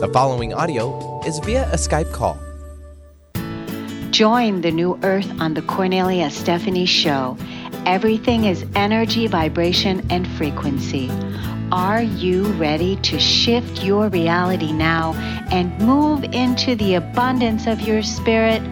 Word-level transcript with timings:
The 0.00 0.08
following 0.12 0.52
audio 0.52 1.22
is 1.24 1.38
via 1.38 1.70
a 1.70 1.76
Skype 1.76 2.12
call. 2.12 2.36
Join 4.10 4.60
the 4.60 4.72
new 4.72 4.98
earth 5.04 5.30
on 5.40 5.54
the 5.54 5.62
Kornelia 5.62 6.32
Stephanie 6.32 6.84
Show. 6.84 7.38
Everything 7.86 8.44
is 8.44 8.66
energy, 8.74 9.28
vibration, 9.28 10.04
and 10.10 10.26
frequency. 10.26 11.10
Are 11.70 12.02
you 12.02 12.42
ready 12.54 12.96
to 12.96 13.20
shift 13.20 13.84
your 13.84 14.08
reality 14.08 14.72
now 14.72 15.14
and 15.52 15.78
move 15.78 16.24
into 16.24 16.74
the 16.74 16.96
abundance 16.96 17.68
of 17.68 17.80
your 17.80 18.02
spirit? 18.02 18.62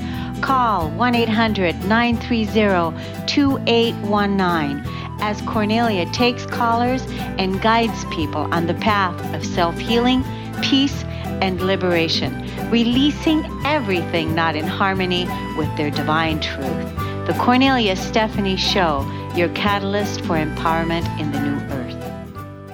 Call 0.43 0.91
1 0.91 1.14
800 1.14 1.84
930 1.84 3.27
2819 3.27 4.82
as 5.23 5.41
Kornelia 5.43 6.12
takes 6.12 6.45
callers 6.46 7.04
and 7.39 7.62
guides 7.62 8.04
people 8.07 8.52
on 8.52 8.66
the 8.66 8.75
path 8.75 9.34
of 9.36 9.46
self 9.46 9.79
healing, 9.79 10.25
peace, 10.62 11.04
and 11.43 11.61
liberation, 11.61 12.32
releasing 12.70 13.45
everything 13.66 14.33
not 14.33 14.55
in 14.55 14.64
harmony 14.64 15.27
with 15.59 15.77
their 15.77 15.91
divine 15.91 16.38
truth. 16.38 16.96
The 17.27 17.34
Kornelia 17.37 17.96
Stephanie 17.96 18.56
Show, 18.56 19.05
your 19.34 19.48
catalyst 19.48 20.20
for 20.20 20.36
empowerment 20.36 21.05
in 21.19 21.33
the 21.33 21.41
new 21.41 21.56
earth. 21.74 22.64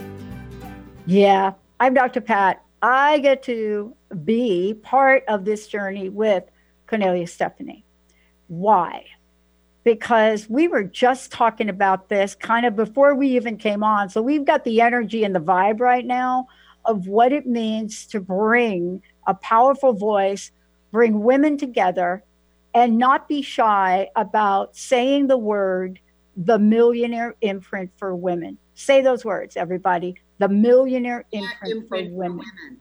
Yeah, 1.07 1.55
I'm 1.81 1.95
Dr. 1.95 2.21
Pat. 2.21 2.63
I 2.83 3.21
get 3.21 3.43
to 3.45 3.97
be 4.23 4.75
part 4.83 5.25
of 5.29 5.47
this 5.47 5.67
journey 5.67 6.11
with 6.11 6.45
Kornelia 6.87 7.27
Stephanie. 7.27 7.87
Why? 8.49 9.07
Because 9.83 10.47
we 10.47 10.69
were 10.69 10.85
just 10.85 11.33
talking 11.33 11.71
about 11.71 12.11
this 12.11 12.35
kind 12.35 12.67
of 12.67 12.77
before 12.77 13.15
we 13.15 13.29
even 13.29 13.57
came 13.57 13.83
on. 13.83 14.11
So 14.11 14.21
we've 14.21 14.45
got 14.45 14.65
the 14.65 14.83
energy 14.83 15.25
and 15.25 15.35
the 15.35 15.41
vibe 15.41 15.81
right 15.81 16.05
now 16.05 16.49
of 16.89 17.07
what 17.07 17.33
it 17.33 17.47
means 17.47 18.07
to 18.07 18.19
bring 18.19 19.03
a 19.27 19.35
powerful 19.35 19.93
voice, 19.93 20.51
bring 20.91 21.23
women 21.23 21.57
together, 21.57 22.25
and 22.75 22.99
not 22.99 23.29
be 23.29 23.43
shy 23.43 24.09
about 24.17 24.75
saying 24.75 25.29
the 25.29 25.39
word 25.39 26.01
the 26.37 26.59
millionaire 26.59 27.35
imprint 27.41 27.91
for 27.97 28.15
women. 28.15 28.57
Say 28.75 29.03
those 29.03 29.25
words, 29.25 29.57
everybody. 29.57 30.15
The 30.39 30.49
millionaire 30.49 31.25
imprint, 31.33 31.83
imprint 31.83 32.11
for, 32.11 32.17
women. 32.17 32.39
for 32.39 32.45
women. 32.63 32.81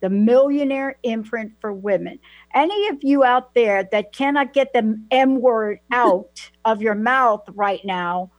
The 0.00 0.10
millionaire 0.10 0.96
imprint 1.02 1.52
for 1.60 1.72
women. 1.72 2.18
Any 2.54 2.88
of 2.88 3.02
you 3.02 3.24
out 3.24 3.54
there 3.54 3.88
that 3.90 4.12
cannot 4.12 4.52
get 4.52 4.72
the 4.72 5.00
M 5.10 5.40
word 5.40 5.80
out 5.90 6.50
of 6.64 6.82
your 6.82 6.94
mouth 6.94 7.44
right 7.54 7.84
now, 7.84 8.30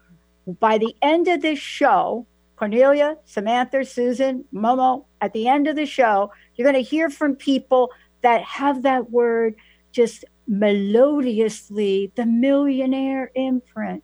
by 0.59 0.77
the 0.77 0.95
end 1.02 1.27
of 1.27 1.41
this 1.41 1.59
show, 1.59 2.25
Kornelia, 2.58 3.17
Samantha, 3.25 3.83
Susan, 3.86 4.45
Momo, 4.53 5.05
at 5.21 5.33
the 5.33 5.47
end 5.47 5.67
of 5.67 5.75
the 5.75 5.85
show, 5.85 6.31
you're 6.55 6.69
going 6.69 6.83
to 6.83 6.89
hear 6.89 7.09
from 7.09 7.35
people 7.35 7.91
that 8.21 8.41
have 8.43 8.83
that 8.83 9.09
word 9.11 9.55
just 9.91 10.25
melodiously, 10.47 12.11
the 12.15 12.25
millionaire 12.25 13.31
imprint. 13.35 14.03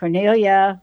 Kornelia. 0.00 0.80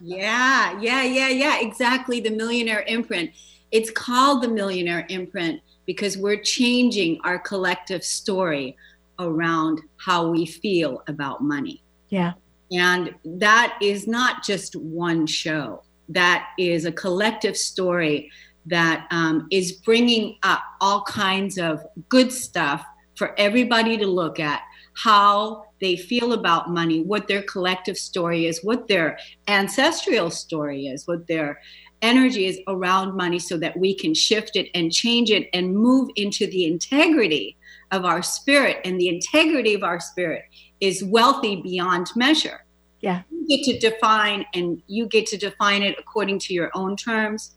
Yeah, 0.00 0.80
yeah, 0.80 1.02
yeah, 1.04 1.28
yeah, 1.28 1.60
exactly. 1.60 2.20
The 2.20 2.30
millionaire 2.30 2.84
imprint. 2.88 3.30
It's 3.70 3.90
called 3.90 4.42
the 4.42 4.48
millionaire 4.48 5.06
imprint 5.08 5.60
because 5.86 6.18
we're 6.18 6.40
changing 6.40 7.20
our 7.24 7.38
collective 7.38 8.04
story 8.04 8.76
around 9.18 9.80
how 9.96 10.28
we 10.28 10.44
feel 10.46 11.02
about 11.06 11.42
money. 11.42 11.82
Yeah. 12.08 12.32
And 12.72 13.14
that 13.24 13.78
is 13.80 14.06
not 14.06 14.42
just 14.42 14.74
one 14.76 15.26
show 15.26 15.82
that 16.08 16.48
is 16.58 16.84
a 16.84 16.92
collective 16.92 17.56
story 17.56 18.30
that 18.66 19.06
um, 19.10 19.46
is 19.50 19.72
bringing 19.72 20.36
up 20.42 20.60
all 20.80 21.02
kinds 21.02 21.58
of 21.58 21.84
good 22.08 22.32
stuff 22.32 22.84
for 23.16 23.38
everybody 23.38 23.96
to 23.98 24.06
look 24.06 24.40
at 24.40 24.62
how 24.94 25.64
they 25.80 25.96
feel 25.96 26.32
about 26.32 26.70
money, 26.70 27.02
what 27.02 27.28
their 27.28 27.42
collective 27.42 27.96
story 27.96 28.46
is, 28.46 28.60
what 28.62 28.88
their 28.88 29.18
ancestral 29.48 30.30
story 30.30 30.86
is, 30.86 31.06
what 31.06 31.26
their 31.26 31.60
energy 32.02 32.46
is 32.46 32.58
around 32.68 33.16
money, 33.16 33.38
so 33.38 33.56
that 33.56 33.76
we 33.78 33.94
can 33.94 34.14
shift 34.14 34.56
it 34.56 34.68
and 34.74 34.92
change 34.92 35.30
it 35.30 35.48
and 35.52 35.74
move 35.74 36.10
into 36.16 36.46
the 36.46 36.64
integrity 36.66 37.56
of 37.90 38.04
our 38.04 38.22
spirit. 38.22 38.78
And 38.84 39.00
the 39.00 39.08
integrity 39.08 39.74
of 39.74 39.82
our 39.82 40.00
spirit 40.00 40.44
is 40.80 41.04
wealthy 41.04 41.56
beyond 41.56 42.08
measure. 42.16 42.64
Yeah. 43.00 43.22
You 43.30 43.46
get 43.48 43.64
to 43.64 43.90
define 43.90 44.44
and 44.54 44.82
you 44.86 45.06
get 45.06 45.26
to 45.26 45.36
define 45.36 45.82
it 45.82 45.96
according 45.98 46.38
to 46.40 46.54
your 46.54 46.70
own 46.74 46.96
terms. 46.96 47.54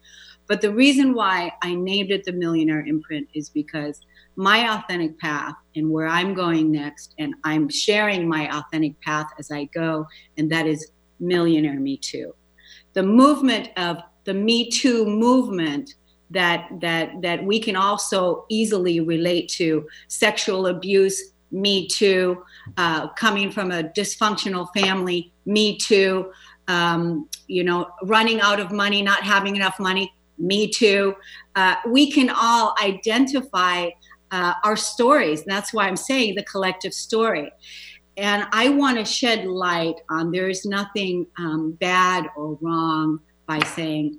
But 0.47 0.61
the 0.61 0.71
reason 0.71 1.13
why 1.13 1.51
I 1.63 1.75
named 1.75 2.11
it 2.11 2.23
the 2.23 2.31
Millionaire 2.31 2.85
Imprint 2.85 3.27
is 3.33 3.49
because 3.49 4.01
my 4.35 4.75
authentic 4.75 5.17
path 5.19 5.55
and 5.75 5.89
where 5.89 6.07
I'm 6.07 6.33
going 6.33 6.71
next, 6.71 7.15
and 7.19 7.33
I'm 7.43 7.69
sharing 7.69 8.27
my 8.27 8.49
authentic 8.55 8.99
path 9.01 9.27
as 9.39 9.49
I 9.51 9.65
go, 9.65 10.05
and 10.37 10.51
that 10.51 10.67
is 10.67 10.91
Millionaire 11.19 11.79
Me 11.79 11.97
Too. 11.97 12.35
The 12.93 13.03
movement 13.03 13.69
of 13.77 13.97
the 14.25 14.33
Me 14.33 14.69
Too 14.69 15.05
movement 15.05 15.95
that 16.31 16.67
that 16.81 17.21
that 17.21 17.43
we 17.43 17.59
can 17.59 17.75
also 17.75 18.45
easily 18.49 18.99
relate 18.99 19.47
to 19.47 19.87
sexual 20.07 20.67
abuse 20.67 21.31
me 21.51 21.87
too 21.87 22.43
uh, 22.77 23.07
coming 23.09 23.51
from 23.51 23.71
a 23.71 23.83
dysfunctional 23.83 24.67
family 24.75 25.31
me 25.45 25.77
too 25.77 26.31
um, 26.67 27.29
you 27.47 27.63
know 27.63 27.87
running 28.03 28.41
out 28.41 28.59
of 28.59 28.71
money 28.71 29.01
not 29.01 29.23
having 29.23 29.55
enough 29.55 29.79
money 29.79 30.11
me 30.37 30.69
too 30.69 31.15
uh, 31.55 31.75
we 31.87 32.11
can 32.11 32.29
all 32.29 32.75
identify 32.81 33.89
uh, 34.31 34.53
our 34.63 34.75
stories 34.75 35.41
and 35.41 35.51
that's 35.51 35.73
why 35.73 35.87
i'm 35.87 35.95
saying 35.95 36.35
the 36.35 36.43
collective 36.43 36.93
story 36.93 37.51
and 38.17 38.45
i 38.51 38.69
want 38.69 38.97
to 38.97 39.05
shed 39.05 39.45
light 39.45 39.95
on 40.09 40.31
there 40.31 40.49
is 40.49 40.65
nothing 40.65 41.25
um, 41.37 41.71
bad 41.73 42.27
or 42.35 42.57
wrong 42.61 43.19
by 43.47 43.59
saying 43.59 44.17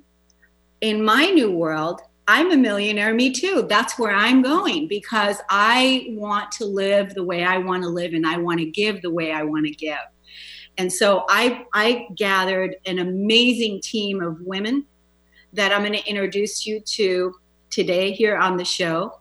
in 0.80 1.04
my 1.04 1.26
new 1.26 1.50
world 1.50 2.00
I'm 2.28 2.50
a 2.50 2.56
millionaire, 2.56 3.14
me 3.14 3.30
too. 3.30 3.66
That's 3.68 3.98
where 3.98 4.12
I'm 4.12 4.42
going 4.42 4.88
because 4.88 5.36
I 5.48 6.06
want 6.10 6.50
to 6.52 6.64
live 6.64 7.14
the 7.14 7.22
way 7.22 7.44
I 7.44 7.58
want 7.58 7.84
to 7.84 7.88
live 7.88 8.14
and 8.14 8.26
I 8.26 8.36
want 8.36 8.58
to 8.58 8.66
give 8.66 9.00
the 9.02 9.12
way 9.12 9.32
I 9.32 9.44
want 9.44 9.66
to 9.66 9.72
give. 9.72 9.98
And 10.76 10.92
so 10.92 11.24
I, 11.28 11.64
I 11.72 12.08
gathered 12.16 12.76
an 12.84 12.98
amazing 12.98 13.80
team 13.80 14.20
of 14.20 14.40
women 14.40 14.86
that 15.56 15.72
I'm 15.72 15.80
going 15.80 15.94
to 15.94 16.06
introduce 16.06 16.66
you 16.66 16.80
to 16.80 17.34
today 17.70 18.12
here 18.12 18.36
on 18.36 18.56
the 18.56 18.64
show. 18.64 19.18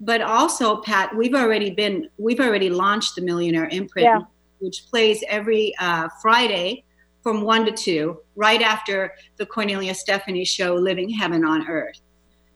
But 0.00 0.20
also, 0.20 0.80
Pat, 0.82 1.14
we've 1.16 1.34
already 1.34 1.70
been, 1.70 2.08
we've 2.18 2.40
already 2.40 2.70
launched 2.70 3.16
the 3.16 3.22
Millionaire 3.22 3.68
Imprint, 3.68 4.04
yeah. 4.04 4.20
which 4.60 4.84
plays 4.88 5.24
every 5.28 5.74
uh, 5.80 6.08
Friday 6.22 6.84
from 7.22 7.42
one 7.42 7.64
to 7.64 7.72
two, 7.72 8.20
right 8.36 8.62
after 8.62 9.14
the 9.36 9.46
Kornelia 9.46 9.94
Stephanie 9.94 10.44
show, 10.44 10.74
Living 10.74 11.10
Heaven 11.10 11.44
on 11.44 11.68
Earth. 11.68 12.00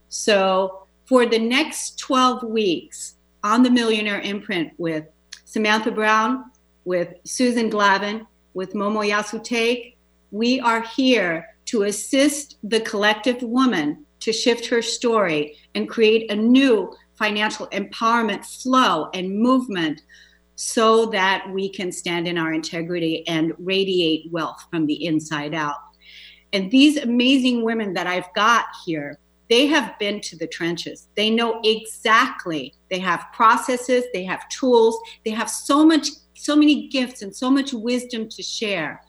So 0.07 0.87
for 1.05 1.25
the 1.25 1.39
next 1.39 1.99
12 1.99 2.43
weeks 2.43 3.15
on 3.43 3.61
the 3.61 3.69
Millionaire 3.69 4.21
Imprint 4.21 4.71
with 4.77 5.05
Samantha 5.43 5.91
Brown, 5.91 6.45
with 6.85 7.13
Susan 7.25 7.69
Glavin, 7.69 8.25
with 8.53 8.73
Momo 8.73 9.07
Yasutake, 9.07 9.95
we 10.31 10.59
are 10.61 10.81
here 10.81 11.52
to 11.73 11.83
assist 11.83 12.57
the 12.61 12.81
collective 12.81 13.41
woman 13.41 14.05
to 14.19 14.31
shift 14.31 14.63
her 14.67 14.79
story 14.79 15.57
and 15.73 15.89
create 15.89 16.29
a 16.29 16.35
new 16.35 16.93
financial 17.15 17.65
empowerment 17.69 18.45
flow 18.45 19.09
and 19.15 19.39
movement 19.39 19.99
so 20.53 21.07
that 21.07 21.43
we 21.51 21.67
can 21.67 21.91
stand 21.91 22.27
in 22.27 22.37
our 22.37 22.53
integrity 22.53 23.27
and 23.27 23.53
radiate 23.57 24.31
wealth 24.31 24.63
from 24.69 24.85
the 24.85 25.03
inside 25.03 25.55
out. 25.55 25.77
And 26.53 26.69
these 26.69 26.97
amazing 26.97 27.63
women 27.63 27.91
that 27.93 28.05
I've 28.05 28.31
got 28.35 28.65
here 28.85 29.17
they 29.49 29.67
have 29.67 29.99
been 29.99 30.21
to 30.21 30.37
the 30.37 30.47
trenches. 30.47 31.09
They 31.15 31.29
know 31.29 31.59
exactly. 31.63 32.73
They 32.89 32.97
have 32.99 33.25
processes, 33.33 34.05
they 34.13 34.23
have 34.23 34.47
tools, 34.49 34.97
they 35.25 35.31
have 35.31 35.49
so 35.49 35.85
much, 35.85 36.07
so 36.33 36.55
many 36.55 36.87
gifts 36.87 37.21
and 37.21 37.35
so 37.35 37.51
much 37.51 37.73
wisdom 37.73 38.29
to 38.29 38.41
share 38.41 39.01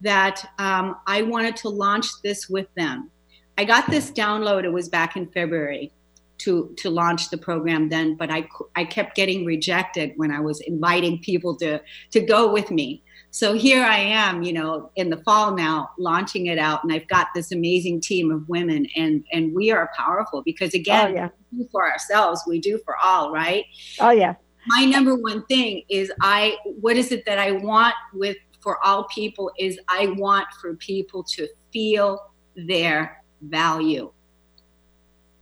that 0.00 0.44
um, 0.58 0.96
I 1.06 1.22
wanted 1.22 1.56
to 1.56 1.68
launch 1.68 2.06
this 2.22 2.48
with 2.48 2.66
them. 2.74 3.10
I 3.58 3.64
got 3.64 3.88
this 3.90 4.10
download. 4.10 4.64
It 4.64 4.72
was 4.72 4.88
back 4.88 5.16
in 5.16 5.26
February 5.28 5.92
to 6.38 6.74
to 6.78 6.90
launch 6.90 7.30
the 7.30 7.38
program 7.38 7.88
then, 7.88 8.14
but 8.16 8.30
I 8.30 8.48
I 8.74 8.84
kept 8.84 9.16
getting 9.16 9.44
rejected 9.44 10.12
when 10.16 10.30
I 10.30 10.40
was 10.40 10.60
inviting 10.60 11.18
people 11.20 11.56
to 11.56 11.80
to 12.10 12.20
go 12.20 12.52
with 12.52 12.70
me. 12.70 13.02
So 13.30 13.52
here 13.52 13.84
I 13.84 13.98
am, 13.98 14.42
you 14.42 14.52
know, 14.52 14.90
in 14.96 15.10
the 15.10 15.18
fall 15.18 15.54
now, 15.54 15.90
launching 15.98 16.46
it 16.46 16.58
out, 16.58 16.82
and 16.84 16.92
I've 16.92 17.08
got 17.08 17.28
this 17.34 17.52
amazing 17.52 18.00
team 18.00 18.30
of 18.30 18.48
women, 18.48 18.86
and 18.96 19.24
and 19.32 19.54
we 19.54 19.70
are 19.70 19.90
powerful 19.96 20.42
because 20.42 20.74
again, 20.74 21.10
oh, 21.10 21.14
yeah. 21.14 21.28
we 21.52 21.64
do 21.64 21.68
for 21.70 21.90
ourselves, 21.90 22.42
we 22.46 22.60
do 22.60 22.78
for 22.84 22.96
all, 23.02 23.32
right? 23.32 23.64
Oh 24.00 24.10
yeah. 24.10 24.34
My 24.68 24.84
number 24.84 25.14
one 25.14 25.44
thing 25.46 25.84
is 25.88 26.12
I. 26.20 26.56
What 26.80 26.96
is 26.96 27.12
it 27.12 27.24
that 27.26 27.38
I 27.38 27.52
want 27.52 27.94
with 28.12 28.36
for 28.66 28.84
all 28.84 29.04
people 29.04 29.48
is 29.60 29.78
I 29.88 30.08
want 30.18 30.48
for 30.60 30.74
people 30.74 31.22
to 31.22 31.46
feel 31.72 32.32
their 32.56 33.22
value 33.40 34.10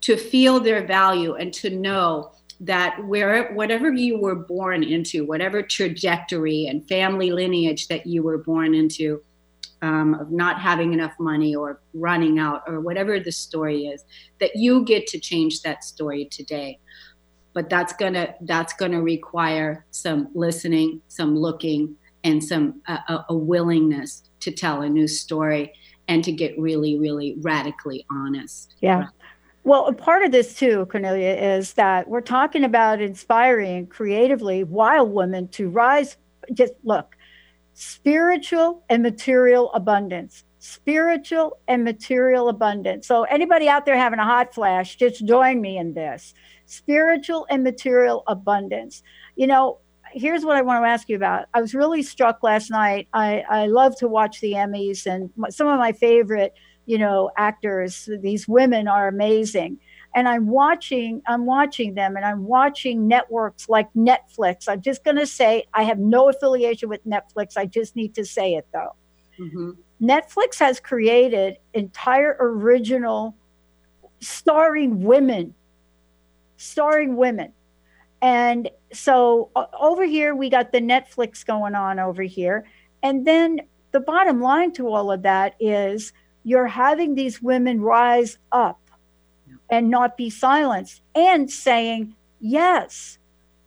to 0.05 0.19
feel 0.19 0.61
their 0.61 0.87
value 0.87 1.37
and 1.37 1.51
to 1.51 1.71
know 1.71 2.31
that 2.61 3.03
where 3.07 3.55
whatever 3.55 3.91
you 3.91 4.19
were 4.19 4.35
born 4.35 4.83
into, 4.83 5.25
whatever 5.25 5.63
trajectory 5.63 6.67
and 6.67 6.87
family 6.87 7.31
lineage 7.31 7.89
that 7.89 8.07
you 8.07 8.23
were 8.23 8.37
born 8.37 8.75
into, 8.75 9.23
um, 9.81 10.13
of 10.13 10.31
not 10.31 10.61
having 10.61 10.93
enough 10.93 11.15
money 11.19 11.55
or 11.55 11.81
running 11.95 12.39
out 12.39 12.65
or 12.67 12.81
whatever 12.81 13.19
the 13.19 13.33
story 13.33 13.87
is, 13.87 14.05
that 14.41 14.55
you 14.55 14.85
get 14.85 15.07
to 15.07 15.19
change 15.19 15.63
that 15.63 15.83
story 15.83 16.27
today. 16.27 16.79
But 17.55 17.71
that's 17.71 17.95
gonna 17.95 18.35
that's 18.43 18.75
gonna 18.75 19.01
require 19.01 19.87
some 19.91 20.29
listening, 20.35 21.01
some 21.09 21.35
looking, 21.35 21.97
and 22.25 22.43
some 22.43 22.81
a 22.89 23.35
willingness 23.35 24.31
to 24.41 24.51
tell 24.51 24.83
a 24.83 24.89
new 24.89 25.07
story 25.07 25.73
and 26.09 26.25
to 26.25 26.33
get 26.33 26.59
really, 26.59 26.99
really 26.99 27.37
radically 27.41 28.05
honest. 28.11 28.75
Yeah. 28.81 29.09
Well, 29.63 29.87
a 29.87 29.93
part 29.95 30.23
of 30.25 30.33
this 30.33 30.55
too, 30.55 30.87
Kornelia, 30.91 31.59
is 31.59 31.75
that 31.75 32.09
we're 32.09 32.21
talking 32.21 32.65
about 32.65 33.01
inspiring 33.01 33.87
creatively 33.87 34.65
wild 34.65 35.13
women 35.13 35.49
to 35.49 35.71
rise. 35.71 36.17
Just 36.53 36.75
look, 36.83 37.17
spiritual 37.73 38.85
and 38.91 39.03
material 39.03 39.73
abundance. 39.73 40.45
Spiritual 40.59 41.59
and 41.69 41.85
material 41.85 42.49
abundance. 42.49 43.07
So, 43.07 43.25
anybody 43.25 43.69
out 43.69 43.85
there 43.85 43.97
having 43.99 44.19
a 44.19 44.25
hot 44.25 44.55
flash, 44.55 44.97
just 44.97 45.25
join 45.27 45.61
me 45.61 45.77
in 45.77 45.93
this 45.93 46.35
spiritual 46.67 47.47
and 47.51 47.63
material 47.63 48.23
abundance. 48.27 49.03
You 49.37 49.47
know, 49.47 49.79
here's 50.15 50.45
what 50.45 50.57
I 50.57 50.63
want 50.63 50.83
to 50.83 50.89
ask 50.89 51.09
you 51.09 51.17
about. 51.17 51.47
I 51.53 51.61
was 51.61 51.75
really 51.75 52.03
struck 52.03 52.43
last 52.43 52.71
night. 52.71 53.09
I, 53.13 53.45
I 53.51 53.67
love 53.67 53.97
to 53.99 54.09
watch 54.09 54.41
the 54.41 54.53
Emmys, 54.53 55.07
and 55.07 55.31
some 55.53 55.67
of 55.67 55.79
my 55.79 55.93
favorite 55.93 56.55
you 56.87 56.99
know 56.99 57.31
actors 57.37 58.09
these 58.21 58.47
women 58.47 58.89
are 58.89 59.09
amazing 59.09 59.79
and 60.15 60.29
i'm 60.29 60.47
watching 60.47 61.23
i'm 61.27 61.47
watching 61.47 61.95
them 61.95 62.17
and 62.17 62.25
i'm 62.25 62.45
watching 62.45 63.09
networks 63.09 63.69
like 63.69 63.89
netflix 63.95 64.69
i'm 64.69 64.81
just 64.81 65.05
going 65.05 65.17
to 65.17 65.27
say 65.27 65.65
i 65.75 65.83
have 65.83 65.99
no 65.99 66.29
affiliation 66.29 66.89
with 66.89 67.05
netflix 67.07 67.57
i 67.57 67.65
just 67.65 67.97
need 67.97 68.15
to 68.15 68.25
say 68.25 68.55
it 68.55 68.67
though 68.73 68.95
mm-hmm. 69.39 69.71
netflix 70.03 70.59
has 70.59 70.79
created 70.79 71.57
entire 71.73 72.37
original 72.41 73.35
starring 74.21 75.03
women 75.03 75.55
starring 76.57 77.17
women 77.17 77.53
and 78.23 78.71
so 78.93 79.51
over 79.79 80.05
here 80.05 80.35
we 80.35 80.49
got 80.49 80.73
the 80.73 80.81
netflix 80.81 81.45
going 81.45 81.75
on 81.75 81.99
over 81.99 82.23
here 82.23 82.65
and 83.03 83.27
then 83.27 83.61
the 83.93 84.01
bottom 84.01 84.41
line 84.41 84.73
to 84.73 84.89
all 84.89 85.13
of 85.13 85.23
that 85.23 85.55
is 85.61 86.13
you're 86.43 86.67
having 86.67 87.15
these 87.15 87.41
women 87.41 87.81
rise 87.81 88.39
up 88.53 88.81
and 89.71 89.91
not 89.91 90.17
be 90.17 90.31
silenced 90.31 91.03
and 91.15 91.51
saying, 91.51 92.15
Yes, 92.41 93.19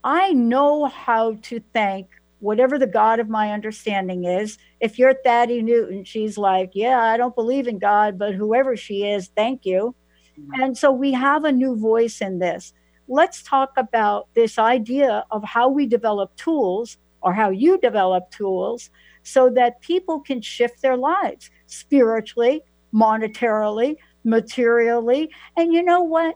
I 0.04 0.34
know 0.34 0.86
how 0.86 1.38
to 1.44 1.62
thank 1.74 2.08
whatever 2.40 2.78
the 2.78 2.88
God 2.88 3.20
of 3.20 3.30
my 3.30 3.52
understanding 3.52 4.26
is. 4.26 4.58
If 4.80 5.00
you're 5.00 5.16
Thandie 5.26 5.64
Newton, 5.64 6.04
she's 6.04 6.38
like, 6.38 6.72
Yeah, 6.74 7.02
I 7.02 7.18
don't 7.18 7.36
believe 7.36 7.68
in 7.68 7.80
God, 7.80 8.18
but 8.20 8.36
whoever 8.36 8.78
she 8.78 9.06
is, 9.06 9.30
thank 9.36 9.66
you. 9.66 9.96
Mm-hmm. 10.40 10.62
And 10.62 10.78
so 10.78 10.92
we 10.92 11.12
have 11.14 11.44
a 11.44 11.52
new 11.52 11.76
voice 11.76 12.22
in 12.22 12.40
this. 12.40 12.74
Let's 13.08 13.42
talk 13.44 13.72
about 13.78 14.28
this 14.34 14.58
idea 14.58 15.26
of 15.32 15.44
how 15.44 15.70
we 15.70 15.86
develop 15.86 16.36
tools 16.36 16.98
or 17.22 17.34
how 17.34 17.50
you 17.50 17.78
develop 17.80 18.30
tools 18.32 18.90
so 19.24 19.50
that 19.52 19.82
people 19.82 20.20
can 20.20 20.42
shift 20.42 20.82
their 20.82 20.98
lives 20.98 21.50
spiritually, 21.66 22.64
monetarily, 22.94 23.98
materially, 24.24 25.30
and 25.56 25.74
you 25.74 25.84
know 25.84 26.02
what? 26.02 26.36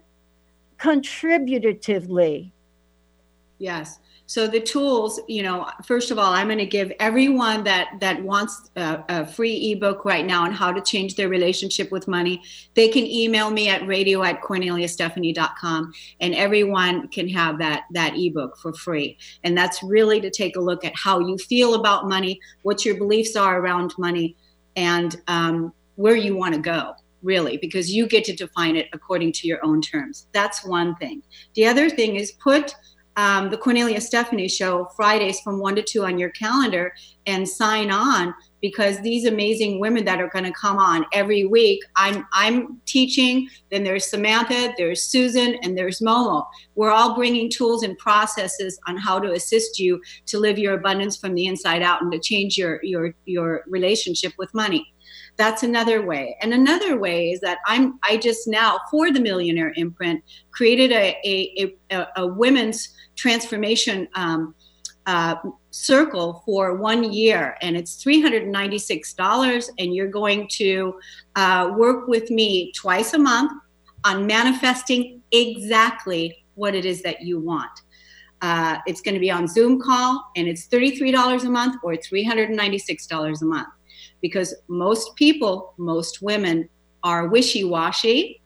Contributively. 0.78 2.54
Yes. 3.58 4.00
So 4.32 4.48
the 4.48 4.62
tools, 4.62 5.20
you 5.28 5.44
know, 5.44 5.70
first 5.84 6.10
of 6.10 6.18
all, 6.18 6.32
I'm 6.32 6.48
going 6.48 6.58
to 6.58 6.66
give 6.66 6.94
everyone 7.02 7.66
that 7.66 7.90
that 8.00 8.24
wants 8.24 8.72
a, 8.78 9.04
a, 9.10 9.26
free 9.26 9.74
ebook 9.74 10.06
right 10.06 10.26
now 10.26 10.44
on 10.44 10.54
how 10.54 10.72
to 10.72 10.80
change 10.80 11.16
their 11.16 11.28
relationship 11.28 11.92
with 11.92 12.08
money. 12.08 12.42
They 12.74 12.88
can 12.88 13.06
email 13.06 13.50
me 13.52 13.68
at 13.68 13.86
radio 13.86 14.24
at 14.24 14.42
korneliastephanie.com, 14.42 15.92
and 16.22 16.34
everyone 16.34 17.10
can 17.10 17.28
have 17.28 17.60
that 17.60 17.84
that 17.92 18.14
ebook 18.16 18.58
for 18.60 18.72
free. 18.72 19.18
And 19.44 19.58
that's 19.58 19.84
really 19.84 20.22
to 20.22 20.30
take 20.30 20.56
a 20.56 20.62
look 20.62 20.86
at 20.86 20.96
how 20.96 21.20
you 21.20 21.38
feel 21.38 21.74
about 21.74 22.08
money, 22.08 22.40
what 22.62 22.86
your 22.86 22.96
beliefs 22.96 23.36
are 23.36 23.60
around 23.60 23.94
money, 23.98 24.38
and 24.78 25.22
um, 25.28 25.74
where 25.96 26.16
you 26.16 26.38
want 26.38 26.56
to 26.56 26.62
go 26.62 26.94
really 27.22 27.58
because 27.58 27.94
you 27.94 28.08
get 28.08 28.24
to 28.24 28.34
define 28.34 28.76
it 28.76 28.88
according 28.94 29.32
to 29.32 29.48
your 29.48 29.64
own 29.64 29.80
terms 29.80 30.28
that's 30.32 30.66
one 30.66 30.96
thing 30.96 31.22
the 31.54 31.68
other 31.68 31.88
thing 31.88 32.16
is 32.16 32.32
put 32.44 32.74
um, 33.18 33.50
the 33.50 33.58
kornelia 33.58 34.02
stephanie 34.02 34.48
show 34.48 34.86
fridays 34.96 35.40
from 35.42 35.60
1 35.60 35.76
to 35.76 35.82
2 35.82 36.06
on 36.06 36.18
your 36.18 36.30
calendar 36.32 36.94
and 37.26 37.48
sign 37.48 37.92
on 37.92 38.34
because 38.62 39.00
these 39.02 39.26
amazing 39.26 39.80
women 39.80 40.06
that 40.06 40.20
are 40.20 40.30
going 40.30 40.46
to 40.46 40.54
come 40.54 40.78
on 40.78 41.06
every 41.14 41.46
week 41.46 41.80
i'm 41.96 42.26
i'm 42.34 42.80
teaching 42.86 43.48
then 43.70 43.84
there's 43.84 44.06
samantha 44.06 44.74
there's 44.78 45.04
susan 45.04 45.56
and 45.64 45.78
there's 45.78 46.02
momo. 46.02 46.46
We're 46.76 46.92
all 46.92 47.16
bringing 47.16 47.50
tools 47.50 47.84
and 47.84 47.98
processes 47.98 48.80
on 48.88 48.98
how 48.98 49.20
to 49.20 49.32
assist 49.32 49.80
you 49.80 50.02
to 50.28 50.40
live 50.40 50.58
your 50.58 50.74
abundance 50.74 51.18
from 51.18 51.36
the 51.36 51.46
inside 51.46 51.82
out 51.82 52.02
and 52.02 52.12
to 52.12 52.20
change 52.20 52.58
your 52.58 52.80
your 52.84 53.14
your 53.26 53.64
relationship 53.68 54.34
with 54.38 54.54
money 54.54 54.91
that's 55.42 55.64
another 55.64 56.06
way. 56.06 56.38
And 56.42 56.54
another 56.54 57.00
way 57.00 57.32
is 57.32 57.40
that 57.42 57.58
i'm 57.66 58.00
i 58.04 58.18
just 58.18 58.48
now 58.48 58.80
for 58.92 59.12
the 59.12 59.20
millionaire 59.20 59.74
imprint 59.76 60.24
created 60.52 60.92
a 60.92 61.18
a, 61.26 61.76
a, 61.90 62.08
a 62.18 62.28
women's 62.28 62.90
transformation 63.16 64.08
um, 64.16 64.54
uh, 65.08 65.36
circle 65.72 66.44
for 66.46 66.76
one 66.76 67.12
year. 67.12 67.58
And 67.62 67.76
it's 67.76 68.04
$396 68.04 69.70
and 69.80 69.96
you're 69.96 70.08
going 70.08 70.48
to 70.54 70.94
uh, 71.36 71.74
work 71.76 72.08
with 72.08 72.30
me 72.30 72.72
twice 72.74 73.14
a 73.14 73.18
month 73.18 73.52
on 74.04 74.28
manifesting 74.28 75.22
exactly 75.32 76.46
what 76.56 76.76
it 76.76 76.86
is 76.86 77.02
that 77.02 77.22
you 77.24 77.40
want. 77.40 77.72
Uh, 78.42 78.78
it's 78.86 79.02
going 79.02 79.14
to 79.14 79.20
be 79.20 79.32
on 79.32 79.48
zoom 79.48 79.80
call 79.80 80.24
and 80.36 80.48
it's 80.48 80.68
$33 80.68 81.46
a 81.46 81.50
month 81.50 81.76
or 81.84 81.94
$396 81.94 83.42
a 83.42 83.46
month 83.46 83.68
because 84.22 84.54
most 84.68 85.16
people, 85.16 85.74
most 85.78 86.22
women 86.22 86.70
are 87.04 87.28
wishy 87.28 87.64
washy. 87.64 88.42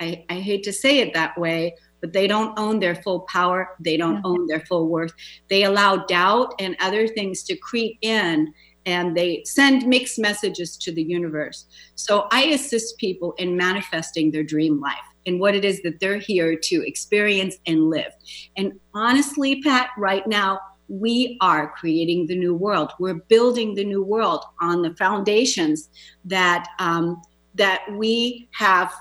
I, 0.00 0.24
I, 0.30 0.34
hate 0.34 0.62
to 0.64 0.72
say 0.72 1.00
it 1.00 1.12
that 1.12 1.36
way, 1.38 1.74
but 2.00 2.14
they 2.14 2.26
don't 2.26 2.58
own 2.58 2.80
their 2.80 2.94
full 2.94 3.20
power. 3.20 3.76
They 3.80 3.98
don't 3.98 4.16
mm-hmm. 4.16 4.26
own 4.26 4.46
their 4.46 4.60
full 4.60 4.88
worth. 4.88 5.12
They 5.50 5.64
allow 5.64 6.06
doubt 6.06 6.54
and 6.58 6.74
other 6.80 7.06
things 7.06 7.42
to 7.44 7.56
creep 7.56 7.98
in 8.00 8.54
and 8.86 9.16
they 9.16 9.42
send 9.44 9.86
mixed 9.86 10.18
messages 10.18 10.76
to 10.78 10.92
the 10.92 11.02
universe. 11.02 11.66
So 11.96 12.28
I 12.32 12.44
assist 12.44 12.96
people 12.98 13.32
in 13.32 13.56
manifesting 13.56 14.30
their 14.30 14.42
dream 14.42 14.80
life 14.80 14.96
and 15.26 15.38
what 15.38 15.54
it 15.54 15.64
is 15.64 15.82
that 15.82 16.00
they're 16.00 16.18
here 16.18 16.56
to 16.56 16.86
experience 16.86 17.56
and 17.66 17.90
live. 17.90 18.12
And 18.56 18.80
honestly, 18.94 19.60
Pat, 19.62 19.90
right 19.98 20.26
now, 20.26 20.58
we 20.90 21.38
are 21.40 21.70
creating 21.70 22.26
the 22.26 22.36
new 22.36 22.54
world. 22.54 22.92
We're 22.98 23.22
building 23.28 23.74
the 23.74 23.84
new 23.84 24.02
world 24.02 24.44
on 24.60 24.82
the 24.82 24.94
foundations 24.96 25.88
that 26.24 26.66
um, 26.80 27.22
that 27.54 27.82
we 27.92 28.48
have, 28.52 28.92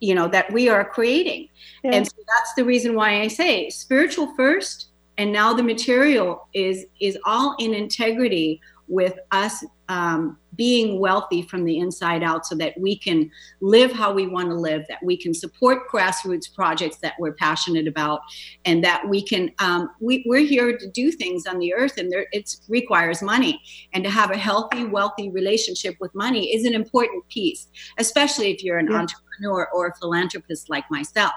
you 0.00 0.14
know, 0.14 0.28
that 0.28 0.52
we 0.52 0.68
are 0.68 0.84
creating. 0.84 1.48
Yeah. 1.84 1.92
And 1.94 2.06
so 2.06 2.14
that's 2.36 2.54
the 2.54 2.64
reason 2.64 2.94
why 2.94 3.20
I 3.20 3.28
say 3.28 3.70
spiritual 3.70 4.34
first, 4.34 4.88
and 5.16 5.32
now 5.32 5.54
the 5.54 5.62
material 5.62 6.48
is 6.54 6.86
is 7.00 7.16
all 7.24 7.54
in 7.60 7.72
integrity 7.72 8.60
with 8.92 9.18
us 9.30 9.64
um, 9.88 10.36
being 10.54 11.00
wealthy 11.00 11.40
from 11.40 11.64
the 11.64 11.78
inside 11.78 12.22
out 12.22 12.44
so 12.44 12.54
that 12.54 12.78
we 12.78 12.96
can 12.96 13.30
live 13.62 13.90
how 13.90 14.12
we 14.12 14.26
want 14.26 14.50
to 14.50 14.54
live, 14.54 14.84
that 14.88 15.02
we 15.02 15.16
can 15.16 15.32
support 15.32 15.90
grassroots 15.90 16.54
projects 16.54 16.98
that 16.98 17.14
we're 17.18 17.32
passionate 17.32 17.88
about, 17.88 18.20
and 18.66 18.84
that 18.84 19.08
we 19.08 19.22
can, 19.22 19.50
um, 19.60 19.88
we, 19.98 20.22
are 20.30 20.36
here 20.36 20.76
to 20.76 20.90
do 20.90 21.10
things 21.10 21.46
on 21.46 21.58
the 21.58 21.72
earth 21.72 21.96
and 21.96 22.12
it 22.32 22.54
requires 22.68 23.22
money. 23.22 23.60
And 23.94 24.04
to 24.04 24.10
have 24.10 24.30
a 24.30 24.36
healthy, 24.36 24.84
wealthy 24.84 25.30
relationship 25.30 25.96
with 25.98 26.14
money 26.14 26.54
is 26.54 26.66
an 26.66 26.74
important 26.74 27.26
piece, 27.28 27.68
especially 27.98 28.50
if 28.50 28.62
you're 28.62 28.78
an 28.78 28.88
yeah. 28.90 28.98
entrepreneur 28.98 29.68
or 29.72 29.86
a 29.86 29.94
philanthropist 29.96 30.68
like 30.68 30.84
myself. 30.90 31.32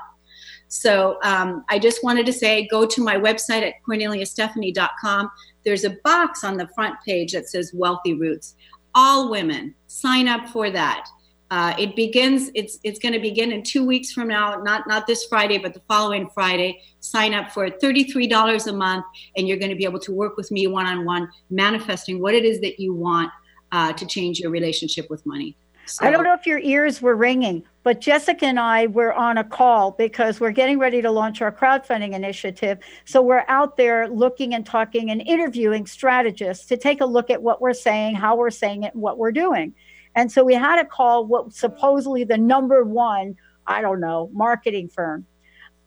So 0.67 1.17
um, 1.23 1.63
I 1.69 1.79
just 1.79 2.03
wanted 2.03 2.25
to 2.25 2.33
say 2.33 2.67
go 2.67 2.85
to 2.85 3.01
my 3.01 3.15
website 3.15 3.61
at 3.61 3.75
korneliastephanie.com. 3.87 5.29
There's 5.65 5.83
a 5.83 5.97
box 6.03 6.43
on 6.43 6.57
the 6.57 6.67
front 6.69 6.95
page 7.05 7.33
that 7.33 7.49
says 7.49 7.71
Wealthy 7.73 8.13
Roots. 8.13 8.55
All 8.93 9.29
women 9.29 9.75
sign 9.87 10.27
up 10.27 10.47
for 10.49 10.69
that. 10.69 11.07
Uh, 11.51 11.73
it 11.77 11.95
begins. 11.95 12.49
It's 12.55 12.79
it's 12.83 12.97
going 12.97 13.13
to 13.13 13.19
begin 13.19 13.51
in 13.51 13.61
two 13.61 13.85
weeks 13.85 14.11
from 14.11 14.27
now. 14.27 14.55
Not 14.55 14.87
not 14.87 15.05
this 15.05 15.25
Friday, 15.25 15.57
but 15.57 15.73
the 15.73 15.81
following 15.87 16.29
Friday. 16.33 16.81
Sign 17.01 17.33
up 17.33 17.51
for 17.51 17.69
thirty 17.69 18.03
three 18.03 18.27
dollars 18.27 18.67
a 18.67 18.73
month, 18.73 19.05
and 19.37 19.47
you're 19.47 19.57
going 19.57 19.69
to 19.69 19.75
be 19.75 19.85
able 19.85 19.99
to 19.99 20.11
work 20.11 20.37
with 20.37 20.51
me 20.51 20.67
one 20.67 20.87
on 20.87 21.05
one, 21.05 21.29
manifesting 21.49 22.19
what 22.19 22.33
it 22.33 22.45
is 22.45 22.61
that 22.61 22.79
you 22.79 22.93
want 22.93 23.31
uh, 23.71 23.93
to 23.93 24.05
change 24.07 24.39
your 24.39 24.49
relationship 24.49 25.07
with 25.09 25.23
money. 25.25 25.55
So, 25.85 26.05
I 26.05 26.09
don't 26.09 26.23
know 26.23 26.33
if 26.33 26.47
your 26.47 26.59
ears 26.59 27.01
were 27.01 27.15
ringing 27.15 27.63
But 27.85 28.01
Jessica 28.01 28.47
and 28.47 28.59
I 28.59 28.87
were 28.87 29.13
on 29.13 29.37
a 29.37 29.43
call 29.43 29.91
because 29.91 30.39
we're 30.39 30.49
getting 30.49 30.79
ready 30.79 31.03
to 31.03 31.11
launch 31.11 31.43
our 31.43 31.51
crowdfunding 31.51 32.15
initiative. 32.15 32.79
So 33.05 33.21
we're 33.21 33.45
out 33.47 33.77
there 33.77 34.09
looking 34.09 34.55
and 34.55 34.65
talking 34.65 35.11
and 35.11 35.21
interviewing 35.21 35.85
strategists 35.85 36.65
to 36.65 36.77
take 36.77 36.99
a 36.99 37.05
look 37.05 37.29
at 37.29 37.43
what 37.43 37.61
we're 37.61 37.75
saying, 37.75 38.15
how 38.15 38.37
we're 38.37 38.49
saying 38.49 38.81
it, 38.81 38.95
and 38.95 39.03
what 39.03 39.19
we're 39.19 39.31
doing. 39.31 39.75
And 40.15 40.31
so 40.31 40.43
we 40.43 40.55
had 40.55 40.79
a 40.79 40.85
call 40.85 41.27
what 41.27 41.53
supposedly 41.53 42.23
the 42.23 42.39
number 42.39 42.83
one, 42.83 43.35
I 43.67 43.81
don't 43.81 43.99
know, 43.99 44.31
marketing 44.33 44.89
firm. 44.89 45.27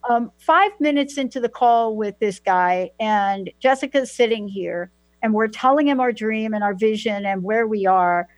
Um, 0.09 0.31
five 0.39 0.71
minutes 0.79 1.19
into 1.19 1.41
the 1.41 1.49
call 1.49 1.97
with 1.97 2.17
this 2.21 2.39
guy, 2.39 2.93
and 3.01 3.51
Jessica's 3.59 4.13
sitting 4.13 4.47
here, 4.47 4.93
and 5.21 5.35
we're 5.35 5.49
telling 5.49 5.89
him 5.89 5.99
our 5.99 6.13
dream 6.13 6.55
and 6.55 6.63
our 6.63 6.75
vision 6.75 7.27
and 7.27 7.43
where 7.43 7.67
we 7.67 7.87
are 7.87 8.29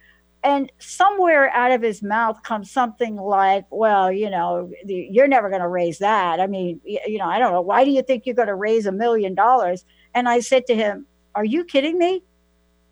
and 0.42 0.73
somewhere 0.78 1.50
out 1.50 1.70
of 1.70 1.82
his 1.82 2.02
mouth 2.02 2.42
comes 2.42 2.70
something 2.70 3.16
like 3.16 3.66
well 3.70 4.11
you 4.11 4.30
know 4.30 4.70
you're 4.85 5.28
never 5.28 5.49
going 5.49 5.61
to 5.62 5.68
raise 5.68 5.99
that. 5.99 6.40
I 6.40 6.47
mean 6.47 6.80
you 6.85 7.18
know 7.18 7.26
i 7.26 7.38
don't 7.38 7.52
know 7.52 7.61
why 7.61 7.85
do 7.85 7.90
you 7.90 8.02
think 8.02 8.26
you're 8.26 8.35
going 8.35 8.49
to 8.49 8.54
raise 8.54 8.87
a 8.87 8.92
million 8.92 9.35
dollars? 9.35 9.85
And 10.14 10.28
i 10.28 10.40
said 10.40 10.66
to 10.66 10.75
him 10.75 11.06
are 11.35 11.44
you 11.44 11.64
kidding 11.64 11.99
me? 11.99 12.25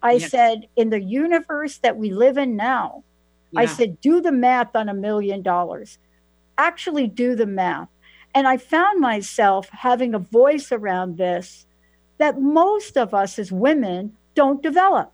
I 0.01 0.13
yes. 0.13 0.31
said 0.31 0.69
in 0.77 0.91
the 0.91 1.03
universe 1.03 1.79
that 1.79 1.97
we 1.97 2.11
live 2.11 2.39
in 2.39 2.55
now 2.57 3.03
yeah. 3.51 3.61
i 3.61 3.67
said 3.67 4.01
do 4.01 4.21
the 4.21 4.33
math 4.33 4.77
on 4.77 4.89
a 4.89 4.95
million 4.95 5.43
dollars. 5.43 5.99
Actually 6.57 7.07
do 7.07 7.35
the 7.35 7.47
math. 7.47 7.89
And 8.35 8.47
i 8.47 8.57
found 8.57 9.01
myself 9.01 9.69
having 9.71 10.15
a 10.15 10.19
voice 10.19 10.71
around 10.71 11.17
this 11.17 11.67
that 12.19 12.41
most 12.41 12.97
of 12.97 13.15
us 13.15 13.39
as 13.39 13.51
women 13.51 14.13
don't 14.35 14.63
develop 14.63 15.13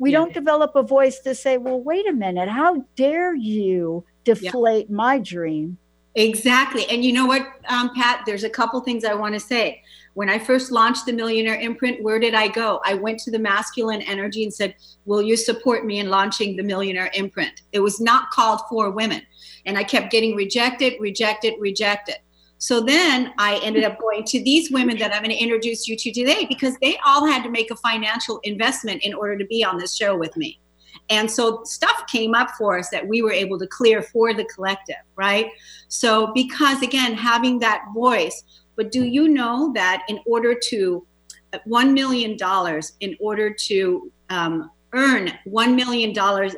we 0.00 0.10
yeah. 0.10 0.18
don't 0.18 0.32
develop 0.32 0.74
a 0.74 0.82
voice 0.82 1.20
to 1.20 1.34
say, 1.34 1.58
well, 1.58 1.78
wait 1.78 2.08
a 2.08 2.12
minute, 2.12 2.48
how 2.48 2.86
dare 2.96 3.34
you 3.34 4.02
deflate 4.24 4.86
yeah. 4.88 4.96
my 4.96 5.18
dream? 5.18 5.76
Exactly. 6.14 6.86
And 6.90 7.04
you 7.04 7.12
know 7.12 7.26
what, 7.26 7.42
um, 7.68 7.94
Pat, 7.94 8.22
there's 8.24 8.42
a 8.42 8.50
couple 8.50 8.80
things 8.80 9.04
I 9.04 9.14
want 9.14 9.34
to 9.34 9.40
say. 9.40 9.82
When 10.14 10.30
I 10.30 10.38
first 10.38 10.72
launched 10.72 11.06
the 11.06 11.12
Millionaire 11.12 11.60
Imprint, 11.60 12.02
where 12.02 12.18
did 12.18 12.34
I 12.34 12.48
go? 12.48 12.80
I 12.84 12.94
went 12.94 13.20
to 13.20 13.30
the 13.30 13.38
masculine 13.38 14.00
energy 14.02 14.42
and 14.42 14.52
said, 14.52 14.74
Will 15.04 15.22
you 15.22 15.36
support 15.36 15.86
me 15.86 15.98
in 15.98 16.08
launching 16.08 16.56
the 16.56 16.62
Millionaire 16.64 17.10
Imprint? 17.14 17.62
It 17.72 17.80
was 17.80 18.00
not 18.00 18.30
called 18.30 18.60
for 18.68 18.90
women. 18.90 19.22
And 19.66 19.78
I 19.78 19.84
kept 19.84 20.10
getting 20.10 20.34
rejected, 20.34 20.94
rejected, 20.98 21.54
rejected. 21.60 22.16
So 22.60 22.82
then 22.82 23.32
I 23.38 23.58
ended 23.62 23.84
up 23.84 23.98
going 23.98 24.22
to 24.24 24.44
these 24.44 24.70
women 24.70 24.98
that 24.98 25.14
I'm 25.14 25.22
going 25.22 25.34
to 25.34 25.42
introduce 25.42 25.88
you 25.88 25.96
to 25.96 26.12
today 26.12 26.44
because 26.46 26.76
they 26.82 26.98
all 27.06 27.26
had 27.26 27.42
to 27.44 27.50
make 27.50 27.70
a 27.70 27.76
financial 27.76 28.38
investment 28.42 29.02
in 29.02 29.14
order 29.14 29.38
to 29.38 29.46
be 29.46 29.64
on 29.64 29.78
this 29.78 29.96
show 29.96 30.14
with 30.14 30.36
me. 30.36 30.60
And 31.08 31.28
so 31.30 31.64
stuff 31.64 32.04
came 32.06 32.34
up 32.34 32.50
for 32.58 32.78
us 32.78 32.90
that 32.90 33.08
we 33.08 33.22
were 33.22 33.32
able 33.32 33.58
to 33.58 33.66
clear 33.66 34.02
for 34.02 34.34
the 34.34 34.44
collective, 34.44 34.96
right? 35.16 35.46
So, 35.88 36.34
because 36.34 36.82
again, 36.82 37.14
having 37.14 37.58
that 37.60 37.82
voice, 37.94 38.44
but 38.76 38.92
do 38.92 39.04
you 39.04 39.28
know 39.28 39.72
that 39.74 40.02
in 40.10 40.20
order 40.26 40.54
to 40.54 41.06
$1 41.66 41.92
million, 41.94 42.36
in 43.00 43.16
order 43.20 43.54
to 43.54 44.12
um, 44.28 44.70
earn 44.92 45.32
$1 45.48 45.74
million 45.74 46.10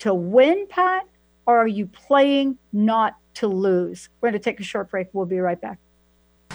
to 0.00 0.12
win, 0.12 0.66
Pat, 0.68 1.06
or 1.46 1.56
are 1.56 1.68
you 1.68 1.86
playing 1.86 2.58
not 2.74 3.16
to 3.34 3.46
lose? 3.46 4.10
We're 4.20 4.30
going 4.30 4.38
to 4.38 4.44
take 4.44 4.60
a 4.60 4.64
short 4.64 4.90
break. 4.90 5.06
We'll 5.12 5.24
be 5.24 5.38
right 5.38 5.58
back. 5.58 5.78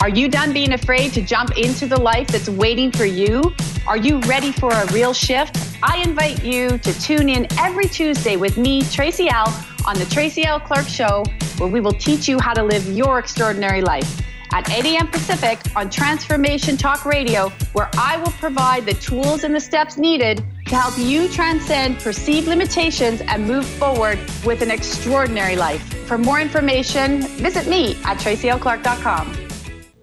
Are 0.02 0.10
you 0.10 0.28
done 0.28 0.54
being 0.54 0.74
afraid 0.74 1.14
to 1.14 1.22
jump 1.24 1.58
into 1.58 1.88
the 1.88 2.00
life 2.00 2.28
that's 2.28 2.50
waiting 2.50 2.92
for 2.92 3.06
you? 3.06 3.42
Are 3.88 3.98
you 3.98 4.20
ready 4.22 4.52
for 4.52 4.72
a 4.72 4.86
real 4.94 5.14
shift? 5.14 5.58
I 5.82 6.04
invite 6.04 6.44
you 6.44 6.78
to 6.80 7.00
tune 7.00 7.30
in 7.30 7.48
every 7.58 7.86
Tuesday 7.86 8.36
with 8.36 8.58
me, 8.58 8.84
Tracy 8.84 9.30
L, 9.30 9.48
on 9.88 9.98
the 9.98 10.06
Tracy 10.06 10.46
L. 10.46 10.60
Clark 10.60 10.88
Show, 10.88 11.24
where 11.58 11.70
we 11.70 11.80
will 11.80 11.94
teach 11.94 12.28
you 12.28 12.40
how 12.40 12.54
to 12.54 12.62
live 12.62 12.86
your 12.90 13.18
extraordinary 13.18 13.82
life 13.82 14.22
at 14.52 14.70
8 14.70 14.86
a.m. 14.86 15.08
Pacific 15.08 15.60
on 15.76 15.90
Transformation 15.90 16.78
Talk 16.78 17.06
Radio, 17.06 17.50
where 17.74 17.90
I 17.98 18.18
will 18.18 18.32
provide 18.32 18.86
the 18.86 18.94
tools 18.96 19.44
and 19.44 19.56
the 19.56 19.60
steps 19.60 19.98
needed 19.98 20.44
to 20.68 20.76
help 20.76 20.98
you 20.98 21.28
transcend 21.30 22.00
perceived 22.00 22.48
limitations 22.48 23.22
and 23.22 23.46
move 23.46 23.66
forward 23.66 24.20
with 24.46 24.62
an 24.62 24.72
extraordinary 24.72 25.56
life. 25.56 25.82
For 26.08 26.18
more 26.18 26.40
information, 26.40 27.22
visit 27.22 27.68
me 27.68 27.96
at 28.04 28.18
tracylclark.com. 28.18 29.47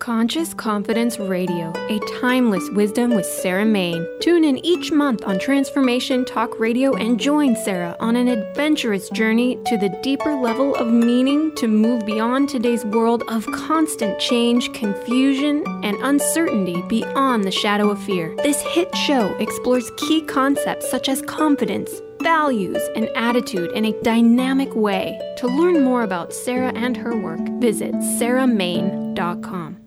Conscious 0.04 0.52
Confidence 0.52 1.18
Radio, 1.18 1.72
a 1.88 1.98
timeless 2.20 2.68
wisdom 2.72 3.14
with 3.14 3.24
Sarah 3.24 3.64
Main. 3.64 4.06
Tune 4.20 4.44
in 4.44 4.58
each 4.58 4.92
month 4.92 5.24
on 5.24 5.38
Transformation 5.38 6.26
Talk 6.26 6.60
Radio 6.60 6.92
and 6.92 7.18
join 7.18 7.56
Sarah 7.56 7.96
on 8.00 8.14
an 8.14 8.28
adventurous 8.28 9.08
journey 9.08 9.56
to 9.64 9.78
the 9.78 9.88
deeper 10.02 10.34
level 10.34 10.74
of 10.74 10.88
meaning 10.88 11.54
to 11.54 11.68
move 11.68 12.04
beyond 12.04 12.50
today's 12.50 12.84
world 12.84 13.22
of 13.28 13.46
constant 13.46 14.20
change, 14.20 14.70
confusion, 14.74 15.64
and 15.82 15.96
uncertainty 16.02 16.82
beyond 16.82 17.44
the 17.44 17.50
shadow 17.50 17.88
of 17.88 18.02
fear. 18.02 18.36
This 18.42 18.60
hit 18.60 18.94
show 18.94 19.34
explores 19.38 19.90
key 19.96 20.20
concepts 20.20 20.90
such 20.90 21.08
as 21.08 21.22
confidence, 21.22 21.90
values, 22.22 22.82
and 22.96 23.08
attitude 23.16 23.70
in 23.72 23.84
a 23.84 24.02
dynamic 24.02 24.74
way. 24.74 25.20
To 25.38 25.46
learn 25.46 25.84
more 25.84 26.02
about 26.02 26.32
Sarah 26.32 26.72
and 26.74 26.96
her 26.96 27.16
work, 27.16 27.40
visit 27.60 27.94
sarahmain.com. 28.18 29.78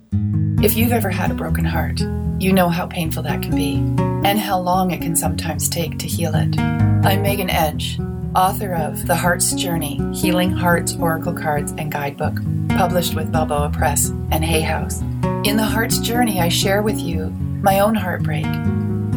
If 0.64 0.76
you've 0.76 0.92
ever 0.92 1.10
had 1.10 1.32
a 1.32 1.36
broken 1.36 1.66
heart, 1.66 2.00
you 2.40 2.54
know 2.54 2.70
how 2.70 2.88
painful 2.88 3.24
that 3.24 3.42
can 3.42 3.56
be 3.56 3.76
and 4.28 4.40
how 4.40 4.60
long 4.60 4.92
it 4.92 5.02
can 5.02 5.16
sometimes 5.16 5.70
take 5.70 5.98
to 6.00 6.08
heal 6.08 6.34
it. 6.36 6.60
I'm 6.60 7.22
Megan 7.22 7.50
Edge, 7.50 8.00
author 8.36 8.74
of 8.74 9.08
The 9.08 9.16
Heart's 9.16 9.54
Journey 9.54 10.00
Healing 10.14 10.52
Hearts 10.52 10.96
Oracle 10.96 11.34
Cards 11.34 11.74
and 11.78 11.92
Guidebook, 11.92 12.40
published 12.70 13.16
with 13.16 13.32
Balboa 13.32 13.72
Press 13.72 14.10
and 14.32 14.44
Hay 14.44 14.62
House. 14.62 15.02
In 15.44 15.58
The 15.58 15.64
Heart's 15.64 16.00
Journey, 16.00 16.40
I 16.40 16.50
share 16.50 16.82
with 16.82 17.00
you 17.00 17.30
my 17.62 17.80
own 17.80 17.96
heartbreak 17.96 18.46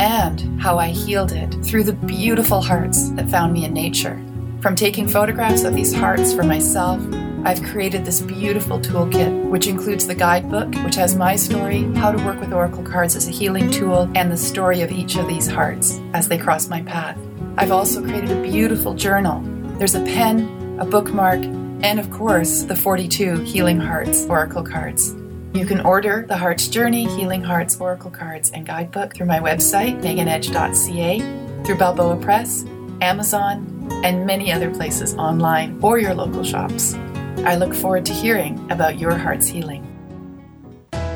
and 0.00 0.60
how 0.60 0.78
I 0.78 0.88
healed 0.88 1.30
it 1.30 1.54
through 1.62 1.84
the 1.84 1.92
beautiful 1.92 2.60
hearts 2.60 3.10
that 3.10 3.30
found 3.30 3.52
me 3.52 3.64
in 3.64 3.72
nature. 3.72 4.20
From 4.60 4.74
taking 4.74 5.06
photographs 5.06 5.62
of 5.62 5.74
these 5.74 5.94
hearts 5.94 6.32
for 6.32 6.42
myself 6.42 7.00
I've 7.42 7.62
created 7.62 8.04
this 8.04 8.20
beautiful 8.20 8.78
toolkit, 8.78 9.48
which 9.48 9.66
includes 9.66 10.06
the 10.06 10.14
guidebook, 10.14 10.74
which 10.84 10.96
has 10.96 11.16
my 11.16 11.36
story, 11.36 11.84
how 11.94 12.12
to 12.12 12.22
work 12.22 12.38
with 12.38 12.52
oracle 12.52 12.82
cards 12.82 13.16
as 13.16 13.28
a 13.28 13.30
healing 13.30 13.70
tool, 13.70 14.10
and 14.14 14.30
the 14.30 14.36
story 14.36 14.82
of 14.82 14.92
each 14.92 15.16
of 15.16 15.26
these 15.26 15.46
hearts 15.46 15.98
as 16.12 16.28
they 16.28 16.36
cross 16.36 16.68
my 16.68 16.82
path. 16.82 17.18
I've 17.56 17.72
also 17.72 18.02
created 18.02 18.30
a 18.30 18.42
beautiful 18.42 18.92
journal. 18.92 19.40
There's 19.78 19.94
a 19.94 20.04
pen, 20.04 20.76
a 20.78 20.84
bookmark, 20.84 21.42
and 21.82 21.98
of 21.98 22.10
course, 22.10 22.62
the 22.62 22.76
42 22.76 23.40
Healing 23.40 23.80
Hearts 23.80 24.26
Oracle 24.26 24.62
cards. 24.62 25.14
You 25.52 25.66
can 25.66 25.80
order 25.80 26.24
the 26.28 26.36
Heart's 26.36 26.68
Journey 26.68 27.06
Healing 27.16 27.42
Hearts 27.42 27.80
Oracle 27.80 28.10
cards 28.10 28.52
and 28.52 28.64
guidebook 28.64 29.14
through 29.14 29.26
my 29.26 29.40
website, 29.40 30.00
meganedge.ca, 30.00 31.64
through 31.64 31.74
Balboa 31.76 32.16
Press, 32.18 32.64
Amazon, 33.00 33.88
and 34.04 34.24
many 34.24 34.52
other 34.52 34.70
places 34.70 35.12
online 35.14 35.76
or 35.82 35.98
your 35.98 36.14
local 36.14 36.44
shops. 36.44 36.94
I 37.38 37.56
look 37.56 37.74
forward 37.74 38.06
to 38.06 38.12
hearing 38.12 38.64
about 38.70 39.00
your 39.00 39.16
heart's 39.16 39.48
healing. 39.48 39.84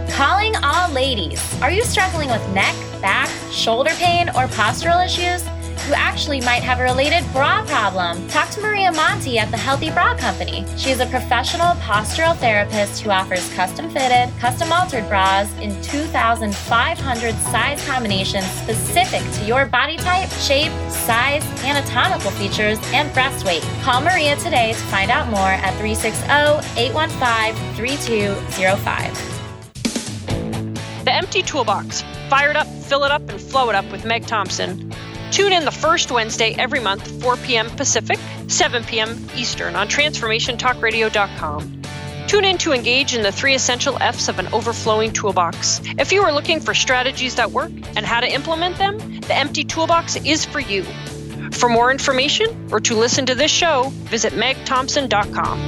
Calling 0.08 0.56
all 0.56 0.90
ladies. 0.90 1.40
Are 1.62 1.70
you 1.70 1.84
struggling 1.84 2.28
with 2.28 2.42
neck, 2.54 2.74
back, 3.00 3.30
shoulder 3.52 3.90
pain, 3.90 4.30
or 4.30 4.48
postural 4.48 5.04
issues? 5.04 5.44
You 5.86 5.92
actually 5.92 6.40
might 6.40 6.62
have 6.62 6.80
a 6.80 6.82
related 6.82 7.30
bra 7.30 7.62
problem. 7.66 8.26
Talk 8.28 8.48
to 8.50 8.60
Maria 8.62 8.90
Monti 8.90 9.38
at 9.38 9.50
the 9.50 9.56
Healthy 9.58 9.90
Bra 9.90 10.16
Company. 10.16 10.64
She 10.78 10.90
is 10.90 11.00
a 11.00 11.06
professional 11.06 11.74
postural 11.76 12.34
therapist 12.36 13.02
who 13.02 13.10
offers 13.10 13.52
custom 13.52 13.90
fitted, 13.90 14.34
custom 14.38 14.72
altered 14.72 15.06
bras 15.10 15.52
in 15.58 15.70
2,500 15.82 17.34
size 17.34 17.86
combinations 17.86 18.46
specific 18.46 19.20
to 19.34 19.44
your 19.44 19.66
body 19.66 19.98
type, 19.98 20.30
shape, 20.30 20.72
size, 20.88 21.44
anatomical 21.64 22.30
features, 22.30 22.78
and 22.94 23.12
breast 23.12 23.44
weight. 23.44 23.62
Call 23.82 24.00
Maria 24.00 24.36
today 24.36 24.72
to 24.72 24.84
find 24.84 25.10
out 25.10 25.28
more 25.28 25.38
at 25.38 25.74
360 25.74 26.24
815 26.80 27.74
3205. 27.76 29.34
The 31.04 31.12
Empty 31.12 31.42
Toolbox. 31.42 32.02
Fire 32.30 32.48
it 32.48 32.56
up, 32.56 32.66
fill 32.66 33.04
it 33.04 33.10
up, 33.10 33.20
and 33.28 33.38
flow 33.38 33.68
it 33.68 33.74
up 33.74 33.84
with 33.92 34.06
Meg 34.06 34.26
Thompson. 34.26 34.90
Tune 35.34 35.52
in 35.52 35.64
the 35.64 35.72
first 35.72 36.12
Wednesday 36.12 36.54
every 36.60 36.78
month, 36.78 37.20
4 37.20 37.36
p.m. 37.38 37.68
Pacific, 37.70 38.20
7 38.46 38.84
p.m. 38.84 39.18
Eastern 39.34 39.74
on 39.74 39.88
TransformationTalkRadio.com. 39.88 41.82
Tune 42.28 42.44
in 42.44 42.56
to 42.58 42.70
engage 42.72 43.16
in 43.16 43.24
the 43.24 43.32
three 43.32 43.56
essential 43.56 43.98
F's 44.00 44.28
of 44.28 44.38
an 44.38 44.46
overflowing 44.54 45.12
toolbox. 45.12 45.80
If 45.98 46.12
you 46.12 46.22
are 46.22 46.32
looking 46.32 46.60
for 46.60 46.72
strategies 46.72 47.34
that 47.34 47.50
work 47.50 47.72
and 47.96 48.06
how 48.06 48.20
to 48.20 48.32
implement 48.32 48.78
them, 48.78 48.96
the 49.22 49.34
Empty 49.34 49.64
Toolbox 49.64 50.14
is 50.24 50.44
for 50.44 50.60
you. 50.60 50.84
For 51.50 51.68
more 51.68 51.90
information 51.90 52.68
or 52.70 52.78
to 52.78 52.94
listen 52.94 53.26
to 53.26 53.34
this 53.34 53.50
show, 53.50 53.90
visit 54.04 54.34
megthompson.com. 54.34 55.58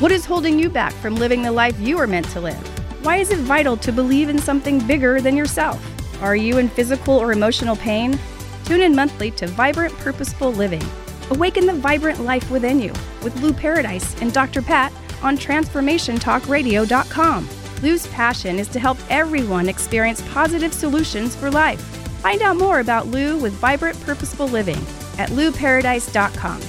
What 0.00 0.12
is 0.12 0.24
holding 0.24 0.60
you 0.60 0.70
back 0.70 0.92
from 0.92 1.16
living 1.16 1.42
the 1.42 1.50
life 1.50 1.76
you 1.80 1.98
are 1.98 2.06
meant 2.06 2.28
to 2.28 2.40
live? 2.40 2.75
Why 3.06 3.18
is 3.18 3.30
it 3.30 3.38
vital 3.38 3.76
to 3.76 3.92
believe 3.92 4.28
in 4.28 4.40
something 4.40 4.84
bigger 4.84 5.20
than 5.20 5.36
yourself? 5.36 5.80
Are 6.20 6.34
you 6.34 6.58
in 6.58 6.68
physical 6.68 7.14
or 7.14 7.30
emotional 7.30 7.76
pain? 7.76 8.18
Tune 8.64 8.80
in 8.80 8.96
monthly 8.96 9.30
to 9.30 9.46
Vibrant 9.46 9.94
Purposeful 9.98 10.50
Living. 10.50 10.82
Awaken 11.30 11.66
the 11.66 11.74
vibrant 11.74 12.24
life 12.24 12.50
within 12.50 12.80
you 12.80 12.92
with 13.22 13.40
Lou 13.40 13.52
Paradise 13.52 14.20
and 14.20 14.32
Dr. 14.32 14.60
Pat 14.60 14.92
on 15.22 15.38
TransformationTalkRadio.com. 15.38 17.48
Lou's 17.80 18.08
passion 18.08 18.58
is 18.58 18.66
to 18.66 18.80
help 18.80 18.98
everyone 19.08 19.68
experience 19.68 20.20
positive 20.32 20.74
solutions 20.74 21.36
for 21.36 21.48
life. 21.48 21.80
Find 22.22 22.42
out 22.42 22.56
more 22.56 22.80
about 22.80 23.06
Lou 23.06 23.38
with 23.38 23.52
Vibrant 23.52 24.00
Purposeful 24.00 24.48
Living 24.48 24.84
at 25.16 25.30
louparadise.com. 25.30 26.60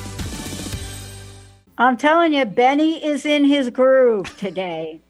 I'm 1.79 1.98
telling 1.98 2.36
you, 2.36 2.46
Benny 2.46 3.03
is 3.03 3.25
in 3.25 3.46
his 3.46 3.72
groove 3.72 4.38
today. 4.38 5.01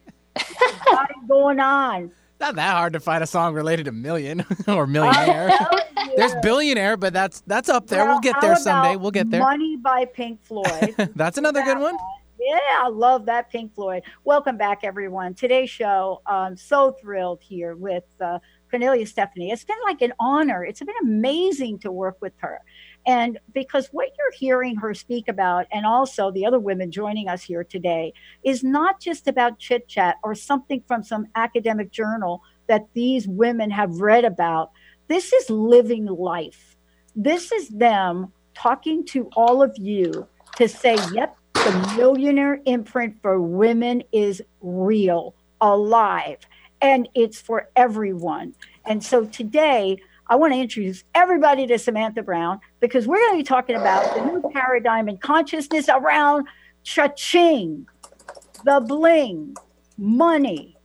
Going 1.28 1.60
on? 1.60 2.12
Not 2.40 2.56
that 2.56 2.76
hard 2.76 2.94
to 2.94 3.00
find 3.00 3.24
a 3.24 3.28
song 3.28 3.54
related 3.54 3.86
to 3.86 3.92
million 3.92 4.46
or 4.68 4.86
millionaire. 4.86 5.52
There's 6.16 6.36
billionaire, 6.42 6.98
but 6.98 7.14
that's 7.14 7.42
that's 7.48 7.70
up 7.70 7.88
there. 7.88 8.06
Well, 8.06 8.14
we'll 8.14 8.22
get 8.22 8.40
there 8.42 8.56
someday. 8.56 8.96
We'll 8.96 9.12
get 9.12 9.30
there. 9.30 9.42
Money 9.42 9.78
by 9.78 10.06
Pink 10.06 10.44
Floyd. 10.44 10.96
that's 11.16 11.38
another 11.38 11.64
good 11.64 11.80
one. 11.80 11.98
Yeah, 12.40 12.60
I 12.80 12.90
love 12.90 13.26
that 13.26 13.50
Pink 13.52 13.74
Floyd. 13.74 14.04
Welcome 14.24 14.58
back, 14.58 14.84
everyone. 14.84 15.34
Today's 15.34 15.72
show, 15.72 16.22
I'm 16.28 16.56
so 16.56 16.92
thrilled 16.92 17.42
here 17.42 17.76
with 17.76 18.06
uh, 18.22 18.40
Kornelia 18.72 19.08
Stephanie. 19.08 19.52
It's 19.52 19.64
been 19.64 19.78
like 19.86 20.02
an 20.02 20.14
honor. 20.20 20.64
It's 20.64 20.80
been 20.80 20.96
amazing 21.02 21.80
to 21.80 21.92
work 21.92 22.18
with 22.22 22.34
her. 22.38 22.62
And 23.08 23.40
because 23.54 23.88
what 23.94 24.10
you're 24.18 24.34
hearing 24.38 24.76
her 24.76 24.94
speak 24.94 25.30
about, 25.30 25.66
and 25.72 25.86
also 25.86 26.30
the 26.30 26.46
other 26.46 26.60
women 26.60 26.92
joining 26.92 27.30
us 27.30 27.42
here 27.42 27.64
today, 27.64 28.14
is 28.44 28.66
not 28.66 29.00
just 29.00 29.30
about 29.30 29.60
chit 29.60 29.88
chat 29.88 30.18
or 30.24 30.36
something 30.36 30.84
from 30.88 31.04
some 31.04 31.28
academic 31.36 31.90
journal 31.90 32.42
that 32.68 32.88
these 32.94 33.26
women 33.26 33.72
have 33.72 34.02
read 34.02 34.26
about. 34.26 34.72
This 35.08 35.32
is 35.32 35.50
living 35.50 36.06
life. 36.06 36.76
This 37.16 37.54
is 37.54 37.70
them 37.70 38.34
talking 38.54 39.06
to 39.06 39.30
all 39.38 39.64
of 39.64 39.74
you 39.78 40.28
to 40.58 40.68
say, 40.68 40.98
yep, 41.14 41.38
the 41.54 41.94
millionaire 41.96 42.60
imprint 42.66 43.16
for 43.22 43.40
women 43.40 44.04
is 44.12 44.42
real, 44.60 45.34
alive, 45.62 46.40
and 46.82 47.08
it's 47.16 47.40
for 47.40 47.70
everyone. 47.76 48.54
And 48.86 49.04
so 49.04 49.26
today, 49.26 49.98
I 50.30 50.36
want 50.36 50.54
to 50.54 50.60
introduce 50.60 51.04
everybody 51.16 51.66
to 51.68 51.80
Samantha 51.80 52.22
Brown 52.22 52.60
because 52.80 53.08
we're 53.08 53.18
going 53.18 53.34
to 53.34 53.38
be 53.38 53.44
talking 53.44 53.76
about 53.76 54.16
the 54.16 54.26
new 54.26 54.50
paradigm 54.52 55.08
in 55.08 55.18
consciousness 55.18 55.88
around 55.90 56.48
cha-ching, 56.84 57.88
the 58.66 58.84
bling, 58.86 59.56
money, 59.98 60.78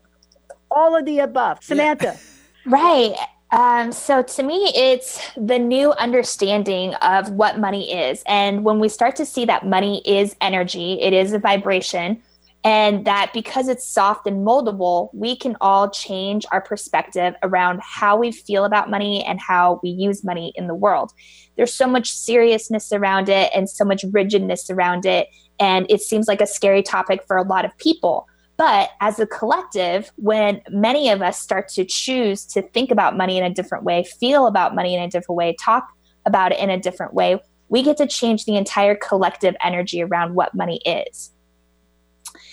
all 0.70 0.96
of 0.96 1.04
the 1.04 1.20
above. 1.20 1.62
Samantha. 1.62 2.16
Right. 2.64 3.16
Um, 3.50 3.90
so 3.90 4.22
to 4.22 4.42
me, 4.44 4.70
it's 4.74 5.20
the 5.36 5.58
new 5.58 5.92
understanding 5.94 6.94
of 6.94 7.30
what 7.30 7.58
money 7.58 7.92
is. 7.92 8.22
And 8.26 8.64
when 8.64 8.78
we 8.78 8.88
start 8.88 9.16
to 9.16 9.26
see 9.26 9.44
that 9.46 9.66
money 9.66 10.00
is 10.06 10.36
energy, 10.40 11.00
it 11.00 11.12
is 11.12 11.32
a 11.32 11.40
vibration, 11.40 12.22
and 12.64 13.04
that 13.06 13.32
because 13.32 13.68
it's 13.68 13.86
soft 13.86 14.26
and 14.26 14.46
moldable, 14.46 15.10
we 15.12 15.34
can 15.36 15.56
all 15.60 15.90
change 15.90 16.46
our 16.52 16.60
perspective 16.60 17.34
around 17.42 17.80
how 17.82 18.16
we 18.16 18.30
feel 18.30 18.64
about 18.64 18.88
money 18.88 19.24
and 19.24 19.40
how 19.40 19.80
we 19.82 19.90
use 19.90 20.22
money 20.22 20.52
in 20.54 20.68
the 20.68 20.74
world. 20.74 21.12
There's 21.56 21.74
so 21.74 21.88
much 21.88 22.12
seriousness 22.12 22.92
around 22.92 23.28
it 23.28 23.50
and 23.54 23.68
so 23.68 23.84
much 23.84 24.04
rigidness 24.12 24.70
around 24.70 25.06
it. 25.06 25.26
And 25.58 25.86
it 25.88 26.02
seems 26.02 26.28
like 26.28 26.40
a 26.40 26.46
scary 26.46 26.82
topic 26.82 27.24
for 27.26 27.36
a 27.36 27.42
lot 27.42 27.64
of 27.64 27.76
people. 27.78 28.28
But 28.56 28.90
as 29.00 29.18
a 29.18 29.26
collective, 29.26 30.12
when 30.16 30.62
many 30.70 31.08
of 31.08 31.20
us 31.20 31.40
start 31.40 31.68
to 31.70 31.84
choose 31.84 32.46
to 32.46 32.62
think 32.62 32.92
about 32.92 33.16
money 33.16 33.38
in 33.38 33.44
a 33.44 33.52
different 33.52 33.82
way, 33.82 34.04
feel 34.20 34.46
about 34.46 34.74
money 34.74 34.94
in 34.94 35.02
a 35.02 35.08
different 35.08 35.36
way, 35.36 35.56
talk 35.58 35.88
about 36.26 36.52
it 36.52 36.60
in 36.60 36.70
a 36.70 36.78
different 36.78 37.12
way, 37.12 37.40
we 37.70 37.82
get 37.82 37.96
to 37.96 38.06
change 38.06 38.44
the 38.44 38.56
entire 38.56 38.94
collective 38.94 39.56
energy 39.64 40.00
around 40.00 40.34
what 40.34 40.54
money 40.54 40.80
is. 40.86 41.32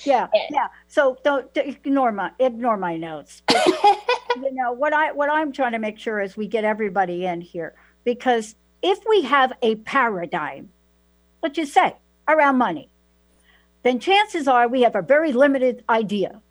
Yeah, 0.09 0.27
yeah. 0.51 0.67
So 0.87 1.17
don't, 1.23 1.53
don't 1.53 1.67
ignore 1.67 2.11
my 2.11 2.31
ignore 2.39 2.77
my 2.77 2.97
notes. 2.97 3.43
you 3.51 4.53
know 4.53 4.71
what 4.73 4.93
I 4.93 5.11
what 5.11 5.29
I'm 5.29 5.51
trying 5.51 5.73
to 5.73 5.79
make 5.79 5.99
sure 5.99 6.19
is 6.19 6.35
we 6.35 6.47
get 6.47 6.63
everybody 6.63 7.25
in 7.25 7.41
here 7.41 7.75
because 8.03 8.55
if 8.81 8.99
we 9.07 9.21
have 9.23 9.53
a 9.61 9.75
paradigm, 9.75 10.69
let's 11.43 11.55
just 11.55 11.73
say 11.73 11.95
around 12.27 12.57
money, 12.57 12.89
then 13.83 13.99
chances 13.99 14.47
are 14.47 14.67
we 14.67 14.81
have 14.81 14.95
a 14.95 15.01
very 15.01 15.31
limited 15.31 15.83
idea 15.89 16.41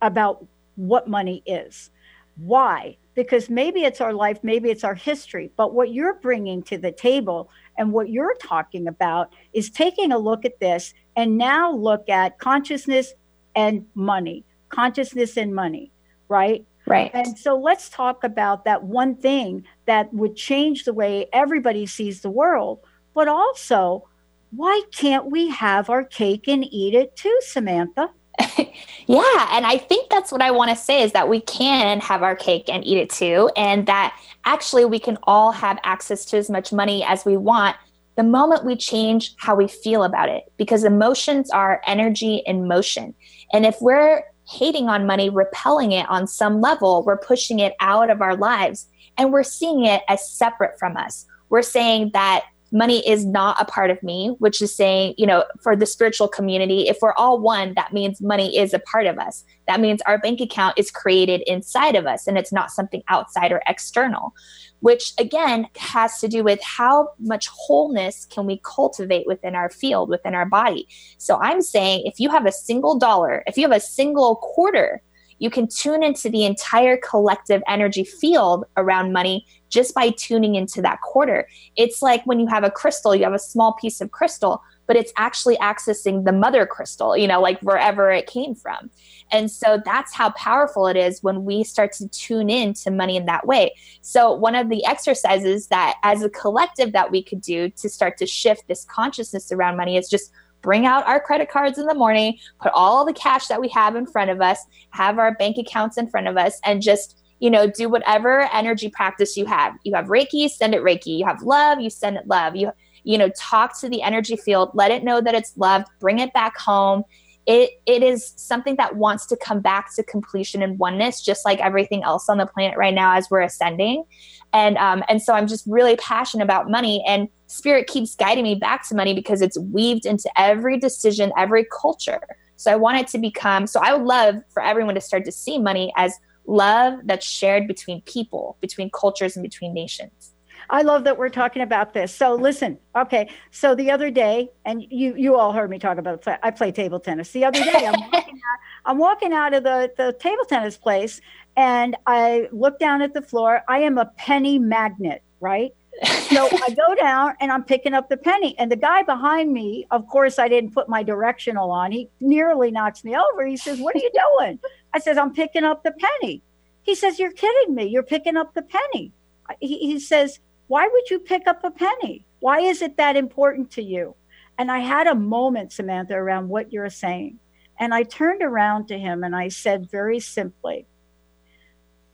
about 0.00 0.44
what 0.76 1.08
money 1.08 1.42
is. 1.46 1.90
Why? 2.36 2.96
Because 3.14 3.50
maybe 3.50 3.82
it's 3.84 4.00
our 4.00 4.14
life, 4.14 4.38
maybe 4.42 4.70
it's 4.70 4.84
our 4.84 4.94
history, 4.94 5.50
but 5.56 5.74
what 5.74 5.92
you're 5.92 6.14
bringing 6.14 6.62
to 6.64 6.78
the 6.78 6.92
table 6.92 7.50
and 7.78 7.92
what 7.92 8.10
you're 8.10 8.36
talking 8.36 8.86
about 8.86 9.32
is 9.52 9.70
taking 9.70 10.12
a 10.12 10.18
look 10.18 10.44
at 10.44 10.60
this 10.60 10.94
and 11.16 11.38
now 11.38 11.72
look 11.72 12.08
at 12.08 12.38
consciousness 12.38 13.14
and 13.54 13.86
money, 13.94 14.44
consciousness 14.68 15.36
and 15.36 15.54
money, 15.54 15.90
right? 16.28 16.66
Right. 16.86 17.10
And 17.14 17.38
so 17.38 17.56
let's 17.56 17.88
talk 17.88 18.24
about 18.24 18.64
that 18.64 18.82
one 18.82 19.14
thing 19.14 19.64
that 19.86 20.12
would 20.12 20.34
change 20.34 20.84
the 20.84 20.92
way 20.92 21.28
everybody 21.32 21.86
sees 21.86 22.20
the 22.20 22.30
world, 22.30 22.80
but 23.14 23.28
also 23.28 24.08
why 24.50 24.82
can't 24.92 25.30
we 25.30 25.48
have 25.48 25.88
our 25.88 26.04
cake 26.04 26.48
and 26.48 26.64
eat 26.64 26.94
it 26.94 27.16
too, 27.16 27.38
Samantha? 27.40 28.10
yeah, 28.58 29.48
and 29.52 29.66
I 29.66 29.78
think 29.78 30.10
that's 30.10 30.32
what 30.32 30.42
I 30.42 30.50
want 30.50 30.70
to 30.70 30.76
say 30.76 31.02
is 31.02 31.12
that 31.12 31.28
we 31.28 31.40
can 31.40 32.00
have 32.00 32.22
our 32.22 32.34
cake 32.34 32.68
and 32.68 32.84
eat 32.84 32.98
it 32.98 33.10
too, 33.10 33.50
and 33.56 33.86
that 33.86 34.18
actually 34.44 34.84
we 34.84 34.98
can 34.98 35.18
all 35.24 35.52
have 35.52 35.78
access 35.84 36.24
to 36.26 36.36
as 36.36 36.50
much 36.50 36.72
money 36.72 37.04
as 37.04 37.24
we 37.24 37.36
want 37.36 37.76
the 38.16 38.22
moment 38.22 38.64
we 38.64 38.76
change 38.76 39.34
how 39.38 39.54
we 39.54 39.66
feel 39.66 40.04
about 40.04 40.28
it, 40.28 40.52
because 40.56 40.84
emotions 40.84 41.50
are 41.50 41.80
energy 41.86 42.42
in 42.46 42.68
motion. 42.68 43.14
And 43.52 43.64
if 43.64 43.76
we're 43.80 44.22
hating 44.46 44.88
on 44.88 45.06
money, 45.06 45.30
repelling 45.30 45.92
it 45.92 46.08
on 46.10 46.26
some 46.26 46.60
level, 46.60 47.02
we're 47.04 47.16
pushing 47.16 47.58
it 47.58 47.74
out 47.80 48.10
of 48.10 48.20
our 48.20 48.36
lives 48.36 48.86
and 49.16 49.32
we're 49.32 49.42
seeing 49.42 49.84
it 49.84 50.02
as 50.08 50.28
separate 50.28 50.78
from 50.78 50.96
us. 50.96 51.26
We're 51.48 51.62
saying 51.62 52.10
that 52.12 52.44
money 52.72 53.06
is 53.06 53.24
not 53.26 53.60
a 53.60 53.64
part 53.64 53.90
of 53.90 54.02
me, 54.02 54.34
which 54.38 54.62
is 54.62 54.74
saying, 54.74 55.14
you 55.18 55.26
know, 55.26 55.44
for 55.62 55.76
the 55.76 55.86
spiritual 55.86 56.26
community, 56.26 56.88
if 56.88 56.98
we're 57.02 57.12
all 57.14 57.38
one, 57.38 57.74
that 57.74 57.92
means 57.92 58.20
money 58.20 58.56
is 58.56 58.72
a 58.72 58.78
part 58.80 59.06
of 59.06 59.18
us. 59.18 59.44
That 59.68 59.80
means 59.80 60.00
our 60.02 60.18
bank 60.18 60.40
account 60.40 60.78
is 60.78 60.90
created 60.90 61.42
inside 61.46 61.94
of 61.94 62.06
us 62.06 62.26
and 62.26 62.38
it's 62.38 62.52
not 62.52 62.70
something 62.70 63.02
outside 63.08 63.52
or 63.52 63.62
external, 63.66 64.34
which 64.80 65.12
again 65.18 65.68
has 65.76 66.18
to 66.20 66.28
do 66.28 66.42
with 66.42 66.60
how 66.62 67.10
much 67.20 67.48
wholeness 67.48 68.26
can 68.26 68.46
we 68.46 68.60
cultivate 68.64 69.26
within 69.26 69.54
our 69.54 69.68
field, 69.68 70.08
within 70.08 70.34
our 70.34 70.46
body. 70.46 70.88
So 71.18 71.38
I'm 71.40 71.60
saying 71.60 72.02
if 72.06 72.18
you 72.18 72.30
have 72.30 72.46
a 72.46 72.52
single 72.52 72.98
dollar, 72.98 73.44
if 73.46 73.56
you 73.56 73.62
have 73.62 73.76
a 73.76 73.80
single 73.80 74.36
quarter, 74.36 75.02
you 75.42 75.50
can 75.50 75.66
tune 75.66 76.04
into 76.04 76.30
the 76.30 76.44
entire 76.44 76.96
collective 76.96 77.64
energy 77.66 78.04
field 78.04 78.64
around 78.76 79.12
money 79.12 79.44
just 79.70 79.92
by 79.92 80.10
tuning 80.10 80.54
into 80.54 80.80
that 80.80 81.00
quarter. 81.00 81.48
It's 81.74 82.00
like 82.00 82.24
when 82.24 82.38
you 82.38 82.46
have 82.46 82.62
a 82.62 82.70
crystal, 82.70 83.12
you 83.12 83.24
have 83.24 83.32
a 83.32 83.40
small 83.40 83.72
piece 83.72 84.00
of 84.00 84.12
crystal, 84.12 84.62
but 84.86 84.94
it's 84.94 85.12
actually 85.16 85.56
accessing 85.56 86.24
the 86.24 86.32
mother 86.32 86.64
crystal, 86.64 87.16
you 87.16 87.26
know, 87.26 87.40
like 87.40 87.58
wherever 87.60 88.08
it 88.08 88.28
came 88.28 88.54
from. 88.54 88.88
And 89.32 89.50
so 89.50 89.82
that's 89.84 90.14
how 90.14 90.30
powerful 90.30 90.86
it 90.86 90.96
is 90.96 91.24
when 91.24 91.44
we 91.44 91.64
start 91.64 91.90
to 91.94 92.06
tune 92.10 92.48
in 92.48 92.72
to 92.74 92.92
money 92.92 93.16
in 93.16 93.26
that 93.26 93.44
way. 93.44 93.74
So 94.00 94.32
one 94.32 94.54
of 94.54 94.68
the 94.68 94.84
exercises 94.84 95.66
that 95.68 95.96
as 96.04 96.22
a 96.22 96.30
collective 96.30 96.92
that 96.92 97.10
we 97.10 97.20
could 97.20 97.40
do 97.40 97.68
to 97.68 97.88
start 97.88 98.16
to 98.18 98.26
shift 98.26 98.68
this 98.68 98.84
consciousness 98.84 99.50
around 99.50 99.76
money 99.76 99.96
is 99.96 100.08
just 100.08 100.30
bring 100.62 100.86
out 100.86 101.06
our 101.06 101.20
credit 101.20 101.50
cards 101.50 101.78
in 101.78 101.86
the 101.86 101.94
morning, 101.94 102.38
put 102.60 102.72
all 102.72 103.04
the 103.04 103.12
cash 103.12 103.48
that 103.48 103.60
we 103.60 103.68
have 103.68 103.96
in 103.96 104.06
front 104.06 104.30
of 104.30 104.40
us, 104.40 104.58
have 104.90 105.18
our 105.18 105.34
bank 105.34 105.58
accounts 105.58 105.98
in 105.98 106.08
front 106.08 106.28
of 106.28 106.36
us, 106.36 106.58
and 106.64 106.80
just 106.80 107.18
you 107.42 107.50
know, 107.50 107.66
do 107.66 107.88
whatever 107.88 108.48
energy 108.52 108.88
practice 108.88 109.36
you 109.36 109.44
have. 109.46 109.74
You 109.82 109.94
have 109.96 110.06
Reiki, 110.06 110.48
send 110.48 110.76
it 110.76 110.80
Reiki. 110.80 111.18
You 111.18 111.26
have 111.26 111.42
love, 111.42 111.80
you 111.80 111.90
send 111.90 112.16
it 112.16 112.28
love. 112.28 112.54
You 112.54 112.70
you 113.02 113.18
know, 113.18 113.30
talk 113.36 113.78
to 113.80 113.88
the 113.88 114.00
energy 114.00 114.36
field, 114.36 114.70
let 114.74 114.92
it 114.92 115.02
know 115.02 115.20
that 115.20 115.34
it's 115.34 115.56
loved, 115.56 115.88
bring 115.98 116.20
it 116.20 116.32
back 116.32 116.56
home. 116.56 117.02
It 117.46 117.70
it 117.84 118.04
is 118.04 118.32
something 118.36 118.76
that 118.76 118.94
wants 118.94 119.26
to 119.26 119.36
come 119.36 119.60
back 119.60 119.92
to 119.96 120.04
completion 120.04 120.62
and 120.62 120.78
oneness, 120.78 121.20
just 121.20 121.44
like 121.44 121.58
everything 121.58 122.04
else 122.04 122.28
on 122.28 122.38
the 122.38 122.46
planet 122.46 122.78
right 122.78 122.94
now 122.94 123.16
as 123.16 123.28
we're 123.28 123.40
ascending. 123.40 124.04
And 124.52 124.78
um, 124.78 125.02
and 125.08 125.20
so 125.20 125.32
I'm 125.32 125.48
just 125.48 125.66
really 125.66 125.96
passionate 125.96 126.44
about 126.44 126.70
money 126.70 127.02
and 127.08 127.28
spirit 127.52 127.86
keeps 127.86 128.14
guiding 128.14 128.44
me 128.44 128.54
back 128.54 128.86
to 128.88 128.94
money 128.94 129.14
because 129.14 129.42
it's 129.42 129.58
weaved 129.58 130.06
into 130.06 130.30
every 130.36 130.78
decision, 130.78 131.32
every 131.36 131.66
culture. 131.80 132.20
So 132.56 132.72
I 132.72 132.76
want 132.76 132.98
it 132.98 133.08
to 133.08 133.18
become, 133.18 133.66
so 133.66 133.80
I 133.80 133.92
would 133.92 134.06
love 134.06 134.36
for 134.50 134.62
everyone 134.62 134.94
to 134.94 135.00
start 135.00 135.24
to 135.24 135.32
see 135.32 135.58
money 135.58 135.92
as 135.96 136.14
love 136.46 136.94
that's 137.04 137.26
shared 137.26 137.66
between 137.66 138.00
people, 138.02 138.56
between 138.60 138.90
cultures, 138.90 139.36
and 139.36 139.42
between 139.42 139.74
nations. 139.74 140.32
I 140.70 140.82
love 140.82 141.04
that 141.04 141.18
we're 141.18 141.28
talking 141.28 141.62
about 141.62 141.92
this. 141.92 142.14
So 142.14 142.34
listen, 142.34 142.78
okay. 142.96 143.28
So 143.50 143.74
the 143.74 143.90
other 143.90 144.10
day, 144.10 144.48
and 144.64 144.82
you 144.90 145.14
you 145.16 145.36
all 145.36 145.52
heard 145.52 145.70
me 145.70 145.78
talk 145.78 145.98
about 145.98 146.26
I 146.42 146.50
play 146.50 146.72
table 146.72 147.00
tennis. 147.00 147.30
The 147.32 147.44
other 147.44 147.62
day, 147.62 147.86
I'm 147.86 148.00
walking 148.12 148.40
out, 148.52 148.58
I'm 148.86 148.98
walking 148.98 149.32
out 149.32 149.54
of 149.54 149.64
the 149.64 149.92
the 149.96 150.12
table 150.18 150.44
tennis 150.44 150.76
place, 150.78 151.20
and 151.56 151.96
I 152.06 152.48
look 152.52 152.78
down 152.78 153.02
at 153.02 153.12
the 153.12 153.22
floor. 153.22 153.62
I 153.68 153.80
am 153.80 153.98
a 153.98 154.06
penny 154.16 154.58
magnet, 154.58 155.22
right? 155.40 155.74
So 156.04 156.48
I 156.52 156.70
go 156.70 156.94
down 156.94 157.34
and 157.40 157.52
I'm 157.52 157.64
picking 157.64 157.94
up 157.94 158.08
the 158.08 158.16
penny. 158.16 158.56
And 158.58 158.70
the 158.70 158.76
guy 158.76 159.02
behind 159.02 159.52
me, 159.52 159.86
of 159.90 160.06
course, 160.08 160.38
I 160.38 160.48
didn't 160.48 160.72
put 160.72 160.88
my 160.88 161.02
directional 161.02 161.70
on. 161.70 161.92
He 161.92 162.08
nearly 162.20 162.70
knocks 162.70 163.04
me 163.04 163.16
over. 163.16 163.46
He 163.46 163.56
says, 163.56 163.78
What 163.78 163.94
are 163.94 164.00
you 164.00 164.10
doing? 164.38 164.58
I 164.94 164.98
says, 164.98 165.18
I'm 165.18 165.32
picking 165.32 165.64
up 165.64 165.82
the 165.82 165.92
penny. 165.92 166.42
He 166.82 166.94
says, 166.94 167.18
You're 167.18 167.32
kidding 167.32 167.74
me. 167.74 167.86
You're 167.86 168.02
picking 168.02 168.36
up 168.36 168.54
the 168.54 168.62
penny. 168.62 169.12
He, 169.60 169.78
he 169.78 170.00
says, 170.00 170.40
Why 170.68 170.88
would 170.90 171.10
you 171.10 171.18
pick 171.18 171.46
up 171.46 171.64
a 171.64 171.70
penny? 171.70 172.24
Why 172.40 172.60
is 172.60 172.82
it 172.82 172.96
that 172.96 173.16
important 173.16 173.70
to 173.72 173.82
you? 173.82 174.16
And 174.58 174.70
I 174.70 174.80
had 174.80 175.06
a 175.06 175.14
moment, 175.14 175.72
Samantha, 175.72 176.14
around 176.14 176.48
what 176.48 176.72
you're 176.72 176.90
saying. 176.90 177.38
And 177.78 177.94
I 177.94 178.02
turned 178.02 178.42
around 178.42 178.86
to 178.88 178.98
him 178.98 179.24
and 179.24 179.34
I 179.34 179.48
said 179.48 179.90
very 179.90 180.20
simply, 180.20 180.86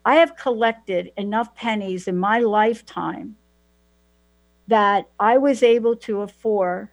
I 0.04 0.16
have 0.16 0.36
collected 0.36 1.12
enough 1.16 1.54
pennies 1.54 2.08
in 2.08 2.16
my 2.16 2.38
lifetime 2.38 3.36
that 4.68 5.08
I 5.18 5.38
was 5.38 5.62
able 5.62 5.96
to 5.96 6.20
afford 6.20 6.88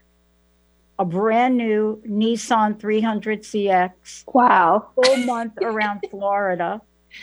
a 0.97 1.05
brand 1.05 1.57
new 1.57 2.01
Nissan 2.07 2.79
300 2.79 3.43
CX. 3.43 4.23
Wow. 4.33 4.91
Full 4.95 5.17
month 5.17 5.53
around 5.61 6.01
Florida, 6.09 6.81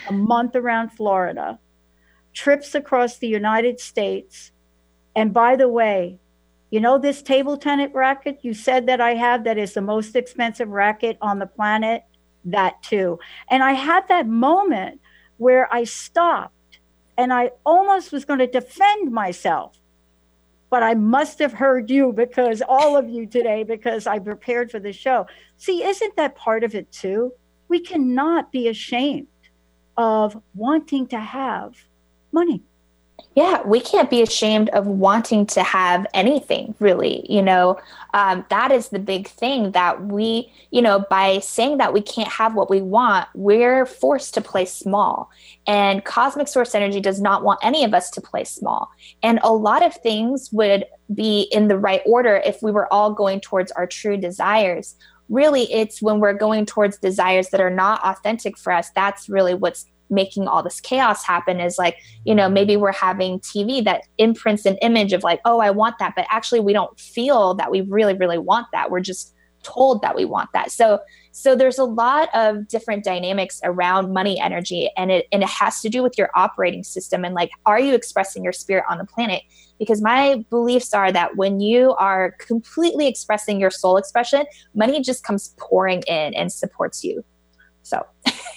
a 0.08 0.12
month 0.12 0.54
around 0.54 0.90
Florida, 0.90 1.58
trips 2.34 2.74
across 2.74 3.16
the 3.16 3.28
United 3.28 3.80
States. 3.80 4.52
And 5.16 5.32
by 5.32 5.56
the 5.56 5.68
way, 5.68 6.18
you 6.70 6.80
know 6.80 6.98
this 6.98 7.22
table 7.22 7.56
tennis 7.56 7.90
racket 7.92 8.38
you 8.42 8.54
said 8.54 8.86
that 8.86 9.00
I 9.00 9.14
have 9.14 9.44
that 9.44 9.58
is 9.58 9.74
the 9.74 9.82
most 9.82 10.16
expensive 10.16 10.68
racket 10.68 11.18
on 11.20 11.38
the 11.38 11.46
planet? 11.46 12.04
That 12.44 12.82
too. 12.82 13.18
And 13.50 13.62
I 13.62 13.72
had 13.72 14.08
that 14.08 14.26
moment 14.26 15.00
where 15.36 15.72
I 15.72 15.84
stopped 15.84 16.80
and 17.16 17.32
I 17.32 17.50
almost 17.64 18.12
was 18.12 18.24
going 18.24 18.38
to 18.38 18.46
defend 18.46 19.12
myself 19.12 19.78
but 20.72 20.82
I 20.82 20.94
must 20.94 21.38
have 21.40 21.52
heard 21.52 21.90
you 21.90 22.14
because 22.14 22.62
all 22.66 22.96
of 22.96 23.06
you 23.06 23.26
today, 23.26 23.62
because 23.62 24.06
I 24.06 24.18
prepared 24.18 24.70
for 24.70 24.80
the 24.80 24.90
show. 24.90 25.26
See, 25.58 25.84
isn't 25.84 26.16
that 26.16 26.34
part 26.34 26.64
of 26.64 26.74
it 26.74 26.90
too? 26.90 27.34
We 27.68 27.78
cannot 27.78 28.50
be 28.50 28.68
ashamed 28.68 29.26
of 29.98 30.40
wanting 30.54 31.08
to 31.08 31.20
have 31.20 31.76
money. 32.32 32.62
Yeah, 33.34 33.62
we 33.66 33.80
can't 33.80 34.10
be 34.10 34.20
ashamed 34.20 34.68
of 34.70 34.86
wanting 34.86 35.46
to 35.46 35.62
have 35.62 36.06
anything, 36.12 36.74
really. 36.80 37.24
You 37.32 37.40
know, 37.40 37.78
um, 38.12 38.44
that 38.50 38.70
is 38.70 38.90
the 38.90 38.98
big 38.98 39.26
thing 39.26 39.72
that 39.72 40.04
we, 40.04 40.52
you 40.70 40.82
know, 40.82 41.06
by 41.08 41.38
saying 41.38 41.78
that 41.78 41.94
we 41.94 42.02
can't 42.02 42.28
have 42.28 42.54
what 42.54 42.68
we 42.68 42.82
want, 42.82 43.28
we're 43.34 43.86
forced 43.86 44.34
to 44.34 44.42
play 44.42 44.66
small. 44.66 45.30
And 45.66 46.04
cosmic 46.04 46.46
source 46.46 46.74
energy 46.74 47.00
does 47.00 47.22
not 47.22 47.42
want 47.42 47.60
any 47.62 47.84
of 47.84 47.94
us 47.94 48.10
to 48.10 48.20
play 48.20 48.44
small. 48.44 48.90
And 49.22 49.40
a 49.42 49.52
lot 49.52 49.82
of 49.82 49.94
things 49.94 50.50
would 50.52 50.84
be 51.14 51.48
in 51.52 51.68
the 51.68 51.78
right 51.78 52.02
order 52.04 52.36
if 52.44 52.62
we 52.62 52.70
were 52.70 52.92
all 52.92 53.14
going 53.14 53.40
towards 53.40 53.72
our 53.72 53.86
true 53.86 54.18
desires 54.18 54.96
really 55.28 55.72
it's 55.72 56.02
when 56.02 56.20
we're 56.20 56.32
going 56.34 56.66
towards 56.66 56.98
desires 56.98 57.48
that 57.50 57.60
are 57.60 57.70
not 57.70 58.00
authentic 58.04 58.58
for 58.58 58.72
us 58.72 58.90
that's 58.94 59.28
really 59.28 59.54
what's 59.54 59.86
making 60.12 60.46
all 60.46 60.62
this 60.62 60.80
chaos 60.80 61.24
happen 61.24 61.58
is 61.58 61.78
like 61.78 61.96
you 62.24 62.34
know 62.34 62.48
maybe 62.48 62.76
we're 62.76 62.92
having 62.92 63.40
tv 63.40 63.82
that 63.82 64.04
imprints 64.18 64.66
an 64.66 64.76
image 64.76 65.12
of 65.12 65.22
like 65.22 65.40
oh 65.44 65.58
i 65.60 65.70
want 65.70 65.98
that 65.98 66.12
but 66.14 66.26
actually 66.30 66.60
we 66.60 66.72
don't 66.72 66.98
feel 67.00 67.54
that 67.54 67.70
we 67.70 67.80
really 67.82 68.14
really 68.14 68.38
want 68.38 68.66
that. 68.72 68.90
We're 68.90 69.00
just 69.00 69.34
told 69.62 70.02
that 70.02 70.16
we 70.16 70.24
want 70.24 70.50
that. 70.52 70.72
So 70.72 71.00
so 71.30 71.54
there's 71.54 71.78
a 71.78 71.84
lot 71.84 72.28
of 72.34 72.66
different 72.68 73.04
dynamics 73.04 73.60
around 73.62 74.12
money 74.12 74.40
energy 74.40 74.90
and 74.96 75.10
it 75.10 75.26
and 75.32 75.42
it 75.42 75.48
has 75.48 75.80
to 75.82 75.88
do 75.88 76.02
with 76.02 76.18
your 76.18 76.30
operating 76.34 76.82
system 76.82 77.24
and 77.24 77.34
like 77.34 77.50
are 77.64 77.80
you 77.80 77.94
expressing 77.94 78.42
your 78.42 78.52
spirit 78.52 78.84
on 78.88 78.98
the 78.98 79.04
planet? 79.04 79.42
Because 79.78 80.02
my 80.02 80.44
beliefs 80.50 80.92
are 80.94 81.12
that 81.12 81.36
when 81.36 81.60
you 81.60 81.94
are 81.94 82.32
completely 82.38 83.06
expressing 83.06 83.60
your 83.60 83.70
soul 83.70 83.96
expression 83.96 84.44
money 84.74 85.00
just 85.00 85.24
comes 85.24 85.54
pouring 85.58 86.02
in 86.06 86.34
and 86.34 86.52
supports 86.52 87.04
you. 87.04 87.24
So 87.84 88.04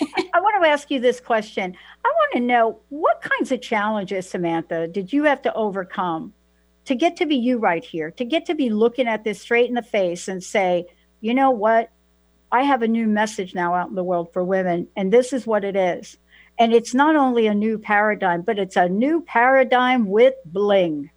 I 0.01 0.39
want 0.39 0.63
to 0.63 0.69
ask 0.69 0.89
you 0.91 0.99
this 0.99 1.19
question. 1.19 1.75
I 2.03 2.07
want 2.07 2.33
to 2.33 2.39
know 2.39 2.79
what 2.89 3.21
kinds 3.21 3.51
of 3.51 3.61
challenges, 3.61 4.29
Samantha, 4.29 4.87
did 4.87 5.13
you 5.13 5.23
have 5.23 5.41
to 5.43 5.53
overcome 5.53 6.33
to 6.85 6.95
get 6.95 7.17
to 7.17 7.25
be 7.25 7.35
you 7.35 7.57
right 7.57 7.83
here, 7.83 8.11
to 8.11 8.25
get 8.25 8.45
to 8.45 8.55
be 8.55 8.69
looking 8.69 9.07
at 9.07 9.23
this 9.23 9.41
straight 9.41 9.69
in 9.69 9.75
the 9.75 9.81
face 9.81 10.27
and 10.27 10.43
say, 10.43 10.85
you 11.21 11.33
know 11.33 11.51
what? 11.51 11.91
I 12.51 12.63
have 12.63 12.83
a 12.83 12.87
new 12.87 13.07
message 13.07 13.55
now 13.55 13.73
out 13.73 13.89
in 13.89 13.95
the 13.95 14.03
world 14.03 14.31
for 14.31 14.43
women, 14.43 14.87
and 14.95 15.11
this 15.11 15.33
is 15.33 15.47
what 15.47 15.63
it 15.63 15.75
is. 15.75 16.17
And 16.57 16.73
it's 16.73 16.93
not 16.93 17.15
only 17.15 17.47
a 17.47 17.55
new 17.55 17.77
paradigm, 17.77 18.41
but 18.41 18.59
it's 18.59 18.77
a 18.77 18.87
new 18.87 19.21
paradigm 19.21 20.07
with 20.07 20.35
bling. 20.45 21.09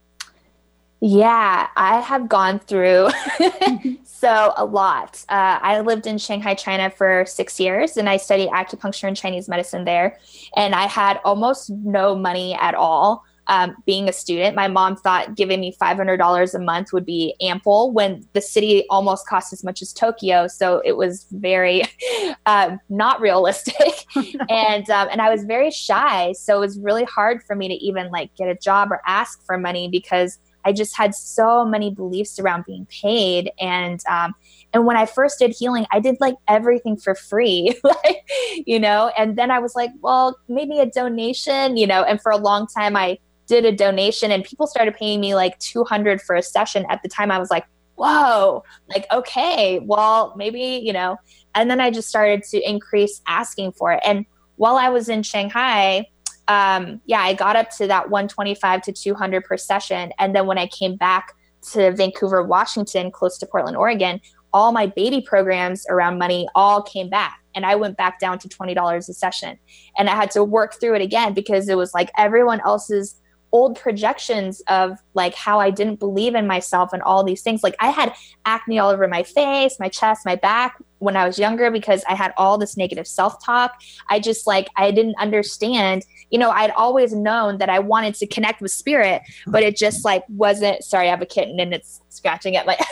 Yeah, 1.01 1.69
I 1.77 2.01
have 2.01 2.29
gone 2.29 2.59
through 2.59 3.09
so 4.05 4.53
a 4.57 4.65
lot. 4.65 5.25
Uh, 5.29 5.59
I 5.63 5.81
lived 5.81 6.07
in 6.07 6.19
Shanghai, 6.19 6.55
China 6.55 6.91
for 6.91 7.25
six 7.27 7.61
years 7.61 7.97
and 7.97 8.09
I 8.09 8.17
studied 8.17 8.49
acupuncture 8.49 9.07
and 9.07 9.17
Chinese 9.17 9.49
medicine 9.49 9.85
there. 9.85 10.19
And 10.57 10.75
I 10.75 10.87
had 10.87 11.21
almost 11.25 11.71
no 11.71 12.17
money 12.17 12.55
at 12.55 12.75
all. 12.75 13.25
Um, 13.51 13.77
being 13.87 14.11
a 14.11 14.13
student, 14.13 14.57
my 14.57 14.69
mom 14.69 14.95
thought 14.97 15.35
giving 15.35 15.61
me 15.61 15.75
$500 15.81 16.55
a 16.55 16.59
month 16.59 16.93
would 16.93 17.07
be 17.07 17.35
ample 17.41 17.93
when 17.93 18.27
the 18.35 18.43
city 18.43 18.85
almost 18.91 19.27
cost 19.27 19.55
as 19.55 19.65
much 19.65 19.81
as 19.81 19.91
Tokyo. 19.95 20.49
So 20.49 20.83
it 20.85 20.99
was 20.99 21.27
very 21.31 21.85
uh, 22.47 22.77
not 22.91 23.23
realistic. 23.23 24.05
and, 24.51 24.91
um, 24.91 25.09
and 25.11 25.23
I 25.23 25.31
was 25.31 25.45
very 25.45 25.71
shy. 25.71 26.33
So 26.33 26.59
it 26.59 26.61
was 26.61 26.79
really 26.79 27.05
hard 27.05 27.43
for 27.43 27.57
me 27.57 27.69
to 27.69 27.75
even 27.75 28.11
like 28.11 28.35
get 28.35 28.49
a 28.51 28.55
job 28.55 28.93
or 28.93 29.01
ask 29.07 29.43
for 29.47 29.57
money 29.57 29.89
because 29.89 30.39
I 30.69 30.73
just 30.73 30.95
had 30.97 31.15
so 31.15 31.65
many 31.65 31.91
beliefs 31.95 32.39
around 32.39 32.67
being 32.67 32.87
paid. 32.87 33.51
And 33.59 34.01
um, 34.09 34.35
and 34.75 34.85
when 34.85 34.99
I 34.99 35.07
first 35.07 35.39
did 35.39 35.55
healing, 35.59 35.87
I 35.91 35.99
did 35.99 36.17
like 36.21 36.35
everything 36.47 36.99
for 36.99 37.15
free, 37.15 37.75
like 37.85 38.23
you 38.67 38.79
know. 38.79 39.11
And 39.17 39.37
then 39.39 39.51
I 39.51 39.61
was 39.61 39.75
like, 39.75 39.91
well, 40.03 40.39
maybe 40.47 40.79
a 40.79 40.87
donation, 40.87 41.79
you 41.79 41.87
know. 41.87 42.03
And 42.03 42.21
for 42.21 42.31
a 42.31 42.37
long 42.37 42.67
time, 42.67 42.97
I 42.97 43.19
did 43.47 43.65
a 43.65 43.73
donation 43.73 44.31
and 44.31 44.45
people 44.45 44.67
started 44.67 44.95
paying 44.95 45.21
me 45.21 45.35
like 45.35 45.59
200 45.59 46.21
for 46.21 46.37
a 46.37 46.43
session 46.43 46.85
at 46.91 47.03
the 47.03 47.09
time 47.09 47.31
i 47.31 47.39
was 47.39 47.51
like 47.51 47.65
whoa 47.97 48.63
like 48.91 49.07
okay 49.11 49.81
well 49.85 50.35
maybe 50.37 50.83
you 50.85 50.93
know 50.93 51.17
and 51.55 51.71
then 51.71 51.81
i 51.81 51.91
just 51.91 52.09
started 52.11 52.43
to 52.43 52.61
increase 52.61 53.23
asking 53.27 53.73
for 53.73 53.91
it 53.93 54.01
and 54.05 54.27
while 54.57 54.77
i 54.77 54.91
was 54.91 55.09
in 55.09 55.23
shanghai 55.23 56.05
um, 56.49 57.01
yeah 57.07 57.21
i 57.21 57.33
got 57.33 57.57
up 57.57 57.71
to 57.71 57.87
that 57.87 58.11
125 58.11 58.83
to 58.83 58.93
200 58.93 59.45
per 59.45 59.57
session 59.57 60.13
and 60.19 60.35
then 60.35 60.47
when 60.47 60.59
i 60.59 60.67
came 60.67 60.97
back 60.97 61.33
to 61.63 61.93
vancouver 61.93 62.43
washington 62.43 63.11
close 63.11 63.39
to 63.39 63.47
portland 63.47 63.77
oregon 63.77 64.21
all 64.53 64.73
my 64.73 64.87
baby 64.87 65.21
programs 65.21 65.87
around 65.89 66.19
money 66.19 66.49
all 66.55 66.83
came 66.83 67.09
back 67.09 67.39
and 67.55 67.67
I 67.67 67.75
went 67.75 67.97
back 67.97 68.21
down 68.21 68.39
to 68.39 68.49
$20 68.49 68.97
a 68.97 69.03
session. 69.13 69.59
And 69.99 70.09
I 70.09 70.15
had 70.15 70.31
to 70.33 70.45
work 70.45 70.79
through 70.79 70.95
it 70.95 71.03
again 71.03 71.35
because 71.35 71.69
it 71.69 71.77
was 71.77 71.93
like 71.93 72.11
everyone 72.17 72.61
else's 72.65 73.21
old 73.51 73.77
projections 73.77 74.61
of 74.69 74.99
like 75.15 75.35
how 75.35 75.59
I 75.59 75.71
didn't 75.71 75.99
believe 75.99 76.35
in 76.35 76.47
myself 76.47 76.93
and 76.93 77.03
all 77.03 77.25
these 77.25 77.43
things. 77.43 77.65
Like 77.65 77.75
I 77.81 77.91
had 77.91 78.15
acne 78.45 78.79
all 78.79 78.91
over 78.91 79.09
my 79.09 79.25
face, 79.25 79.77
my 79.81 79.89
chest, 79.89 80.25
my 80.25 80.37
back 80.37 80.77
when 80.99 81.17
I 81.17 81.27
was 81.27 81.39
younger 81.39 81.71
because 81.71 82.05
I 82.09 82.15
had 82.15 82.33
all 82.37 82.59
this 82.59 82.77
negative 82.77 83.07
self 83.07 83.45
talk. 83.45 83.81
I 84.09 84.21
just 84.21 84.47
like, 84.47 84.69
I 84.77 84.91
didn't 84.91 85.17
understand. 85.19 86.05
You 86.31 86.39
know, 86.39 86.51
I'd 86.51 86.71
always 86.71 87.13
known 87.13 87.59
that 87.59 87.69
I 87.69 87.79
wanted 87.79 88.15
to 88.17 88.27
connect 88.27 88.61
with 88.61 88.71
spirit, 88.71 89.23
hmm. 89.45 89.51
but 89.51 89.63
it 89.63 89.77
just 89.77 90.05
like 90.05 90.25
wasn't. 90.29 90.85
Sorry, 90.85 91.09
I 91.09 91.11
have 91.11 91.23
a 91.23 91.27
kitten 91.27 91.61
and 91.61 91.73
it's 91.73 92.01
scratching 92.09 92.57
at 92.57 92.67
my. 92.67 92.77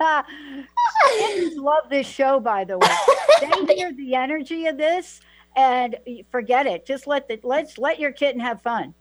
Kittens 1.18 1.56
love 1.56 1.88
this 1.90 2.06
show, 2.06 2.40
by 2.40 2.64
the 2.64 2.78
way. 2.78 2.88
They 3.66 3.74
hear 3.76 3.92
the 3.92 4.14
energy 4.14 4.66
of 4.66 4.76
this 4.76 5.20
and 5.56 5.96
forget 6.30 6.66
it. 6.66 6.86
Just 6.86 7.06
let 7.06 7.28
the 7.28 7.40
let's 7.42 7.78
let 7.78 7.98
your 7.98 8.12
kitten 8.12 8.40
have 8.40 8.62
fun. 8.62 8.94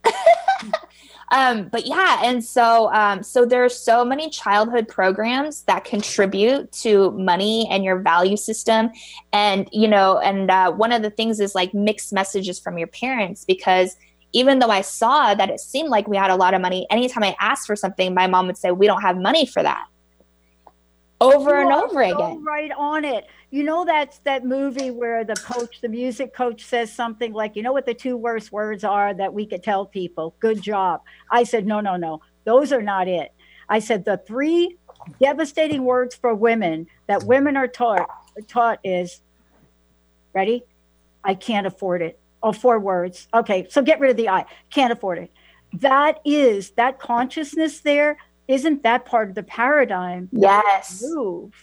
Um, 1.31 1.67
but 1.67 1.85
yeah, 1.85 2.21
and 2.23 2.43
so 2.43 2.91
um, 2.91 3.21
so 3.21 3.45
there's 3.45 3.77
so 3.77 4.03
many 4.03 4.29
childhood 4.29 4.87
programs 4.87 5.63
that 5.63 5.83
contribute 5.83 6.71
to 6.71 7.11
money 7.11 7.67
and 7.69 7.83
your 7.83 7.99
value 7.99 8.37
system, 8.37 8.89
and 9.31 9.69
you 9.71 9.87
know, 9.87 10.17
and 10.19 10.49
uh, 10.49 10.71
one 10.71 10.91
of 10.91 11.03
the 11.03 11.11
things 11.11 11.39
is 11.39 11.53
like 11.53 11.73
mixed 11.73 12.11
messages 12.11 12.59
from 12.59 12.77
your 12.77 12.87
parents 12.87 13.45
because 13.45 13.95
even 14.33 14.59
though 14.59 14.69
I 14.69 14.81
saw 14.81 15.33
that 15.35 15.49
it 15.49 15.59
seemed 15.59 15.89
like 15.89 16.07
we 16.07 16.17
had 16.17 16.31
a 16.31 16.35
lot 16.35 16.53
of 16.53 16.61
money, 16.61 16.87
anytime 16.89 17.23
I 17.23 17.35
asked 17.39 17.67
for 17.67 17.75
something, 17.75 18.13
my 18.13 18.25
mom 18.25 18.47
would 18.47 18.57
say, 18.57 18.71
"We 18.71 18.87
don't 18.87 19.01
have 19.01 19.17
money 19.17 19.45
for 19.45 19.61
that." 19.61 19.85
Over 21.21 21.61
you 21.61 21.69
and 21.69 21.73
over 21.73 22.09
so 22.09 22.15
again. 22.15 22.43
Right 22.43 22.71
on 22.75 23.05
it. 23.05 23.27
You 23.51 23.63
know 23.63 23.83
that's 23.83 24.19
that 24.19 24.45
movie 24.45 24.91
where 24.91 25.23
the 25.23 25.35
coach, 25.35 25.81
the 25.81 25.89
music 25.89 26.33
coach 26.33 26.65
says 26.65 26.93
something 26.93 27.33
like, 27.33 27.55
"You 27.55 27.63
know 27.63 27.73
what 27.73 27.85
the 27.85 27.93
two 27.93 28.15
worst 28.15 28.51
words 28.51 28.83
are 28.83 29.13
that 29.15 29.33
we 29.33 29.45
could 29.45 29.63
tell 29.63 29.85
people? 29.85 30.35
Good 30.39 30.61
job." 30.61 31.01
I 31.31 31.43
said, 31.43 31.65
"No, 31.65 31.79
no, 31.79 31.95
no. 31.95 32.21
Those 32.43 32.71
are 32.71 32.81
not 32.81 33.07
it." 33.07 33.31
I 33.67 33.79
said 33.79 34.05
the 34.05 34.17
three 34.17 34.77
devastating 35.21 35.83
words 35.83 36.15
for 36.15 36.33
women 36.35 36.87
that 37.07 37.23
women 37.23 37.57
are 37.57 37.67
taught 37.67 38.07
taught 38.47 38.79
is 38.83 39.21
ready? 40.33 40.63
I 41.23 41.33
can't 41.33 41.67
afford 41.67 42.01
it. 42.01 42.19
Oh, 42.41 42.53
four 42.53 42.79
words. 42.79 43.27
Okay, 43.33 43.67
so 43.69 43.81
get 43.81 43.99
rid 43.99 44.11
of 44.11 44.17
the 44.17 44.29
I. 44.29 44.45
Can't 44.69 44.93
afford 44.93 45.17
it. 45.17 45.31
That 45.73 46.19
is 46.25 46.71
that 46.71 46.99
consciousness 46.99 47.81
there. 47.81 48.17
Isn't 48.47 48.81
that 48.83 49.05
part 49.05 49.29
of 49.29 49.35
the 49.35 49.43
paradigm? 49.43 50.29
Yes. 50.31 51.03
Move. 51.03 51.53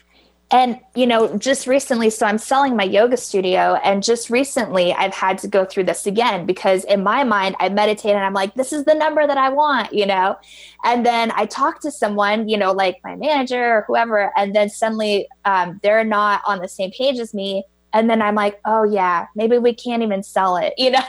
And, 0.52 0.78
you 0.94 1.08
know, 1.08 1.36
just 1.38 1.66
recently, 1.66 2.08
so 2.08 2.24
I'm 2.24 2.38
selling 2.38 2.76
my 2.76 2.84
yoga 2.84 3.16
studio, 3.16 3.80
and 3.82 4.00
just 4.00 4.30
recently 4.30 4.92
I've 4.92 5.12
had 5.12 5.38
to 5.38 5.48
go 5.48 5.64
through 5.64 5.84
this 5.84 6.06
again 6.06 6.46
because 6.46 6.84
in 6.84 7.02
my 7.02 7.24
mind, 7.24 7.56
I 7.58 7.68
meditate 7.68 8.12
and 8.12 8.24
I'm 8.24 8.32
like, 8.32 8.54
this 8.54 8.72
is 8.72 8.84
the 8.84 8.94
number 8.94 9.26
that 9.26 9.38
I 9.38 9.48
want, 9.48 9.92
you 9.92 10.06
know? 10.06 10.36
And 10.84 11.04
then 11.04 11.32
I 11.34 11.46
talk 11.46 11.80
to 11.80 11.90
someone, 11.90 12.48
you 12.48 12.56
know, 12.56 12.70
like 12.70 13.00
my 13.02 13.16
manager 13.16 13.78
or 13.78 13.84
whoever, 13.88 14.32
and 14.36 14.54
then 14.54 14.70
suddenly 14.70 15.26
um, 15.44 15.80
they're 15.82 16.04
not 16.04 16.42
on 16.46 16.60
the 16.60 16.68
same 16.68 16.92
page 16.92 17.18
as 17.18 17.34
me 17.34 17.64
and 17.96 18.10
then 18.10 18.20
I'm 18.20 18.34
like, 18.34 18.60
oh 18.66 18.84
yeah, 18.84 19.26
maybe 19.34 19.56
we 19.56 19.72
can't 19.72 20.02
even 20.02 20.22
sell 20.22 20.58
it, 20.58 20.74
you 20.78 20.90
know? 20.90 21.00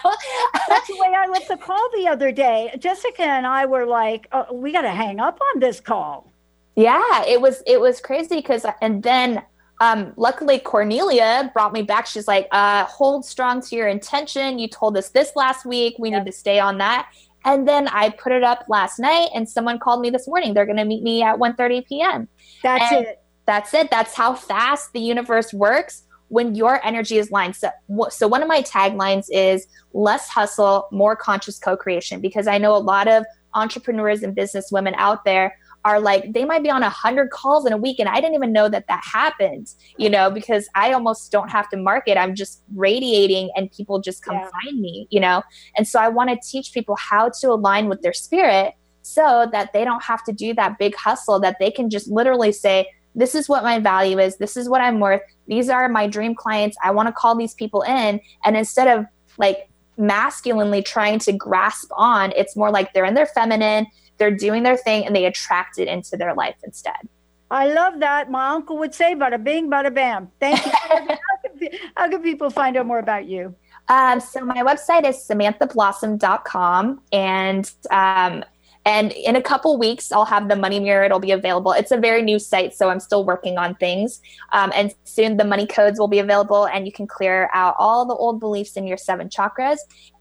That's 0.69 0.87
the 0.87 0.97
way 0.97 1.13
I 1.13 1.27
left 1.27 1.49
the 1.49 1.57
call 1.57 1.89
the 1.93 2.07
other 2.07 2.31
day. 2.31 2.73
Jessica 2.79 3.23
and 3.23 3.45
I 3.45 3.65
were 3.65 3.85
like, 3.85 4.27
oh, 4.31 4.53
we 4.53 4.71
got 4.71 4.81
to 4.81 4.91
hang 4.91 5.19
up 5.19 5.37
on 5.53 5.59
this 5.59 5.81
call. 5.81 6.31
Yeah, 6.77 7.25
it 7.25 7.41
was 7.41 7.63
it 7.65 7.81
was 7.81 7.99
crazy 7.99 8.35
because 8.35 8.63
and 8.81 9.01
then 9.01 9.41
um, 9.79 10.13
luckily 10.15 10.59
Kornelia 10.59 11.51
brought 11.51 11.73
me 11.73 11.81
back. 11.81 12.05
She's 12.05 12.27
like, 12.27 12.47
uh, 12.51 12.85
hold 12.85 13.25
strong 13.25 13.61
to 13.61 13.75
your 13.75 13.87
intention. 13.87 14.59
You 14.59 14.67
told 14.67 14.95
us 14.95 15.09
this 15.09 15.31
last 15.35 15.65
week. 15.65 15.95
We 15.99 16.11
yep. 16.11 16.23
need 16.23 16.31
to 16.31 16.37
stay 16.37 16.59
on 16.59 16.77
that. 16.77 17.09
And 17.45 17.67
then 17.67 17.87
I 17.87 18.09
put 18.09 18.31
it 18.31 18.43
up 18.43 18.65
last 18.67 18.99
night 18.99 19.29
and 19.33 19.47
someone 19.47 19.79
called 19.79 20.01
me 20.01 20.09
this 20.09 20.27
morning. 20.27 20.53
They're 20.53 20.65
going 20.65 20.77
to 20.77 20.85
meet 20.85 21.03
me 21.03 21.23
at 21.23 21.37
1.30 21.37 21.87
p.m. 21.87 22.27
That's 22.61 22.91
and 22.91 23.05
it. 23.05 23.21
That's 23.45 23.73
it. 23.73 23.89
That's 23.89 24.13
how 24.13 24.33
fast 24.33 24.93
the 24.93 24.99
universe 24.99 25.53
works 25.53 26.03
when 26.27 26.55
your 26.55 26.85
energy 26.85 27.17
is 27.17 27.31
lined. 27.31 27.55
So, 27.55 27.69
so 28.09 28.27
one 28.27 28.41
of 28.41 28.47
my 28.47 28.61
taglines 28.61 29.27
is 29.29 29.67
less 29.93 30.27
hustle, 30.27 30.87
more 30.91 31.15
conscious 31.15 31.57
co-creation, 31.57 32.19
because 32.19 32.47
I 32.47 32.57
know 32.57 32.75
a 32.75 32.79
lot 32.79 33.07
of 33.07 33.25
entrepreneurs 33.53 34.23
and 34.23 34.35
business 34.35 34.71
women 34.71 34.93
out 34.97 35.23
there 35.23 35.57
are 35.87 36.01
like 36.01 36.33
they 36.33 36.43
might 36.43 36.63
be 36.63 36.69
on 36.69 36.83
a 36.83 36.89
hundred 36.89 37.29
calls 37.29 37.65
in 37.65 37.71
a 37.71 37.77
week 37.77 37.97
and 37.97 38.09
i 38.09 38.15
didn't 38.15 38.35
even 38.35 38.51
know 38.51 38.67
that 38.67 38.85
that 38.87 39.01
happened 39.03 39.73
you 39.97 40.09
know 40.09 40.29
because 40.29 40.67
i 40.75 40.91
almost 40.91 41.31
don't 41.31 41.49
have 41.49 41.69
to 41.69 41.77
market. 41.77 42.17
I'm 42.17 42.35
just 42.35 42.63
radiating 42.75 43.49
and 43.55 43.71
people 43.71 43.99
just 43.99 44.23
come 44.23 44.35
yeah. 44.35 44.49
find 44.49 44.81
me 44.81 45.07
you 45.09 45.19
know? 45.19 45.43
And 45.77 45.87
so 45.87 45.99
i 45.99 46.09
want 46.09 46.29
to 46.29 46.37
teach 46.51 46.73
people 46.73 46.95
how 46.97 47.29
to 47.39 47.47
align 47.47 47.87
with 47.87 48.01
their 48.01 48.13
spirit 48.13 48.73
so 49.01 49.47
that 49.53 49.71
they 49.71 49.85
don't 49.85 50.03
have 50.03 50.23
to 50.25 50.33
do 50.33 50.53
that 50.55 50.77
big 50.77 50.93
hustle 50.95 51.39
that 51.39 51.55
they 51.59 51.71
can 51.71 51.89
just 51.89 52.09
literally 52.09 52.51
say 52.51 52.85
this 53.15 53.33
is 53.33 53.49
what 53.49 53.63
my 53.63 53.79
value 53.79 54.19
is. 54.19 54.37
This 54.37 54.57
is 54.57 54.69
what 54.69 54.81
i'm 54.81 54.99
worth. 54.99 55.21
These 55.47 55.69
are 55.69 55.87
my 55.89 56.05
dream 56.07 56.35
clients. 56.35 56.77
I 56.83 56.91
want 56.91 57.07
to 57.07 57.13
call 57.13 57.35
these 57.35 57.53
people 57.53 57.81
in. 57.81 58.19
And 58.45 58.57
instead 58.57 58.87
of 58.95 59.05
like 59.37 59.69
masculinely 59.97 60.83
trying 60.83 61.19
to 61.19 61.31
grasp 61.31 61.89
on 61.93 62.31
it's 62.35 62.55
more 62.55 62.69
like 62.69 62.93
they're 62.93 63.05
in 63.05 63.15
their 63.15 63.25
feminine 63.25 63.87
they're 64.17 64.35
doing 64.35 64.63
their 64.63 64.77
thing 64.77 65.05
and 65.05 65.15
they 65.15 65.25
attract 65.25 65.77
it 65.79 65.87
into 65.87 66.17
their 66.17 66.33
life 66.33 66.55
instead 66.63 67.07
I 67.49 67.67
love 67.67 67.99
that. 68.01 68.29
My 68.29 68.49
uncle 68.49 68.77
would 68.79 68.93
say, 68.93 69.15
bada 69.15 69.41
bing, 69.41 69.69
bada 69.69 69.93
bam. 69.93 70.29
Thank 70.39 70.65
you. 70.65 70.71
how, 70.71 71.07
can, 71.07 71.69
how, 71.95 72.09
can, 72.09 72.21
people 72.21 72.49
find 72.49 72.75
out 72.75 72.85
more 72.85 72.99
about 72.99 73.25
you? 73.25 73.55
Um, 73.87 74.19
so 74.19 74.43
my 74.43 74.63
website 74.63 75.07
is 75.07 75.15
samanthablossom.com 75.15 77.01
and 77.13 77.71
um, 77.89 78.43
and 78.85 79.11
in 79.11 79.35
a 79.35 79.41
couple 79.41 79.77
weeks, 79.77 80.13
I'll 80.13 80.23
have 80.23 80.47
the 80.47 80.55
Money 80.55 80.79
Mirror. 80.79 81.05
It'll 81.05 81.19
be 81.19 81.31
available. 81.31 81.73
It's 81.73 81.91
a 81.91 81.97
very 81.97 82.21
new 82.21 82.39
site, 82.39 82.73
so 82.73 82.89
I'm 82.89 83.01
still 83.01 83.25
working 83.25 83.57
on 83.57 83.75
things. 83.75 84.21
Um, 84.53 84.71
and 84.73 84.95
soon 85.03 85.35
the 85.35 85.43
money 85.43 85.67
codes 85.67 85.99
will 85.99 86.07
be 86.07 86.19
available, 86.19 86.67
and 86.67 86.85
you 86.85 86.93
can 86.93 87.05
clear 87.05 87.49
out 87.53 87.75
all 87.79 88.05
the 88.05 88.13
old 88.13 88.39
beliefs 88.39 88.77
in 88.77 88.87
your 88.87 88.95
seven 88.95 89.27
chakras. 89.27 89.79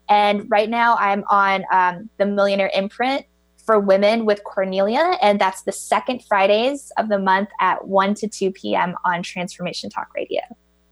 And 0.09 0.51
right 0.51 0.69
now, 0.69 0.97
I'm 0.97 1.23
on 1.31 1.65
um, 1.73 2.11
the 2.19 2.27
Millionaire 2.27 2.73
Imprint 2.75 3.25
for 3.66 3.79
women 3.79 4.24
with 4.24 4.42
Kornelia, 4.44 5.18
and 5.20 5.38
that's 5.40 5.62
the 5.62 5.72
second 5.72 6.24
Fridays 6.24 6.90
of 6.96 7.09
the 7.09 7.18
month 7.18 7.50
at 7.61 7.87
1 7.87 8.14
to 8.14 8.29
2 8.29 8.52
p.m. 8.52 8.94
on 9.05 9.22
Transformation 9.22 9.90
Talk 9.90 10.09
Radio. 10.14 10.40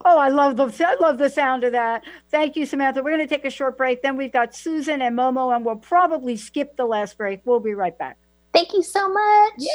Oh, 0.04 0.18
I 0.18 0.28
love 0.28 0.56
the 0.56 0.86
I 0.86 0.96
love 1.00 1.16
the 1.16 1.30
sound 1.30 1.64
of 1.64 1.72
that. 1.72 2.04
Thank 2.30 2.56
you, 2.56 2.66
Samantha. 2.66 3.02
We're 3.02 3.16
going 3.16 3.26
to 3.26 3.34
take 3.34 3.46
a 3.46 3.50
short 3.50 3.78
break. 3.78 4.02
Then 4.02 4.18
we've 4.18 4.32
got 4.32 4.54
Susan 4.54 5.00
and 5.00 5.16
Momo, 5.16 5.54
and 5.56 5.64
we'll 5.64 5.76
probably 5.76 6.36
skip 6.36 6.76
the 6.76 6.84
last 6.84 7.16
break. 7.16 7.40
We'll 7.44 7.60
be 7.60 7.72
right 7.72 7.96
back. 7.96 8.18
Thank 8.52 8.74
you 8.74 8.82
so 8.82 9.08
much. 9.08 9.52
Yeah. 9.56 9.70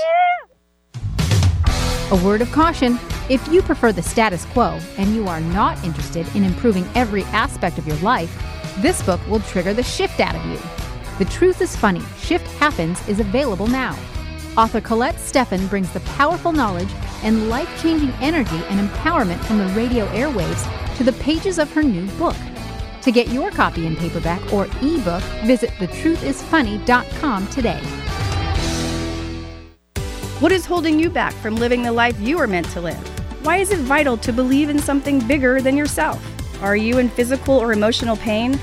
A 2.11 2.23
word 2.23 2.41
of 2.41 2.51
caution 2.51 2.99
if 3.29 3.47
you 3.47 3.61
prefer 3.61 3.91
the 3.91 4.01
status 4.01 4.45
quo 4.45 4.79
and 4.97 5.13
you 5.13 5.27
are 5.27 5.39
not 5.39 5.83
interested 5.83 6.25
in 6.35 6.43
improving 6.43 6.89
every 6.95 7.23
aspect 7.25 7.77
of 7.77 7.85
your 7.85 7.97
life, 7.97 8.35
this 8.79 9.03
book 9.03 9.21
will 9.27 9.39
trigger 9.41 9.71
the 9.71 9.83
shift 9.83 10.19
out 10.19 10.35
of 10.35 10.43
you. 10.47 10.78
The 11.19 11.25
Truth 11.25 11.59
is 11.59 11.75
Funny 11.75 12.01
Shift 12.17 12.47
Happens 12.59 13.05
is 13.09 13.19
available 13.19 13.67
now. 13.67 13.93
Author 14.55 14.79
Colette 14.79 15.15
Steffen 15.15 15.69
brings 15.69 15.91
the 15.91 15.99
powerful 16.15 16.53
knowledge 16.53 16.87
and 17.23 17.49
life 17.49 17.69
changing 17.81 18.11
energy 18.21 18.55
and 18.69 18.89
empowerment 18.89 19.43
from 19.43 19.57
the 19.57 19.67
radio 19.73 20.07
airwaves 20.13 20.65
to 20.95 21.03
the 21.03 21.11
pages 21.11 21.59
of 21.59 21.69
her 21.73 21.83
new 21.83 22.07
book. 22.11 22.37
To 23.01 23.11
get 23.11 23.27
your 23.27 23.51
copy 23.51 23.85
in 23.85 23.97
paperback 23.97 24.53
or 24.53 24.67
ebook, 24.81 25.21
visit 25.43 25.71
thetruthisfunny.com 25.71 27.47
today. 27.47 27.81
What 30.39 30.53
is 30.53 30.65
holding 30.65 30.97
you 31.01 31.09
back 31.09 31.33
from 31.33 31.57
living 31.57 31.83
the 31.83 31.91
life 31.91 32.17
you 32.21 32.39
are 32.39 32.47
meant 32.47 32.69
to 32.69 32.79
live? 32.79 33.45
Why 33.45 33.57
is 33.57 33.71
it 33.71 33.79
vital 33.79 34.15
to 34.19 34.31
believe 34.31 34.69
in 34.69 34.79
something 34.79 35.19
bigger 35.27 35.59
than 35.59 35.75
yourself? 35.75 36.23
Are 36.63 36.77
you 36.77 36.97
in 36.97 37.09
physical 37.09 37.57
or 37.57 37.73
emotional 37.73 38.15
pain? 38.15 38.57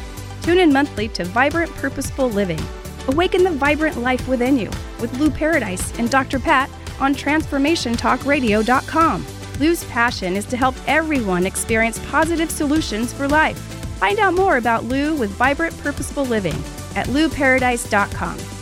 Tune 0.47 0.61
in 0.61 0.73
monthly 0.73 1.09
to 1.09 1.25
Vibrant 1.25 1.75
Purposeful 1.75 2.31
Living. 2.31 2.61
Awaken 3.09 3.43
the 3.43 3.51
vibrant 3.51 3.97
life 3.97 4.29
within 4.29 4.57
you 4.57 4.71
with 5.01 5.13
Lou 5.19 5.29
Paradise 5.29 5.93
and 5.99 6.09
Dr. 6.09 6.39
Pat 6.39 6.71
on 7.01 7.17
TransformationTalkRadio.com. 7.17 9.27
Lou's 9.59 9.83
passion 9.87 10.37
is 10.37 10.45
to 10.45 10.57
help 10.57 10.77
everyone 10.87 11.47
experience 11.47 11.99
positive 12.11 12.49
solutions 12.49 13.13
for 13.13 13.27
life. 13.27 13.59
Find 13.99 14.21
out 14.21 14.35
more 14.35 14.59
about 14.59 14.85
Lou 14.85 15.17
with 15.17 15.31
Vibrant 15.31 15.77
Purposeful 15.79 16.27
Living. 16.27 16.55
at 16.95 17.09
louparadise.com. 17.09 18.56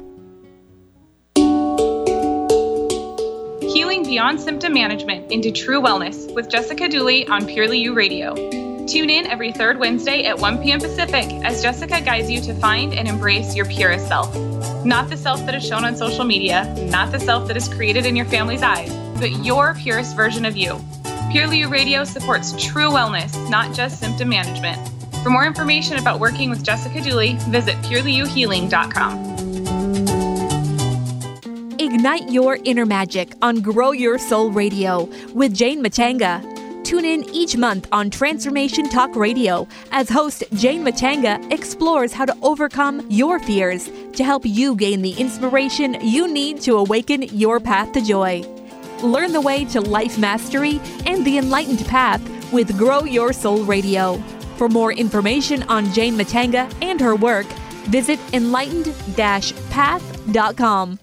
Healing 3.73 4.03
Beyond 4.03 4.41
Symptom 4.41 4.73
Management 4.73 5.31
into 5.31 5.49
True 5.49 5.81
Wellness 5.81 6.33
with 6.35 6.49
Jessica 6.49 6.89
Dooley 6.89 7.25
on 7.29 7.45
Purely 7.45 7.79
You 7.79 7.93
Radio. 7.93 8.35
Tune 8.85 9.09
in 9.09 9.25
every 9.25 9.53
third 9.53 9.79
Wednesday 9.79 10.25
at 10.25 10.37
1 10.37 10.61
p.m. 10.61 10.81
Pacific 10.81 11.31
as 11.45 11.61
Jessica 11.61 12.01
guides 12.01 12.29
you 12.29 12.41
to 12.41 12.53
find 12.55 12.93
and 12.93 13.07
embrace 13.07 13.55
your 13.55 13.65
purest 13.65 14.09
self. 14.09 14.35
Not 14.83 15.09
the 15.09 15.15
self 15.15 15.45
that 15.45 15.55
is 15.55 15.65
shown 15.65 15.85
on 15.85 15.95
social 15.95 16.25
media, 16.25 16.65
not 16.91 17.13
the 17.13 17.19
self 17.21 17.47
that 17.47 17.55
is 17.55 17.69
created 17.69 18.05
in 18.05 18.17
your 18.17 18.25
family's 18.25 18.61
eyes, 18.61 18.93
but 19.17 19.31
your 19.45 19.73
purest 19.75 20.17
version 20.17 20.43
of 20.43 20.57
you. 20.57 20.77
Purely 21.31 21.59
You 21.59 21.69
Radio 21.69 22.03
supports 22.03 22.51
true 22.61 22.89
wellness, 22.89 23.49
not 23.49 23.73
just 23.73 24.01
symptom 24.01 24.27
management. 24.27 24.85
For 25.23 25.29
more 25.29 25.45
information 25.45 25.97
about 25.97 26.19
working 26.19 26.49
with 26.49 26.61
Jessica 26.61 27.01
Dooley, 27.01 27.37
visit 27.47 27.77
purelyyouhealing.com. 27.77 29.30
Ignite 31.93 32.31
your 32.31 32.57
inner 32.63 32.85
magic 32.85 33.33
on 33.41 33.59
Grow 33.59 33.91
Your 33.91 34.17
Soul 34.17 34.49
Radio 34.49 35.09
with 35.33 35.53
Jane 35.53 35.83
Matanga. 35.83 36.41
Tune 36.85 37.03
in 37.03 37.29
each 37.31 37.57
month 37.57 37.85
on 37.91 38.09
Transformation 38.09 38.87
Talk 38.87 39.13
Radio 39.13 39.67
as 39.91 40.07
host 40.07 40.45
Jane 40.53 40.85
Matanga 40.85 41.51
explores 41.51 42.13
how 42.13 42.23
to 42.23 42.33
overcome 42.41 43.05
your 43.09 43.39
fears 43.39 43.89
to 44.13 44.23
help 44.23 44.45
you 44.45 44.73
gain 44.73 45.01
the 45.01 45.11
inspiration 45.19 45.97
you 45.99 46.33
need 46.33 46.61
to 46.61 46.77
awaken 46.77 47.23
your 47.23 47.59
path 47.59 47.91
to 47.91 47.99
joy. 47.99 48.41
Learn 49.03 49.33
the 49.33 49.41
way 49.41 49.65
to 49.65 49.81
life 49.81 50.17
mastery 50.17 50.79
and 51.05 51.25
the 51.25 51.39
enlightened 51.39 51.85
path 51.87 52.21
with 52.53 52.77
Grow 52.77 53.03
Your 53.03 53.33
Soul 53.33 53.65
Radio. 53.65 54.15
For 54.55 54.69
more 54.69 54.93
information 54.93 55.63
on 55.63 55.91
Jane 55.91 56.15
Matanga 56.15 56.73
and 56.81 57.01
her 57.01 57.17
work, 57.17 57.47
visit 57.89 58.17
enlightened-path.com. 58.31 60.99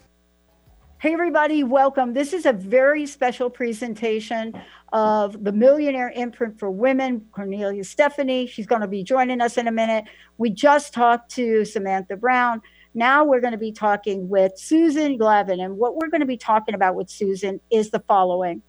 Hey, 1.01 1.13
everybody, 1.13 1.63
welcome. 1.63 2.13
This 2.13 2.33
is 2.33 2.45
a 2.45 2.51
very 2.51 3.05
special 3.05 3.49
presentation 3.49 4.53
of 4.91 5.45
the 5.45 5.53
Millionaire 5.53 6.11
Imprint 6.13 6.59
for 6.59 6.69
Women, 6.69 7.25
Kornelia 7.31 7.85
Stephanie. 7.85 8.47
She's 8.47 8.67
going 8.67 8.81
to 8.81 8.87
be 8.87 9.01
joining 9.01 9.39
us 9.39 9.57
in 9.57 9.69
a 9.69 9.71
minute. 9.71 10.03
We 10.37 10.49
just 10.49 10.93
talked 10.93 11.31
to 11.35 11.63
Samantha 11.63 12.17
Brown. 12.17 12.61
Now 12.95 13.23
we're 13.23 13.39
going 13.39 13.53
to 13.53 13.57
be 13.57 13.71
talking 13.71 14.27
with 14.27 14.57
Susan 14.57 15.17
Glavin. 15.17 15.63
And 15.63 15.77
what 15.77 15.95
we're 15.95 16.09
going 16.09 16.19
to 16.19 16.27
be 16.27 16.35
talking 16.35 16.75
about 16.75 16.95
with 16.95 17.09
Susan 17.09 17.61
is 17.71 17.91
the 17.91 18.01
following 18.01 18.61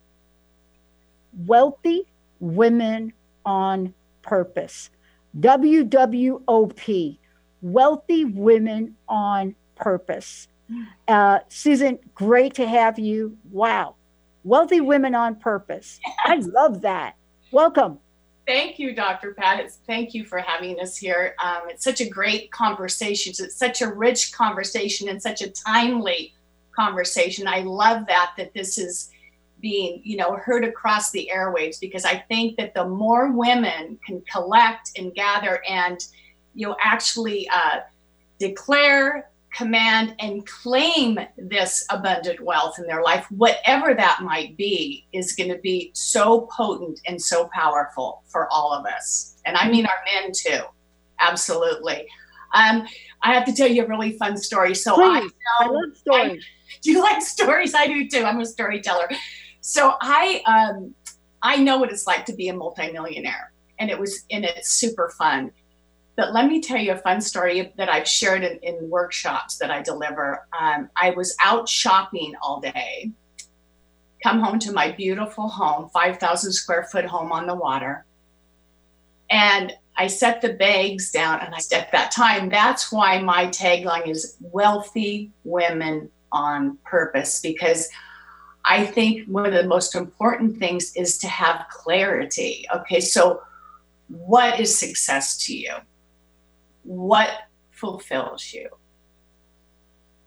Wealthy 1.46 2.06
Women 2.38 3.12
on 3.44 3.92
Purpose. 4.22 4.90
WWOP, 5.40 7.18
Wealthy 7.60 8.24
Women 8.24 8.94
on 9.08 9.56
Purpose. 9.74 10.46
Uh, 11.08 11.40
Susan, 11.48 11.98
great 12.14 12.54
to 12.54 12.66
have 12.66 12.98
you. 12.98 13.36
Wow. 13.50 13.96
Wealthy 14.44 14.80
Women 14.80 15.14
on 15.14 15.36
Purpose. 15.36 16.00
I 16.24 16.36
love 16.42 16.82
that. 16.82 17.16
Welcome. 17.52 17.98
Thank 18.46 18.78
you, 18.78 18.94
Dr. 18.94 19.34
Pat. 19.34 19.60
It's, 19.60 19.78
thank 19.86 20.14
you 20.14 20.24
for 20.24 20.38
having 20.38 20.80
us 20.80 20.96
here. 20.96 21.34
Um, 21.42 21.62
it's 21.68 21.84
such 21.84 22.00
a 22.00 22.08
great 22.08 22.50
conversation. 22.50 23.32
It's 23.38 23.56
such 23.56 23.82
a 23.82 23.92
rich 23.92 24.32
conversation 24.32 25.08
and 25.08 25.22
such 25.22 25.42
a 25.42 25.50
timely 25.50 26.34
conversation. 26.74 27.46
I 27.46 27.60
love 27.60 28.06
that 28.06 28.32
that 28.38 28.54
this 28.54 28.78
is 28.78 29.10
being, 29.60 30.00
you 30.04 30.16
know, 30.16 30.36
heard 30.36 30.64
across 30.64 31.10
the 31.10 31.30
airwaves 31.32 31.78
because 31.78 32.04
I 32.04 32.24
think 32.28 32.56
that 32.56 32.74
the 32.74 32.86
more 32.86 33.30
women 33.30 33.98
can 34.06 34.22
collect 34.22 34.92
and 34.96 35.14
gather 35.14 35.62
and, 35.68 36.04
you 36.54 36.66
know, 36.66 36.76
actually 36.82 37.48
uh, 37.50 37.80
declare 38.38 39.30
command 39.54 40.14
and 40.20 40.46
claim 40.46 41.18
this 41.36 41.84
abundant 41.90 42.40
wealth 42.40 42.78
in 42.78 42.86
their 42.86 43.02
life, 43.02 43.26
whatever 43.30 43.94
that 43.94 44.20
might 44.22 44.56
be, 44.56 45.06
is 45.12 45.32
going 45.32 45.50
to 45.50 45.58
be 45.58 45.90
so 45.94 46.42
potent 46.56 47.00
and 47.06 47.20
so 47.20 47.48
powerful 47.52 48.22
for 48.26 48.48
all 48.52 48.72
of 48.72 48.86
us. 48.86 49.36
And 49.44 49.56
I 49.56 49.68
mean 49.68 49.86
our 49.86 50.02
men 50.14 50.32
too. 50.32 50.60
Absolutely. 51.18 52.06
Um, 52.54 52.86
I 53.22 53.34
have 53.34 53.44
to 53.46 53.52
tell 53.52 53.68
you 53.68 53.84
a 53.84 53.88
really 53.88 54.12
fun 54.12 54.36
story. 54.36 54.74
So 54.74 54.94
Please, 54.94 55.04
I, 55.04 55.20
know, 55.20 55.30
I 55.60 55.66
love 55.66 55.96
stories. 55.96 56.44
I, 56.44 56.78
do 56.82 56.90
you 56.92 57.00
like 57.00 57.22
stories? 57.22 57.74
I 57.74 57.86
do 57.86 58.08
too. 58.08 58.24
I'm 58.24 58.40
a 58.40 58.46
storyteller. 58.46 59.08
So 59.60 59.94
I 60.00 60.42
um, 60.46 60.94
I 61.42 61.56
know 61.56 61.78
what 61.78 61.90
it's 61.90 62.06
like 62.06 62.24
to 62.26 62.34
be 62.34 62.48
a 62.48 62.54
multimillionaire, 62.54 63.52
and 63.78 63.90
it 63.90 63.98
was 63.98 64.24
and 64.30 64.44
it's 64.44 64.70
super 64.70 65.12
fun. 65.18 65.52
But 66.16 66.32
let 66.32 66.46
me 66.46 66.60
tell 66.60 66.78
you 66.78 66.92
a 66.92 66.96
fun 66.96 67.20
story 67.20 67.72
that 67.76 67.88
I've 67.88 68.06
shared 68.06 68.44
in, 68.44 68.58
in 68.58 68.90
workshops 68.90 69.56
that 69.58 69.70
I 69.70 69.82
deliver. 69.82 70.46
Um, 70.58 70.90
I 70.96 71.10
was 71.10 71.34
out 71.42 71.68
shopping 71.68 72.34
all 72.42 72.60
day, 72.60 73.10
come 74.22 74.40
home 74.40 74.58
to 74.60 74.72
my 74.72 74.92
beautiful 74.92 75.48
home, 75.48 75.88
5,000 75.90 76.52
square 76.52 76.84
foot 76.84 77.06
home 77.06 77.32
on 77.32 77.46
the 77.46 77.54
water. 77.54 78.04
And 79.30 79.72
I 79.96 80.08
set 80.08 80.40
the 80.40 80.54
bags 80.54 81.10
down, 81.10 81.40
and 81.40 81.54
I, 81.54 81.58
at 81.76 81.92
that 81.92 82.10
time, 82.10 82.48
that's 82.48 82.90
why 82.90 83.20
my 83.20 83.46
tagline 83.46 84.08
is 84.08 84.36
Wealthy 84.40 85.30
Women 85.44 86.10
on 86.32 86.78
Purpose, 86.84 87.40
because 87.40 87.88
I 88.64 88.84
think 88.84 89.26
one 89.26 89.46
of 89.46 89.52
the 89.52 89.66
most 89.66 89.94
important 89.94 90.58
things 90.58 90.94
is 90.96 91.18
to 91.18 91.28
have 91.28 91.66
clarity. 91.70 92.66
Okay, 92.74 93.00
so 93.00 93.42
what 94.08 94.58
is 94.60 94.76
success 94.76 95.36
to 95.46 95.56
you? 95.56 95.74
What 96.82 97.30
fulfills 97.70 98.52
you? 98.52 98.68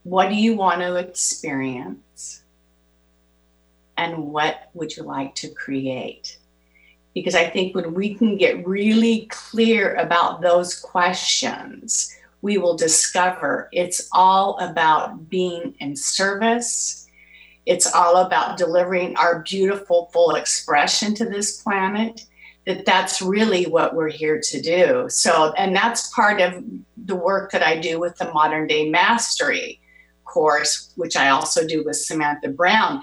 What 0.03 0.29
do 0.29 0.35
you 0.35 0.55
want 0.55 0.81
to 0.81 0.95
experience? 0.95 2.43
And 3.97 4.31
what 4.31 4.69
would 4.73 4.95
you 4.97 5.03
like 5.03 5.35
to 5.35 5.49
create? 5.49 6.37
Because 7.13 7.35
I 7.35 7.49
think 7.49 7.75
when 7.75 7.93
we 7.93 8.15
can 8.15 8.37
get 8.37 8.65
really 8.67 9.27
clear 9.29 9.95
about 9.95 10.41
those 10.41 10.79
questions, 10.79 12.13
we 12.41 12.57
will 12.57 12.75
discover 12.75 13.69
it's 13.71 14.09
all 14.11 14.57
about 14.59 15.29
being 15.29 15.75
in 15.79 15.95
service. 15.95 17.07
It's 17.65 17.93
all 17.93 18.17
about 18.17 18.57
delivering 18.57 19.15
our 19.15 19.39
beautiful 19.43 20.09
full 20.11 20.35
expression 20.35 21.15
to 21.15 21.25
this 21.25 21.61
planet 21.61 22.25
that 22.65 22.85
that's 22.85 23.21
really 23.21 23.65
what 23.65 23.95
we're 23.95 24.09
here 24.09 24.39
to 24.41 24.61
do. 24.61 25.05
So, 25.09 25.53
and 25.57 25.75
that's 25.75 26.13
part 26.13 26.39
of 26.39 26.63
the 27.05 27.15
work 27.15 27.51
that 27.51 27.63
I 27.63 27.77
do 27.77 27.99
with 27.99 28.15
the 28.17 28.31
Modern 28.31 28.67
Day 28.67 28.89
Mastery 28.89 29.81
course, 30.23 30.93
which 30.95 31.17
I 31.17 31.29
also 31.29 31.67
do 31.67 31.83
with 31.83 31.97
Samantha 31.97 32.49
Brown. 32.49 33.01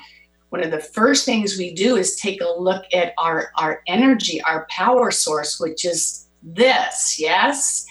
One 0.48 0.64
of 0.64 0.70
the 0.70 0.80
first 0.80 1.24
things 1.24 1.58
we 1.58 1.74
do 1.74 1.96
is 1.96 2.16
take 2.16 2.40
a 2.40 2.60
look 2.60 2.84
at 2.92 3.12
our, 3.18 3.52
our 3.56 3.82
energy, 3.86 4.40
our 4.42 4.66
power 4.70 5.10
source, 5.10 5.60
which 5.60 5.84
is 5.84 6.26
this, 6.42 7.20
yes? 7.20 7.84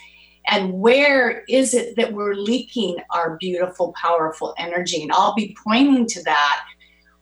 And 0.48 0.74
where 0.74 1.44
is 1.48 1.74
it 1.74 1.96
that 1.96 2.12
we're 2.12 2.34
leaking 2.34 2.98
our 3.12 3.38
beautiful, 3.38 3.94
powerful 4.02 4.56
energy? 4.58 5.04
And 5.04 5.12
I'll 5.12 5.36
be 5.36 5.56
pointing 5.64 6.08
to 6.08 6.24
that 6.24 6.66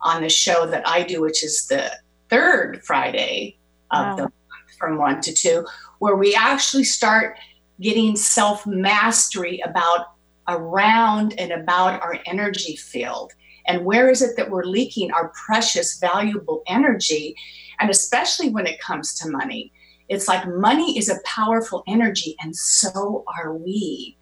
on 0.01 0.21
the 0.21 0.29
show 0.29 0.65
that 0.67 0.87
I 0.87 1.03
do, 1.03 1.21
which 1.21 1.43
is 1.43 1.67
the 1.67 1.91
third 2.29 2.81
Friday 2.83 3.57
of 3.91 4.05
wow. 4.05 4.15
the 4.15 4.31
from 4.77 4.97
one 4.97 5.21
to 5.21 5.33
two, 5.33 5.65
where 5.99 6.15
we 6.15 6.35
actually 6.35 6.83
start 6.83 7.37
getting 7.81 8.15
self 8.15 8.65
mastery 8.65 9.61
about 9.65 10.07
around 10.47 11.33
and 11.37 11.51
about 11.51 12.01
our 12.01 12.19
energy 12.25 12.75
field. 12.75 13.33
And 13.67 13.83
where 13.83 14.09
is 14.09 14.21
it 14.21 14.37
that 14.37 14.49
we're 14.49 14.63
leaking 14.63 15.11
our 15.11 15.31
precious, 15.45 15.99
valuable 15.99 16.63
energy? 16.67 17.35
And 17.79 17.89
especially 17.89 18.49
when 18.49 18.65
it 18.65 18.79
comes 18.79 19.13
to 19.15 19.29
money, 19.29 19.73
it's 20.09 20.27
like 20.27 20.47
money 20.47 20.97
is 20.97 21.09
a 21.09 21.19
powerful 21.25 21.83
energy, 21.87 22.35
and 22.41 22.55
so 22.55 23.25
are 23.37 23.53
we. 23.53 24.17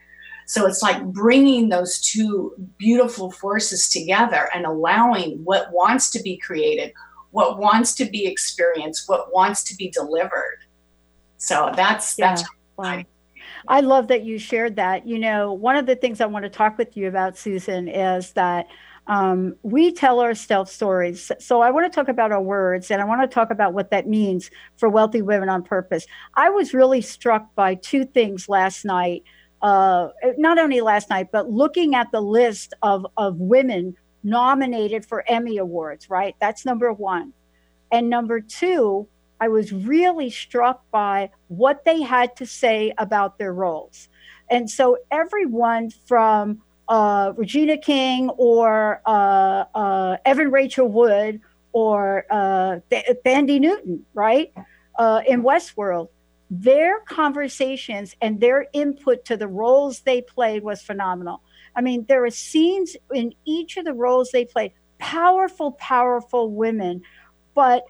So 0.48 0.68
it's 0.68 0.82
like 0.82 1.04
bringing 1.06 1.70
those 1.70 2.00
two 2.00 2.54
beautiful 2.78 3.32
forces 3.32 3.90
together 3.90 4.50
and 4.54 4.66
allowing 4.66 5.44
what 5.44 5.72
wants 5.72 6.10
to 6.12 6.22
be 6.22 6.38
created, 6.38 6.92
what 7.36 7.60
wants 7.60 7.94
to 7.94 8.06
be 8.06 8.26
experienced, 8.26 9.10
what 9.10 9.34
wants 9.34 9.62
to 9.62 9.76
be 9.76 9.90
delivered. 9.90 10.60
So 11.36 11.70
that's 11.76 12.18
Yeah. 12.18 12.30
that's 12.30 12.44
Wow. 12.78 13.04
I 13.68 13.82
love 13.82 14.08
that 14.08 14.24
you 14.24 14.38
shared 14.38 14.78
that. 14.78 15.06
You 15.06 15.20
know, 15.20 15.52
one 15.52 15.76
of 15.76 15.86
the 15.86 15.98
things 15.98 16.22
I 16.22 16.28
want 16.28 16.44
to 16.44 16.50
talk 16.50 16.78
with 16.78 16.96
you 16.96 17.10
about, 17.10 17.38
Susan, 17.38 17.90
is 17.90 18.32
that 18.34 18.68
um, 19.08 19.56
we 19.64 19.92
tell 19.92 20.22
ourselves 20.22 20.72
stories. 20.72 21.30
So 21.40 21.62
I 21.62 21.72
want 21.72 21.92
to 21.92 21.94
talk 21.94 22.08
about 22.08 22.32
our 22.32 22.42
words 22.42 22.90
and 22.90 23.02
I 23.02 23.06
want 23.06 23.22
to 23.22 23.34
talk 23.34 23.52
about 23.52 23.74
what 23.74 23.92
that 23.92 24.08
means 24.08 24.50
for 24.78 24.88
wealthy 24.88 25.22
women 25.22 25.50
on 25.50 25.62
purpose. 25.62 26.06
I 26.36 26.50
was 26.50 26.74
really 26.74 27.02
struck 27.02 27.54
by 27.54 27.76
two 27.76 28.06
things 28.06 28.48
last 28.48 28.86
night. 28.86 29.24
Uh, 29.62 30.10
not 30.38 30.58
only 30.58 30.80
last 30.80 31.10
night, 31.10 31.28
but 31.34 31.50
looking 31.50 31.96
at 31.96 32.12
the 32.12 32.22
list 32.22 32.74
of, 32.82 33.06
of 33.18 33.38
women 33.38 33.96
nominated 34.26 35.06
for 35.06 35.24
Emmy 35.28 35.58
Awards, 35.58 36.10
right? 36.10 36.36
That's 36.42 36.66
number 36.66 36.92
one. 36.92 37.32
And 37.92 38.10
number 38.10 38.42
two, 38.42 39.08
I 39.40 39.48
was 39.48 39.72
really 39.72 40.30
struck 40.30 40.84
by 40.92 41.30
what 41.48 41.86
they 41.86 42.02
had 42.02 42.36
to 42.38 42.46
say 42.46 42.94
about 42.98 43.38
their 43.38 43.54
roles. 43.54 44.10
And 44.50 44.70
so 44.70 44.98
everyone 45.12 45.92
from 45.92 46.62
uh, 46.88 47.34
Regina 47.36 47.78
King 47.78 48.30
or 48.32 49.02
uh, 49.06 49.66
uh, 49.74 50.18
Evan 50.26 50.52
Rachel 50.52 50.88
Wood 50.88 51.42
or 51.72 52.26
uh, 52.30 52.80
Thandie 52.90 53.60
Newton, 53.60 54.06
right, 54.14 54.52
uh, 54.98 55.22
in 55.28 55.44
Westworld, 55.44 56.10
their 56.50 57.02
conversations 57.02 58.16
and 58.22 58.40
their 58.40 58.68
input 58.72 59.26
to 59.26 59.36
the 59.36 59.48
roles 59.48 60.02
they 60.02 60.22
played 60.22 60.64
was 60.64 60.82
phenomenal. 60.82 61.42
I 61.76 61.82
mean, 61.82 62.06
there 62.08 62.26
are 62.26 62.30
scenes 62.30 62.96
in 63.14 63.34
each 63.46 63.78
of 63.78 63.86
the 63.86 63.94
roles 63.94 64.32
they 64.32 64.46
played, 64.46 64.72
powerful, 64.98 65.74
powerful 65.74 66.50
women, 66.50 67.02
but 67.54 67.84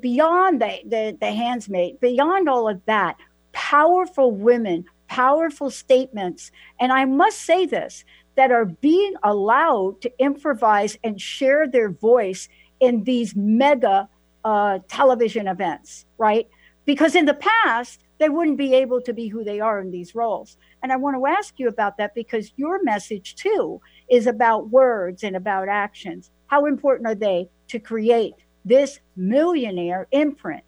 beyond 0.00 0.60
the, 0.60 0.78
the, 0.84 1.16
the 1.20 1.32
handsmaid, 1.32 2.00
beyond 2.00 2.48
all 2.48 2.68
of 2.68 2.84
that, 2.86 3.16
powerful 3.52 4.32
women, 4.32 4.84
powerful 5.08 5.70
statements. 5.70 6.50
And 6.80 6.92
I 6.92 7.04
must 7.04 7.42
say 7.42 7.66
this 7.66 8.04
that 8.36 8.52
are 8.52 8.66
being 8.66 9.14
allowed 9.24 10.00
to 10.02 10.12
improvise 10.18 10.96
and 11.02 11.20
share 11.20 11.66
their 11.66 11.90
voice 11.90 12.48
in 12.80 13.04
these 13.04 13.34
mega 13.34 14.08
uh, 14.44 14.78
television 14.88 15.48
events, 15.48 16.06
right? 16.18 16.48
Because 16.84 17.14
in 17.14 17.26
the 17.26 17.34
past, 17.34 18.04
they 18.18 18.28
wouldn't 18.28 18.58
be 18.58 18.74
able 18.74 19.00
to 19.02 19.12
be 19.12 19.28
who 19.28 19.44
they 19.44 19.60
are 19.60 19.80
in 19.80 19.90
these 19.90 20.14
roles. 20.14 20.56
And 20.82 20.92
I 20.92 20.96
want 20.96 21.16
to 21.16 21.26
ask 21.26 21.58
you 21.58 21.68
about 21.68 21.96
that 21.98 22.14
because 22.14 22.52
your 22.56 22.82
message 22.82 23.36
too 23.36 23.80
is 24.10 24.26
about 24.26 24.70
words 24.70 25.22
and 25.22 25.36
about 25.36 25.68
actions. 25.68 26.30
How 26.46 26.66
important 26.66 27.06
are 27.06 27.14
they 27.14 27.48
to 27.68 27.78
create 27.78 28.34
this 28.64 29.00
millionaire 29.16 30.06
imprint? 30.10 30.62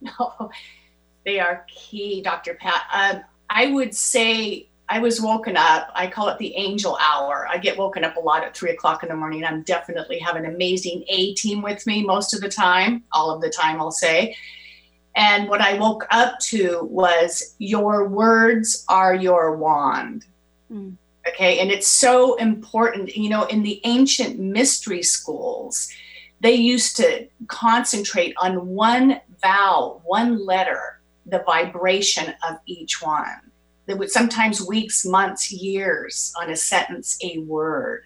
No, 0.00 0.50
they 1.24 1.38
are 1.38 1.64
key, 1.68 2.22
Dr. 2.22 2.54
Pat. 2.54 2.82
Um, 2.92 3.22
I 3.48 3.70
would 3.70 3.94
say 3.94 4.68
I 4.88 4.98
was 4.98 5.20
woken 5.20 5.56
up. 5.56 5.90
I 5.94 6.06
call 6.06 6.28
it 6.28 6.38
the 6.38 6.54
angel 6.56 6.98
hour. 7.00 7.46
I 7.48 7.58
get 7.58 7.78
woken 7.78 8.04
up 8.04 8.16
a 8.16 8.20
lot 8.20 8.44
at 8.44 8.56
three 8.56 8.70
o'clock 8.70 9.02
in 9.02 9.08
the 9.08 9.16
morning. 9.16 9.44
I'm 9.44 9.62
definitely 9.62 10.18
have 10.18 10.36
an 10.36 10.44
amazing 10.44 11.04
A 11.08 11.34
team 11.34 11.62
with 11.62 11.86
me 11.86 12.04
most 12.04 12.34
of 12.34 12.40
the 12.40 12.48
time, 12.48 13.04
all 13.12 13.30
of 13.30 13.40
the 13.40 13.48
time, 13.48 13.80
I'll 13.80 13.90
say. 13.90 14.36
And 15.14 15.48
what 15.48 15.60
I 15.60 15.78
woke 15.78 16.06
up 16.10 16.38
to 16.40 16.80
was 16.84 17.54
your 17.58 18.08
words 18.08 18.84
are 18.88 19.14
your 19.14 19.56
wand. 19.56 20.24
Hmm. 20.68 20.92
Okay. 21.28 21.60
And 21.60 21.70
it's 21.70 21.88
so 21.88 22.36
important. 22.36 23.16
You 23.16 23.28
know, 23.28 23.44
in 23.44 23.62
the 23.62 23.80
ancient 23.84 24.38
mystery 24.38 25.02
schools, 25.02 25.88
they 26.40 26.54
used 26.54 26.96
to 26.96 27.28
concentrate 27.46 28.34
on 28.40 28.66
one 28.66 29.20
vowel, 29.42 30.02
one 30.04 30.44
letter, 30.44 31.00
the 31.26 31.42
vibration 31.46 32.34
of 32.48 32.56
each 32.66 33.00
one. 33.00 33.52
There 33.86 33.96
would 33.96 34.10
sometimes 34.10 34.66
weeks, 34.66 35.04
months, 35.04 35.52
years 35.52 36.32
on 36.40 36.50
a 36.50 36.56
sentence, 36.56 37.18
a 37.22 37.38
word. 37.38 38.04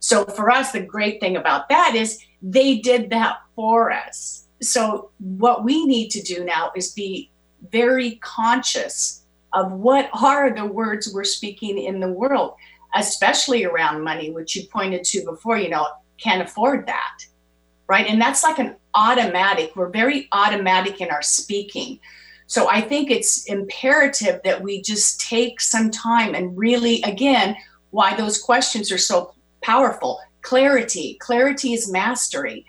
So 0.00 0.24
for 0.24 0.50
us, 0.50 0.72
the 0.72 0.80
great 0.80 1.20
thing 1.20 1.36
about 1.36 1.68
that 1.68 1.94
is 1.94 2.18
they 2.42 2.78
did 2.78 3.10
that 3.10 3.38
for 3.54 3.90
us. 3.90 4.43
So 4.62 5.10
what 5.18 5.64
we 5.64 5.84
need 5.84 6.10
to 6.10 6.22
do 6.22 6.44
now 6.44 6.72
is 6.74 6.92
be 6.92 7.30
very 7.70 8.16
conscious 8.16 9.22
of 9.52 9.72
what 9.72 10.10
are 10.12 10.54
the 10.54 10.66
words 10.66 11.12
we're 11.12 11.24
speaking 11.24 11.78
in 11.78 12.00
the 12.00 12.12
world, 12.12 12.54
especially 12.94 13.64
around 13.64 14.02
money, 14.02 14.30
which 14.30 14.56
you 14.56 14.66
pointed 14.68 15.04
to 15.04 15.24
before, 15.24 15.58
you 15.58 15.68
know, 15.68 15.86
can't 16.18 16.42
afford 16.42 16.86
that. 16.86 17.18
Right. 17.86 18.06
And 18.06 18.20
that's 18.20 18.42
like 18.42 18.58
an 18.58 18.76
automatic. 18.94 19.76
We're 19.76 19.90
very 19.90 20.28
automatic 20.32 21.00
in 21.00 21.10
our 21.10 21.22
speaking. 21.22 22.00
So 22.46 22.68
I 22.68 22.80
think 22.80 23.10
it's 23.10 23.44
imperative 23.44 24.40
that 24.44 24.62
we 24.62 24.82
just 24.82 25.20
take 25.20 25.60
some 25.60 25.90
time 25.90 26.34
and 26.34 26.56
really, 26.56 27.02
again, 27.02 27.56
why 27.90 28.16
those 28.16 28.40
questions 28.40 28.90
are 28.90 28.98
so 28.98 29.34
powerful. 29.62 30.20
Clarity. 30.42 31.16
Clarity 31.20 31.72
is 31.72 31.90
mastery. 31.90 32.66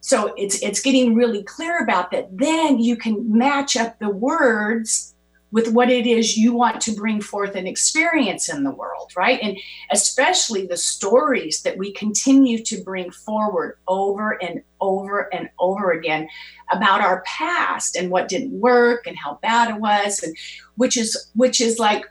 So 0.00 0.32
it's 0.36 0.62
it's 0.62 0.80
getting 0.80 1.14
really 1.14 1.42
clear 1.42 1.82
about 1.82 2.10
that. 2.10 2.28
Then 2.36 2.78
you 2.78 2.96
can 2.96 3.36
match 3.36 3.76
up 3.76 3.98
the 3.98 4.10
words 4.10 5.14
with 5.52 5.72
what 5.72 5.90
it 5.90 6.06
is 6.06 6.36
you 6.36 6.52
want 6.52 6.80
to 6.80 6.92
bring 6.92 7.20
forth 7.20 7.56
and 7.56 7.66
experience 7.66 8.48
in 8.48 8.62
the 8.62 8.70
world, 8.70 9.10
right? 9.16 9.40
And 9.42 9.58
especially 9.90 10.66
the 10.66 10.76
stories 10.76 11.62
that 11.62 11.76
we 11.76 11.92
continue 11.92 12.62
to 12.64 12.82
bring 12.84 13.10
forward 13.10 13.78
over 13.88 14.40
and 14.42 14.62
over 14.80 15.32
and 15.34 15.48
over 15.58 15.90
again 15.92 16.28
about 16.72 17.00
our 17.00 17.22
past 17.22 17.96
and 17.96 18.10
what 18.10 18.28
didn't 18.28 18.52
work 18.52 19.06
and 19.06 19.16
how 19.16 19.38
bad 19.42 19.74
it 19.74 19.80
was 19.80 20.22
and 20.22 20.36
which 20.76 20.96
is 20.96 21.30
which 21.34 21.60
is 21.60 21.78
like 21.78 22.04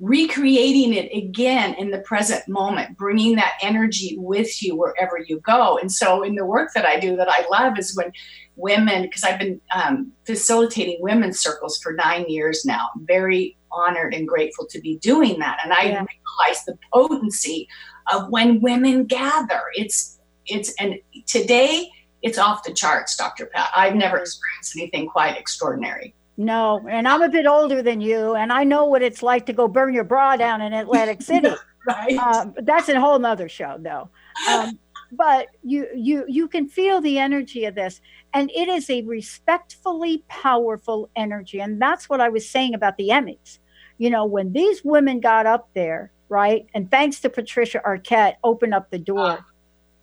recreating 0.00 0.94
it 0.94 1.10
again 1.16 1.74
in 1.74 1.90
the 1.90 1.98
present 2.00 2.46
moment 2.48 2.96
bringing 2.96 3.34
that 3.36 3.58
energy 3.60 4.14
with 4.18 4.62
you 4.62 4.76
wherever 4.76 5.18
you 5.18 5.40
go. 5.40 5.76
And 5.78 5.90
so 5.90 6.22
in 6.22 6.36
the 6.36 6.46
work 6.46 6.72
that 6.74 6.86
i 6.86 6.98
do 7.00 7.16
that 7.16 7.28
i 7.28 7.44
love 7.50 7.78
is 7.78 7.96
when 7.96 8.12
women 8.54 9.02
because 9.02 9.24
i've 9.24 9.38
been 9.38 9.60
um, 9.74 10.12
facilitating 10.24 10.98
women's 11.00 11.40
circles 11.40 11.78
for 11.78 11.92
nine 11.92 12.24
years 12.28 12.64
now 12.64 12.88
very 13.02 13.56
honored 13.72 14.14
and 14.14 14.26
grateful 14.26 14.66
to 14.70 14.80
be 14.80 14.98
doing 14.98 15.38
that. 15.40 15.58
And 15.62 15.72
i 15.72 15.82
Yeah. 15.84 16.04
realize 16.04 16.64
the 16.64 16.78
potency 16.92 17.68
of 18.12 18.30
when 18.30 18.60
women 18.60 19.04
gather. 19.04 19.62
It's 19.74 20.18
it's 20.46 20.72
and 20.80 20.96
today 21.26 21.90
it's 22.22 22.38
off 22.38 22.64
the 22.64 22.72
charts 22.72 23.16
dr 23.16 23.44
pat. 23.46 23.70
I've 23.76 23.94
never 23.94 24.18
experienced 24.18 24.76
anything 24.76 25.08
quite 25.08 25.36
extraordinary 25.36 26.14
No, 26.40 26.86
and 26.88 27.08
I'm 27.08 27.20
a 27.20 27.28
bit 27.28 27.46
older 27.46 27.82
than 27.82 28.00
you, 28.00 28.36
and 28.36 28.52
I 28.52 28.62
know 28.62 28.84
what 28.84 29.02
it's 29.02 29.24
like 29.24 29.44
to 29.46 29.52
go 29.52 29.66
burn 29.66 29.92
your 29.92 30.04
bra 30.04 30.36
down 30.36 30.62
in 30.62 30.72
Atlantic 30.72 31.20
City. 31.30 31.50
right. 31.84 32.16
Um, 32.16 32.52
but 32.54 32.64
that's 32.64 32.88
a 32.88 33.00
whole 33.00 33.18
nother 33.18 33.48
show, 33.48 33.76
though. 33.80 34.08
Um, 34.48 34.78
but 35.10 35.48
you 35.64 35.88
you 35.96 36.24
you 36.28 36.46
can 36.46 36.68
feel 36.68 37.00
the 37.00 37.18
energy 37.18 37.64
of 37.64 37.74
this, 37.74 38.00
and 38.32 38.52
it 38.52 38.68
is 38.68 38.88
a 38.88 39.02
respectfully 39.02 40.22
powerful 40.28 41.10
energy, 41.16 41.60
and 41.60 41.82
that's 41.82 42.08
what 42.08 42.20
I 42.20 42.28
was 42.28 42.48
saying 42.48 42.72
about 42.72 42.96
the 42.98 43.08
Emmys. 43.08 43.58
You 43.98 44.08
know, 44.10 44.24
when 44.24 44.52
these 44.52 44.84
women 44.84 45.18
got 45.18 45.44
up 45.44 45.68
there, 45.74 46.12
right, 46.28 46.66
and 46.72 46.88
thanks 46.88 47.18
to 47.22 47.30
Patricia 47.30 47.82
Arquette, 47.84 48.34
opened 48.44 48.74
up 48.74 48.90
the 48.90 48.98
door. 48.98 49.44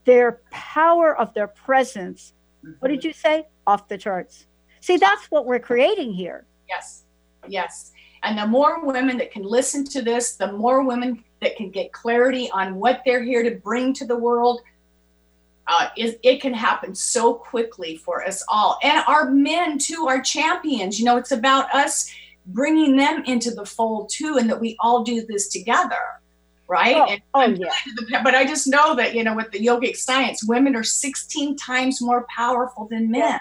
Their 0.03 0.41
power 0.51 1.17
of 1.17 1.33
their 1.33 1.47
presence. 1.47 2.33
What 2.79 2.89
did 2.89 3.03
you 3.05 3.13
say? 3.13 3.47
Off 3.65 3.87
the 3.87 3.97
charts. 3.97 4.47
See, 4.85 4.97
that's 4.97 5.31
what 5.31 5.47
we're 5.47 5.57
creating 5.57 6.13
here. 6.13 6.45
Yes, 6.69 7.05
yes. 7.47 7.91
And 8.21 8.37
the 8.37 8.45
more 8.45 8.85
women 8.85 9.17
that 9.17 9.31
can 9.31 9.41
listen 9.41 9.83
to 9.85 10.03
this, 10.03 10.35
the 10.35 10.51
more 10.51 10.83
women 10.83 11.23
that 11.41 11.55
can 11.55 11.71
get 11.71 11.91
clarity 11.91 12.51
on 12.51 12.75
what 12.75 13.01
they're 13.03 13.23
here 13.23 13.41
to 13.41 13.55
bring 13.55 13.93
to 13.93 14.05
the 14.05 14.15
world, 14.15 14.61
uh, 15.65 15.87
is 15.97 16.17
it 16.21 16.39
can 16.39 16.53
happen 16.53 16.93
so 16.93 17.33
quickly 17.33 17.97
for 17.97 18.23
us 18.27 18.45
all. 18.47 18.77
And 18.83 19.03
our 19.07 19.31
men 19.31 19.79
too 19.79 20.05
are 20.07 20.21
champions. 20.21 20.99
You 20.99 21.05
know, 21.05 21.17
it's 21.17 21.31
about 21.31 21.73
us 21.73 22.07
bringing 22.45 22.95
them 22.95 23.23
into 23.25 23.49
the 23.49 23.65
fold 23.65 24.09
too, 24.09 24.37
and 24.37 24.47
that 24.51 24.61
we 24.61 24.77
all 24.79 25.03
do 25.03 25.25
this 25.25 25.47
together, 25.47 26.21
right? 26.67 26.95
Oh, 27.33 27.41
and 27.41 27.57
oh, 27.59 27.67
yeah. 28.07 28.21
but 28.21 28.35
I 28.35 28.45
just 28.45 28.67
know 28.67 28.95
that 28.97 29.15
you 29.15 29.23
know, 29.23 29.35
with 29.35 29.49
the 29.49 29.65
yogic 29.65 29.95
science, 29.95 30.47
women 30.47 30.75
are 30.75 30.83
16 30.83 31.57
times 31.57 32.03
more 32.03 32.27
powerful 32.29 32.87
than 32.87 33.09
men. 33.09 33.39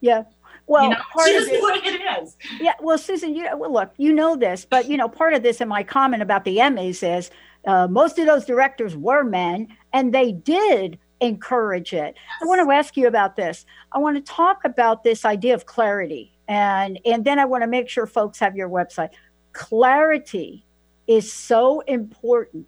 Yeah. 0.00 0.24
Well, 0.66 0.84
you 0.84 0.90
know, 0.90 0.96
part 1.12 1.28
just 1.28 1.46
of 1.46 1.52
this, 1.52 1.62
what 1.62 1.86
it 1.86 2.00
is. 2.22 2.36
Yeah, 2.60 2.72
well, 2.80 2.98
Susan, 2.98 3.34
you 3.34 3.48
well, 3.56 3.72
look, 3.72 3.92
you 3.98 4.12
know 4.12 4.36
this, 4.36 4.64
but 4.64 4.88
you 4.88 4.96
know, 4.96 5.08
part 5.08 5.32
of 5.32 5.42
this 5.42 5.60
in 5.60 5.68
my 5.68 5.82
comment 5.82 6.22
about 6.22 6.44
the 6.44 6.56
Emmys 6.56 7.02
is 7.02 7.30
uh, 7.66 7.86
most 7.88 8.18
of 8.18 8.26
those 8.26 8.44
directors 8.44 8.96
were 8.96 9.22
men, 9.22 9.68
and 9.92 10.12
they 10.12 10.32
did 10.32 10.98
encourage 11.20 11.92
it. 11.92 12.14
I 12.42 12.46
want 12.46 12.66
to 12.66 12.72
ask 12.72 12.96
you 12.96 13.06
about 13.06 13.36
this. 13.36 13.64
I 13.92 13.98
want 13.98 14.16
to 14.16 14.32
talk 14.32 14.64
about 14.64 15.04
this 15.04 15.24
idea 15.24 15.54
of 15.54 15.66
clarity, 15.66 16.32
and 16.48 16.98
and 17.04 17.24
then 17.24 17.38
I 17.38 17.44
want 17.44 17.62
to 17.62 17.68
make 17.68 17.88
sure 17.88 18.06
folks 18.06 18.38
have 18.40 18.56
your 18.56 18.68
website. 18.68 19.10
Clarity 19.52 20.64
is 21.06 21.32
so 21.32 21.80
important, 21.80 22.66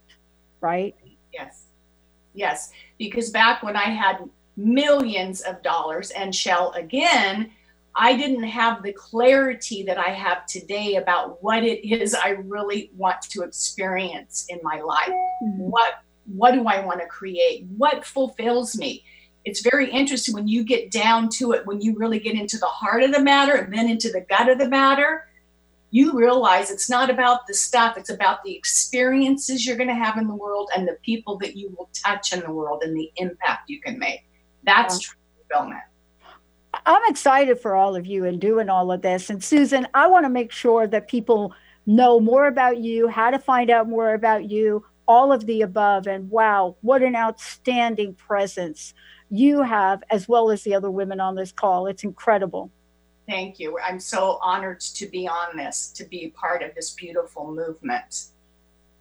right? 0.61 0.95
Yes. 1.33 1.65
Yes. 2.33 2.71
Because 2.97 3.29
back 3.29 3.61
when 3.63 3.75
I 3.75 3.89
had 3.89 4.29
millions 4.55 5.41
of 5.41 5.61
dollars 5.61 6.11
and 6.11 6.33
shall 6.33 6.71
again, 6.71 7.51
I 8.01 8.15
didn't 8.15 8.43
have 8.43 8.81
the 8.81 8.93
clarity 8.93 9.83
that 9.83 9.97
I 9.97 10.11
have 10.11 10.45
today 10.45 10.95
about 10.95 11.43
what 11.43 11.65
it 11.65 11.85
is 11.85 12.15
I 12.15 12.29
really 12.29 12.91
want 12.95 13.21
to 13.23 13.41
experience 13.41 14.45
in 14.47 14.57
my 14.63 14.79
life. 14.79 15.09
Mm-hmm. 15.43 15.69
What 15.69 15.95
what 16.25 16.53
do 16.53 16.65
I 16.65 16.85
want 16.85 17.01
to 17.01 17.07
create? 17.07 17.65
What 17.75 18.05
fulfills 18.05 18.77
me? 18.77 19.03
It's 19.43 19.61
very 19.61 19.91
interesting 19.91 20.33
when 20.33 20.47
you 20.47 20.63
get 20.63 20.91
down 20.91 21.27
to 21.29 21.51
it, 21.51 21.65
when 21.65 21.81
you 21.81 21.97
really 21.97 22.19
get 22.19 22.35
into 22.35 22.57
the 22.57 22.67
heart 22.67 23.03
of 23.03 23.11
the 23.11 23.21
matter 23.21 23.55
and 23.55 23.73
then 23.73 23.89
into 23.89 24.09
the 24.11 24.21
gut 24.21 24.47
of 24.47 24.59
the 24.59 24.69
matter, 24.69 25.27
you 25.91 26.13
realize 26.13 26.71
it's 26.71 26.89
not 26.89 27.09
about 27.09 27.47
the 27.47 27.53
stuff, 27.53 27.97
it's 27.97 28.11
about 28.11 28.43
the 28.43 28.55
experiences 28.55 29.65
you're 29.65 29.75
going 29.75 29.89
to 29.89 29.95
have 29.95 30.17
in 30.17 30.27
the 30.27 30.35
world 30.35 30.69
and 30.75 30.87
the 30.87 30.97
people 31.03 31.37
that 31.39 31.57
you 31.57 31.73
will 31.77 31.89
touch 32.05 32.31
in 32.31 32.41
the 32.41 32.51
world 32.51 32.83
and 32.83 32.95
the 32.95 33.11
impact 33.17 33.69
you 33.69 33.81
can 33.81 33.99
make. 33.99 34.21
That's 34.63 34.95
yeah. 34.95 35.09
true 35.09 35.19
fulfillment. 35.49 35.83
I'm 36.89 37.03
excited 37.07 37.59
for 37.59 37.75
all 37.75 37.95
of 37.95 38.07
you 38.07 38.25
and 38.25 38.41
doing 38.41 38.67
all 38.67 38.91
of 38.91 39.03
this. 39.03 39.29
And 39.29 39.43
Susan, 39.43 39.87
I 39.93 40.07
want 40.07 40.25
to 40.25 40.29
make 40.29 40.51
sure 40.51 40.87
that 40.87 41.07
people 41.07 41.53
know 41.85 42.19
more 42.19 42.47
about 42.47 42.79
you, 42.79 43.07
how 43.07 43.29
to 43.29 43.37
find 43.37 43.69
out 43.69 43.87
more 43.87 44.15
about 44.15 44.49
you, 44.49 44.83
all 45.07 45.31
of 45.31 45.45
the 45.45 45.61
above. 45.61 46.07
And 46.07 46.31
wow, 46.31 46.77
what 46.81 47.03
an 47.03 47.15
outstanding 47.15 48.15
presence 48.15 48.95
you 49.29 49.61
have, 49.61 50.01
as 50.09 50.27
well 50.27 50.49
as 50.49 50.63
the 50.63 50.73
other 50.73 50.89
women 50.89 51.19
on 51.19 51.35
this 51.35 51.51
call. 51.51 51.85
It's 51.85 52.03
incredible. 52.03 52.71
Thank 53.27 53.59
you. 53.59 53.77
I'm 53.85 53.99
so 53.99 54.39
honored 54.41 54.79
to 54.79 55.05
be 55.05 55.27
on 55.27 55.57
this, 55.57 55.91
to 55.91 56.05
be 56.05 56.33
part 56.35 56.63
of 56.63 56.73
this 56.73 56.95
beautiful 56.95 57.53
movement. 57.53 58.29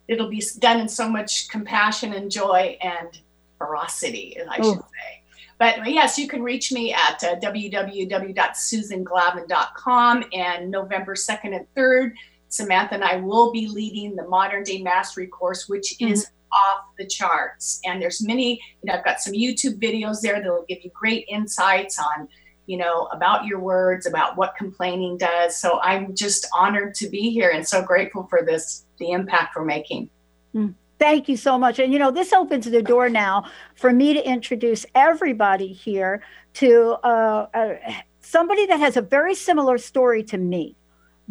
It'll 0.09 0.29
be 0.29 0.43
done 0.59 0.81
in 0.81 0.91
so 0.91 1.09
much 1.09 1.49
compassion 1.49 2.13
and 2.13 2.31
joy 2.31 2.77
and 2.83 3.19
ferocity, 3.57 4.37
I 4.47 4.57
should 4.57 4.65
oh, 4.67 4.75
say. 4.75 5.18
But 5.59 5.91
yes, 5.91 6.19
you 6.19 6.29
can 6.29 6.43
reach 6.43 6.73
me 6.73 6.95
at 6.95 7.23
uh, 7.25 7.37
www.susanglavin.com. 7.37 10.25
And 10.33 10.71
November 10.71 11.15
2nd 11.15 11.57
and 11.57 11.67
3rd, 11.77 12.13
Samantha 12.49 12.95
and 12.95 13.05
I 13.05 13.17
will 13.17 13.53
be 13.53 13.67
leading 13.67 14.15
the 14.15 14.29
Modern 14.29 14.63
Day 14.63 14.81
Mastery 14.81 15.27
course, 15.27 15.69
which 15.69 15.97
mm-hmm. 16.01 16.13
is 16.13 16.29
off 16.53 16.85
the 16.97 17.07
charts. 17.07 17.81
And 17.85 18.01
there's 18.01 18.25
many, 18.25 18.53
you 18.53 18.85
know, 18.85 18.95
I've 18.95 19.05
got 19.05 19.21
some 19.21 19.35
YouTube 19.35 19.81
videos 19.81 20.21
there 20.21 20.41
that 20.41 20.49
will 20.49 20.65
give 20.69 20.79
you 20.83 20.93
great 20.95 21.27
insights 21.29 21.99
on 21.99 22.29
you 22.69 22.77
know, 22.77 23.09
about 23.13 23.47
your 23.47 23.59
words, 23.59 24.07
about 24.07 24.37
what 24.37 24.55
complaining 24.55 25.17
does. 25.17 25.57
So 25.57 25.81
I'm 25.81 26.15
just 26.15 26.47
honored 26.55 26.95
to 26.97 27.09
be 27.09 27.31
here 27.31 27.49
and 27.49 27.67
so 27.67 27.83
grateful 27.83 28.27
for 28.29 28.45
this, 28.45 28.85
the 28.99 29.13
impact 29.13 29.57
we're 29.57 29.65
making. 29.65 30.11
Mm. 30.55 30.75
Thank 30.99 31.29
you 31.29 31.37
so 31.37 31.59
much. 31.59 31.79
And 31.79 31.93
you 31.93 31.99
know, 31.99 32.11
this 32.11 32.33
opens 32.33 32.69
the 32.69 32.83
door 32.83 33.09
now 33.09 33.49
for 33.77 33.93
me 33.93 34.15
to 34.15 34.29
introduce 34.29 34.85
everybody 34.95 35.73
here 35.73 36.23
to 36.55 36.97
uh, 37.05 37.47
uh, 37.55 37.75
somebody 38.21 38.67
that 38.67 38.81
has 38.81 38.97
a 38.97 39.03
very 39.03 39.35
similar 39.35 39.79
story 39.79 40.25
to 40.25 40.39
me, 40.39 40.77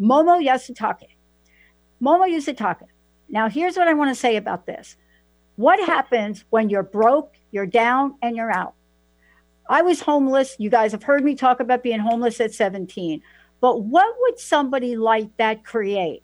Momo 0.00 0.42
Yasutake. 0.42 1.08
Momo 2.02 2.26
Yasutake. 2.26 2.86
Now, 3.28 3.48
here's 3.48 3.76
what 3.76 3.88
I 3.88 3.94
want 3.94 4.10
to 4.10 4.14
say 4.14 4.36
about 4.36 4.64
this. 4.64 4.96
What 5.56 5.84
happens 5.84 6.44
when 6.50 6.70
you're 6.70 6.82
broke, 6.82 7.34
you're 7.50 7.66
down, 7.66 8.14
and 8.22 8.36
you're 8.36 8.50
out? 8.50 8.74
I 9.68 9.82
was 9.82 10.00
homeless. 10.00 10.56
You 10.58 10.70
guys 10.70 10.92
have 10.92 11.02
heard 11.02 11.24
me 11.24 11.34
talk 11.34 11.60
about 11.60 11.82
being 11.82 11.98
homeless 12.00 12.40
at 12.40 12.54
17. 12.54 13.20
But 13.60 13.82
what 13.82 14.14
would 14.20 14.38
somebody 14.38 14.96
like 14.96 15.36
that 15.36 15.64
create? 15.64 16.22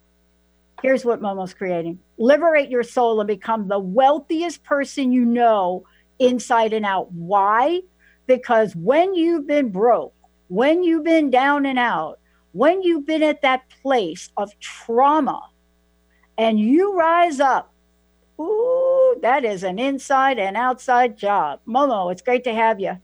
Here's 0.83 1.05
what 1.05 1.21
Momo's 1.21 1.53
creating 1.53 1.99
liberate 2.19 2.71
your 2.71 2.83
soul 2.83 3.21
and 3.21 3.29
become 3.29 3.69
the 3.69 3.79
wealthiest 3.79 4.63
person 4.65 5.13
you 5.13 5.25
know 5.25 5.85
inside 6.19 6.73
and 6.73 6.87
out. 6.87 7.13
Why? 7.13 7.83
Because 8.27 8.75
when 8.77 9.15
you've 9.15 9.47
been 9.47 9.71
broke, 9.71 10.15
when 10.49 10.83
you've 10.83 11.05
been 11.05 11.31
down 11.31 11.67
and 11.67 11.79
out, 11.79 12.19
when 12.53 12.83
you've 12.83 13.07
been 13.07 13.23
at 13.23 13.43
that 13.43 13.63
place 13.83 14.31
of 14.37 14.59
trauma 14.61 15.41
and 16.39 16.59
you 16.61 16.97
rise 16.97 17.41
up, 17.41 17.73
ooh, 18.41 19.19
that 19.23 19.45
is 19.45 19.63
an 19.63 19.79
inside 19.79 20.39
and 20.39 20.57
outside 20.57 21.17
job. 21.17 21.61
Momo, 21.67 22.13
it's 22.13 22.23
great 22.23 22.45
to 22.45 22.55
have 22.55 22.81
you. 22.81 22.97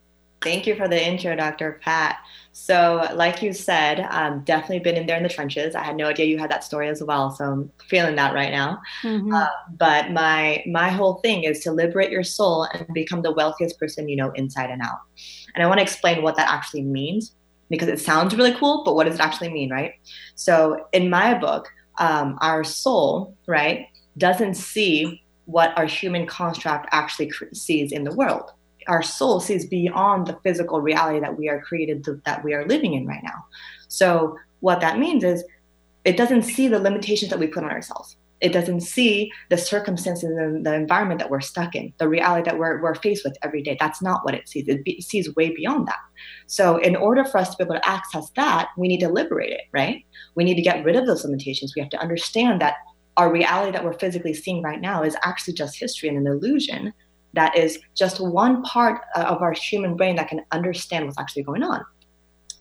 Thank 0.43 0.67
you 0.67 0.75
for 0.75 0.89
the 0.89 1.03
intro, 1.03 1.37
Dr. 1.37 1.81
Pat. 1.83 2.19
So, 2.53 3.07
like 3.15 3.43
you 3.43 3.53
said, 3.53 4.01
um, 4.11 4.43
definitely 4.45 4.79
been 4.79 4.97
in 4.97 5.07
there 5.07 5.19
in 5.19 5.23
the 5.23 5.29
trenches. 5.29 5.75
I 5.75 5.83
had 5.83 5.97
no 5.97 6.07
idea 6.07 6.27
you 6.27 6.39
had 6.39 6.51
that 6.51 6.65
story 6.65 6.89
as 6.89 7.03
well, 7.03 7.31
so 7.31 7.45
I'm 7.45 7.73
feeling 7.89 8.17
that 8.17 8.33
right 8.33 8.51
now. 8.51 8.81
Mm-hmm. 9.03 9.35
Uh, 9.35 9.49
but 9.77 10.13
my 10.13 10.65
my 10.67 10.89
whole 10.89 11.15
thing 11.21 11.45
is 11.45 11.61
to 11.61 11.73
liberate 11.73 12.11
your 12.11 12.25
soul 12.25 12.65
and 12.65 12.87
become 12.95 13.21
the 13.23 13.33
wealthiest 13.33 13.79
person 13.79 14.09
you 14.09 14.17
know 14.17 14.31
inside 14.31 14.71
and 14.71 14.81
out. 14.81 15.01
And 15.55 15.63
I 15.63 15.67
want 15.67 15.79
to 15.79 15.83
explain 15.83 16.23
what 16.23 16.37
that 16.37 16.49
actually 16.49 16.83
means 16.83 17.35
because 17.69 17.89
it 17.89 18.01
sounds 18.01 18.35
really 18.35 18.55
cool, 18.55 18.83
but 18.85 18.95
what 18.95 19.05
does 19.05 19.17
it 19.17 19.21
actually 19.21 19.51
mean, 19.51 19.71
right? 19.71 19.93
So, 20.37 20.87
in 20.93 21.11
my 21.11 21.35
book, 21.35 21.69
um, 21.99 22.39
our 22.41 22.65
soul, 22.65 23.37
right, 23.47 23.89
doesn't 24.17 24.55
see 24.55 25.23
what 25.45 25.77
our 25.77 25.87
human 25.87 26.27
construct 26.27 26.89
actually 26.93 27.31
sees 27.53 27.93
in 27.93 28.05
the 28.05 28.15
world 28.15 28.53
our 28.89 29.03
soul 29.03 29.41
sees 29.41 29.67
beyond 29.67 30.27
the 30.27 30.39
physical 30.43 30.81
reality 30.81 31.21
that 31.21 31.37
we 31.39 31.49
are 31.49 31.61
created 31.61 32.05
to, 32.05 32.21
that 32.25 32.45
we 32.45 32.55
are 32.55 32.67
living 32.67 32.95
in 32.95 33.07
right 33.07 33.23
now. 33.23 33.45
So 33.89 34.37
what 34.61 34.81
that 34.81 34.99
means 34.99 35.25
is 35.25 35.45
it 36.05 36.17
doesn't 36.17 36.43
see 36.43 36.69
the 36.69 36.79
limitations 36.79 37.31
that 37.31 37.39
we 37.39 37.47
put 37.47 37.65
on 37.65 37.71
ourselves. 37.71 38.17
It 38.41 38.55
doesn't 38.55 38.81
see 38.81 39.31
the 39.51 39.59
circumstances 39.59 40.31
and 40.31 40.65
the 40.65 40.75
environment 40.75 41.21
that 41.21 41.29
we're 41.29 41.43
stuck 41.43 41.75
in, 41.75 41.93
the 41.99 42.09
reality 42.09 42.49
that 42.49 42.59
we're, 42.59 42.81
we're 42.81 42.95
faced 42.95 43.23
with 43.23 43.37
every 43.43 43.63
day. 43.63 43.77
That's 43.79 44.01
not 44.01 44.25
what 44.25 44.35
it 44.35 44.49
sees. 44.49 44.67
It, 44.67 44.83
be, 44.83 44.93
it 44.93 45.03
sees 45.03 45.35
way 45.35 45.55
beyond 45.55 45.87
that. 45.89 45.99
So, 46.47 46.79
in 46.79 46.97
order 46.97 47.25
for 47.25 47.37
us 47.37 47.51
to 47.51 47.57
be 47.59 47.65
able 47.65 47.75
to 47.75 47.89
access 47.89 48.31
that, 48.37 48.69
we 48.79 48.89
need 48.89 49.01
to 49.01 49.11
liberate 49.11 49.53
it, 49.53 49.63
right? 49.73 50.05
We 50.37 50.45
need 50.45 50.55
to 50.55 50.63
get 50.63 50.83
rid 50.85 50.97
of 50.97 51.07
those 51.07 51.23
limitations. 51.23 51.75
We 51.77 51.83
have 51.83 51.91
to 51.91 52.01
understand 52.01 52.63
that 52.63 52.77
our 53.19 53.31
reality 53.31 53.73
that 53.73 53.85
we're 53.85 53.99
physically 53.99 54.33
seeing 54.33 54.63
right 54.63 54.81
now 54.81 55.03
is 55.03 55.17
actually 55.23 55.55
just 55.55 55.79
history 55.79 56.09
and 56.09 56.17
an 56.17 56.27
illusion 56.27 56.95
that 57.35 57.57
is 57.57 57.79
just 57.97 58.21
one 58.21 58.63
part 58.63 59.03
uh, 59.15 59.21
of 59.21 59.43
our 59.43 59.53
human 59.53 59.97
brain 59.97 60.17
that 60.17 60.29
can 60.29 60.43
understand 60.53 61.07
what's 61.07 61.19
actually 61.19 61.43
going 61.43 61.63
on. 61.63 61.85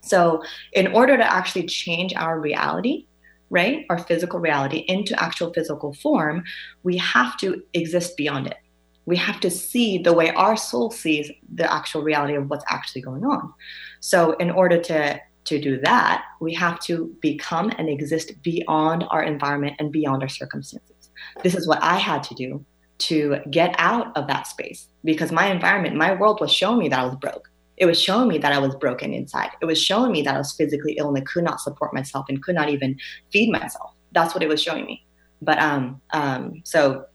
So, 0.02 0.44
in 0.74 0.88
order 0.88 1.18
to 1.18 1.24
actually 1.24 1.66
change 1.66 2.14
our 2.16 2.40
reality, 2.40 3.06
right, 3.50 3.86
our 3.90 3.98
physical 3.98 4.40
reality 4.40 4.86
into 4.88 5.22
actual 5.22 5.52
physical 5.54 5.94
form, 5.94 6.44
we 6.84 6.98
have 6.98 7.38
to 7.38 7.62
exist 7.74 8.16
beyond 8.16 8.48
it. 8.48 8.58
We 9.06 9.18
have 9.18 9.40
to 9.42 9.50
see 9.50 9.98
the 9.98 10.14
way 10.14 10.30
our 10.32 10.56
soul 10.56 10.92
sees 10.92 11.32
the 11.54 11.72
actual 11.72 12.04
reality 12.04 12.36
of 12.36 12.50
what's 12.50 12.66
actually 12.70 13.02
going 13.02 13.26
on. 13.26 13.54
So, 14.00 14.34
in 14.34 14.52
order 14.52 14.80
to 14.84 15.20
to 15.46 15.60
do 15.60 15.80
that, 15.82 16.26
we 16.40 16.54
have 16.54 16.80
to 16.82 17.16
become 17.22 17.72
and 17.78 17.90
exist 17.90 18.32
beyond 18.44 19.04
our 19.10 19.24
environment 19.24 19.76
and 19.80 19.92
beyond 19.92 20.22
our 20.22 20.30
circumstances. 20.30 21.10
This 21.44 21.56
is 21.56 21.68
what 21.68 21.82
I 21.82 21.98
had 21.98 22.24
to 22.24 22.36
do 22.36 22.64
to 23.00 23.38
get 23.50 23.74
out 23.78 24.16
of 24.18 24.28
that 24.28 24.48
space 24.48 24.88
because 25.04 25.32
my 25.32 25.48
environment, 25.48 25.96
my 25.96 26.14
world 26.14 26.40
was 26.42 26.52
showing 26.52 26.80
me 26.80 26.90
that 26.90 27.00
I 27.00 27.06
was 27.06 27.16
broke. 27.16 27.50
It 27.78 27.86
was 27.86 28.00
showing 28.00 28.28
me 28.28 28.38
that 28.40 28.52
I 28.52 28.60
was 28.60 28.76
broken 28.76 29.14
inside. 29.14 29.50
It 29.62 29.66
was 29.66 29.82
showing 29.82 30.12
me 30.12 30.22
that 30.24 30.36
I 30.36 30.38
was 30.38 30.52
physically 30.52 30.96
ill 30.98 31.08
and 31.08 31.18
I 31.18 31.22
could 31.22 31.46
not 31.46 31.62
support 31.62 31.94
myself 31.94 32.26
and 32.28 32.44
could 32.44 32.56
not 32.56 32.70
even 32.70 32.98
feed 33.32 33.52
myself. 33.52 33.94
That's 34.12 34.34
what 34.34 34.44
it 34.44 34.50
was 34.50 34.62
showing 34.62 34.86
me. 34.86 35.06
But 35.42 35.60
um, 35.60 36.02
um, 36.12 36.62
so 36.66 37.06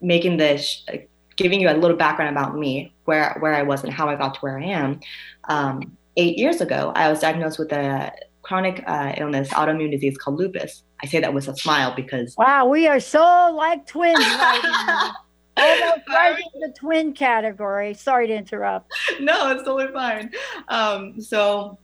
making 0.00 0.38
this, 0.38 0.82
uh, 0.92 0.96
giving 1.36 1.60
you 1.60 1.68
a 1.68 1.74
little 1.74 1.96
background 1.96 2.34
about 2.34 2.56
me, 2.56 2.94
where 3.04 3.36
where 3.40 3.54
I 3.54 3.62
was 3.62 3.84
and 3.84 3.92
how 3.92 4.08
I 4.08 4.14
got 4.14 4.34
to 4.34 4.40
where 4.40 4.58
I 4.58 4.64
am. 4.64 5.00
Um, 5.48 5.96
eight 6.16 6.38
years 6.38 6.62
ago, 6.62 6.92
I 6.94 7.10
was 7.10 7.20
diagnosed 7.20 7.58
with 7.58 7.72
a 7.72 8.10
chronic 8.42 8.82
uh, 8.86 9.12
illness, 9.16 9.48
autoimmune 9.50 9.90
disease 9.90 10.16
called 10.16 10.38
lupus. 10.38 10.82
I 11.02 11.06
say 11.06 11.20
that 11.20 11.34
with 11.34 11.48
a 11.48 11.56
smile 11.56 11.92
because 11.94 12.34
wow, 12.38 12.66
we 12.66 12.86
are 12.86 13.00
so 13.00 13.52
like 13.54 13.86
twins 13.86 14.18
right 14.18 14.60
now. 14.62 15.12
Almost 15.56 16.00
right 16.08 16.42
in 16.54 16.60
the 16.60 16.74
twin 16.76 17.12
category. 17.12 17.94
Sorry 17.94 18.26
to 18.26 18.34
interrupt. 18.34 18.92
No, 19.20 19.50
it's 19.52 19.62
totally 19.62 19.92
fine. 19.92 20.30
Um, 20.68 21.20
so 21.20 21.78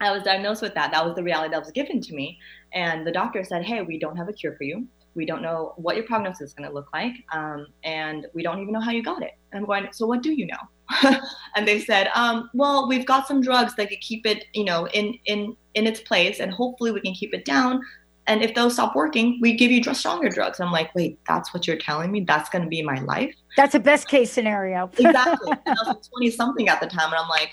I 0.00 0.10
was 0.10 0.22
diagnosed 0.22 0.60
with 0.60 0.74
that. 0.74 0.90
That 0.90 1.04
was 1.04 1.14
the 1.14 1.22
reality 1.22 1.50
that 1.50 1.60
was 1.60 1.70
given 1.70 2.00
to 2.00 2.14
me. 2.14 2.38
And 2.72 3.06
the 3.06 3.12
doctor 3.12 3.44
said, 3.44 3.64
Hey, 3.64 3.82
we 3.82 3.98
don't 3.98 4.16
have 4.16 4.28
a 4.28 4.32
cure 4.32 4.56
for 4.56 4.64
you. 4.64 4.86
We 5.14 5.24
don't 5.24 5.42
know 5.42 5.74
what 5.76 5.94
your 5.96 6.04
prognosis 6.04 6.48
is 6.48 6.54
going 6.54 6.68
to 6.68 6.74
look 6.74 6.88
like. 6.92 7.14
Um, 7.32 7.68
and 7.84 8.26
we 8.34 8.42
don't 8.42 8.60
even 8.60 8.72
know 8.72 8.80
how 8.80 8.90
you 8.90 9.02
got 9.02 9.22
it. 9.22 9.32
And 9.52 9.60
I'm 9.60 9.66
going, 9.66 9.88
So 9.92 10.06
what 10.06 10.22
do 10.22 10.32
you 10.32 10.46
know? 10.46 10.56
and 11.56 11.66
they 11.66 11.80
said, 11.80 12.10
um, 12.14 12.50
well, 12.54 12.88
we've 12.88 13.06
got 13.06 13.26
some 13.26 13.40
drugs 13.40 13.74
that 13.76 13.88
could 13.88 14.00
keep 14.00 14.26
it, 14.26 14.44
you 14.52 14.64
know, 14.64 14.86
in 14.88 15.18
in 15.26 15.56
in 15.74 15.86
its 15.86 16.00
place, 16.00 16.40
and 16.40 16.52
hopefully 16.52 16.92
we 16.92 17.00
can 17.00 17.14
keep 17.14 17.34
it 17.34 17.44
down. 17.44 17.80
And 18.26 18.42
if 18.42 18.54
those 18.54 18.74
stop 18.74 18.96
working, 18.96 19.38
we 19.40 19.54
give 19.54 19.70
you 19.70 19.82
stronger 19.94 20.28
drugs. 20.28 20.58
I'm 20.58 20.72
like, 20.72 20.94
wait, 20.94 21.18
that's 21.28 21.52
what 21.52 21.66
you're 21.66 21.76
telling 21.76 22.10
me? 22.10 22.22
That's 22.22 22.48
going 22.48 22.62
to 22.62 22.68
be 22.68 22.82
my 22.82 23.00
life? 23.00 23.34
That's 23.56 23.74
a 23.74 23.80
best 23.80 24.08
case 24.08 24.32
scenario. 24.32 24.90
exactly. 24.98 25.52
And 25.66 25.76
I 25.84 25.92
was 25.92 26.08
20 26.08 26.30
something 26.30 26.68
at 26.68 26.80
the 26.80 26.86
time, 26.86 27.12
and 27.12 27.16
I'm 27.16 27.28
like, 27.28 27.50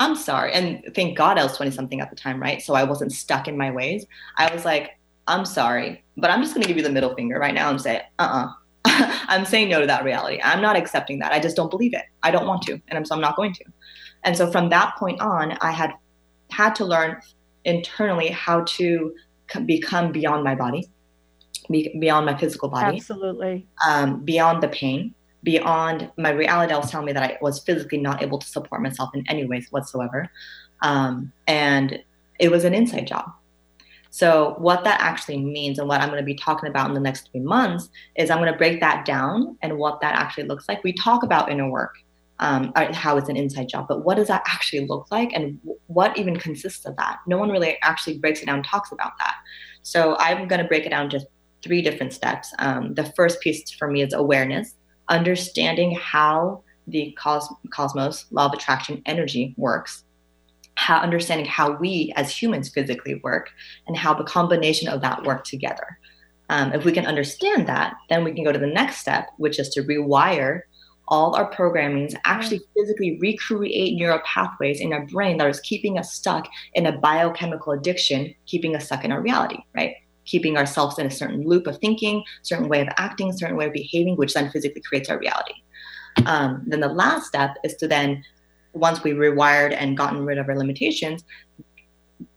I'm 0.00 0.16
sorry. 0.16 0.52
And 0.52 0.82
thank 0.94 1.16
God 1.16 1.38
I 1.38 1.42
was 1.42 1.56
20 1.56 1.70
something 1.70 2.00
at 2.00 2.10
the 2.10 2.16
time, 2.16 2.40
right? 2.40 2.62
So 2.62 2.74
I 2.74 2.84
wasn't 2.84 3.12
stuck 3.12 3.46
in 3.46 3.58
my 3.58 3.70
ways. 3.70 4.06
I 4.38 4.52
was 4.52 4.64
like, 4.64 4.98
I'm 5.26 5.44
sorry, 5.44 6.04
but 6.16 6.30
I'm 6.30 6.42
just 6.42 6.54
going 6.54 6.62
to 6.62 6.68
give 6.68 6.76
you 6.76 6.82
the 6.82 6.90
middle 6.90 7.14
finger 7.14 7.38
right 7.38 7.54
now 7.54 7.70
and 7.70 7.80
say, 7.80 8.02
uh 8.18 8.22
uh-uh. 8.22 8.46
uh 8.46 8.50
I'm 9.28 9.44
saying 9.44 9.70
no 9.70 9.80
to 9.80 9.86
that 9.86 10.04
reality. 10.04 10.40
I'm 10.42 10.60
not 10.60 10.76
accepting 10.76 11.18
that. 11.20 11.32
I 11.32 11.40
just 11.40 11.56
don't 11.56 11.70
believe 11.70 11.94
it. 11.94 12.04
I 12.22 12.30
don't 12.30 12.46
want 12.46 12.62
to. 12.62 12.72
And 12.88 12.98
I'm, 12.98 13.04
so 13.04 13.14
I'm 13.14 13.20
not 13.20 13.36
going 13.36 13.52
to. 13.54 13.64
And 14.24 14.36
so 14.36 14.50
from 14.50 14.68
that 14.70 14.96
point 14.96 15.20
on, 15.20 15.52
I 15.60 15.70
had 15.70 15.92
had 16.50 16.74
to 16.76 16.84
learn 16.84 17.20
internally 17.64 18.28
how 18.28 18.62
to 18.64 19.14
become 19.66 20.12
beyond 20.12 20.44
my 20.44 20.54
body, 20.54 20.88
be, 21.70 21.96
beyond 21.98 22.26
my 22.26 22.36
physical 22.36 22.68
body. 22.68 22.96
Absolutely. 22.96 23.66
Um, 23.86 24.24
beyond 24.24 24.62
the 24.62 24.68
pain, 24.68 25.14
beyond 25.42 26.10
my 26.16 26.30
reality 26.30 26.72
that 26.72 26.80
was 26.80 26.90
telling 26.90 27.06
me 27.06 27.12
that 27.12 27.22
I 27.22 27.38
was 27.40 27.60
physically 27.60 27.98
not 27.98 28.22
able 28.22 28.38
to 28.38 28.46
support 28.46 28.82
myself 28.82 29.10
in 29.14 29.24
any 29.28 29.44
ways 29.44 29.68
whatsoever. 29.70 30.30
Um, 30.82 31.32
and 31.46 32.02
it 32.38 32.50
was 32.50 32.64
an 32.64 32.74
inside 32.74 33.06
job. 33.06 33.30
So, 34.10 34.54
what 34.58 34.84
that 34.84 35.00
actually 35.00 35.38
means 35.38 35.80
and 35.80 35.88
what 35.88 36.00
I'm 36.00 36.08
going 36.08 36.20
to 36.20 36.24
be 36.24 36.36
talking 36.36 36.68
about 36.68 36.88
in 36.88 36.94
the 36.94 37.00
next 37.00 37.30
three 37.32 37.40
months 37.40 37.88
is 38.14 38.30
I'm 38.30 38.38
going 38.38 38.52
to 38.52 38.56
break 38.56 38.78
that 38.78 39.04
down 39.04 39.58
and 39.60 39.76
what 39.76 40.00
that 40.02 40.14
actually 40.14 40.44
looks 40.44 40.68
like. 40.68 40.84
We 40.84 40.92
talk 40.92 41.24
about 41.24 41.50
inner 41.50 41.68
work, 41.68 41.96
um, 42.44 42.72
how 42.92 43.16
it's 43.16 43.28
an 43.28 43.36
inside 43.36 43.68
job, 43.68 43.86
but 43.88 44.04
what 44.04 44.16
does 44.16 44.28
that 44.28 44.42
actually 44.46 44.86
look 44.86 45.06
like 45.10 45.32
and 45.32 45.58
what 45.86 46.16
even 46.18 46.36
consists 46.36 46.84
of 46.84 46.94
that? 46.96 47.18
No 47.26 47.38
one 47.38 47.50
really 47.50 47.78
actually 47.82 48.18
breaks 48.18 48.42
it 48.42 48.46
down 48.46 48.56
and 48.56 48.64
talks 48.64 48.92
about 48.92 49.12
that. 49.18 49.34
So, 49.82 50.16
I'm 50.18 50.46
going 50.46 50.62
to 50.62 50.68
break 50.68 50.84
it 50.84 50.90
down 50.90 51.08
to 51.10 51.20
three 51.62 51.80
different 51.80 52.12
steps. 52.12 52.52
Um, 52.58 52.94
the 52.94 53.06
first 53.16 53.40
piece 53.40 53.70
for 53.72 53.90
me 53.90 54.02
is 54.02 54.12
awareness, 54.12 54.74
understanding 55.08 55.96
how 56.00 56.62
the 56.86 57.16
cos- 57.18 57.52
cosmos, 57.70 58.26
law 58.30 58.46
of 58.46 58.52
attraction, 58.52 59.00
energy 59.06 59.54
works 59.56 60.04
how 60.76 60.98
understanding 60.98 61.46
how 61.46 61.72
we 61.72 62.12
as 62.16 62.36
humans 62.36 62.68
physically 62.68 63.20
work 63.22 63.50
and 63.86 63.96
how 63.96 64.12
the 64.12 64.24
combination 64.24 64.88
of 64.88 65.00
that 65.00 65.22
work 65.24 65.44
together. 65.44 65.98
Um, 66.50 66.72
if 66.72 66.84
we 66.84 66.92
can 66.92 67.06
understand 67.06 67.66
that, 67.68 67.94
then 68.08 68.24
we 68.24 68.32
can 68.32 68.44
go 68.44 68.52
to 68.52 68.58
the 68.58 68.66
next 68.66 68.98
step, 68.98 69.30
which 69.38 69.58
is 69.58 69.68
to 69.70 69.82
rewire 69.82 70.62
all 71.08 71.34
our 71.36 71.50
programmings, 71.52 72.14
actually 72.24 72.60
physically 72.74 73.18
recreate 73.20 73.94
neural 73.94 74.20
pathways 74.24 74.80
in 74.80 74.92
our 74.92 75.06
brain 75.06 75.36
that 75.38 75.48
is 75.48 75.60
keeping 75.60 75.98
us 75.98 76.12
stuck 76.12 76.48
in 76.74 76.86
a 76.86 76.98
biochemical 76.98 77.72
addiction, 77.72 78.34
keeping 78.46 78.74
us 78.74 78.86
stuck 78.86 79.04
in 79.04 79.12
our 79.12 79.20
reality, 79.20 79.58
right? 79.74 79.94
Keeping 80.24 80.56
ourselves 80.56 80.98
in 80.98 81.06
a 81.06 81.10
certain 81.10 81.46
loop 81.46 81.66
of 81.66 81.78
thinking, 81.78 82.24
certain 82.42 82.68
way 82.68 82.80
of 82.80 82.88
acting, 82.96 83.32
certain 83.32 83.56
way 83.56 83.66
of 83.66 83.72
behaving, 83.72 84.16
which 84.16 84.34
then 84.34 84.50
physically 84.50 84.82
creates 84.82 85.10
our 85.10 85.18
reality. 85.18 85.54
Um, 86.26 86.62
then 86.66 86.80
the 86.80 86.88
last 86.88 87.26
step 87.26 87.56
is 87.64 87.74
to 87.76 87.88
then 87.88 88.24
once 88.72 89.02
we 89.02 89.12
rewired 89.12 89.74
and 89.78 89.96
gotten 89.96 90.24
rid 90.24 90.38
of 90.38 90.48
our 90.48 90.56
limitations, 90.56 91.24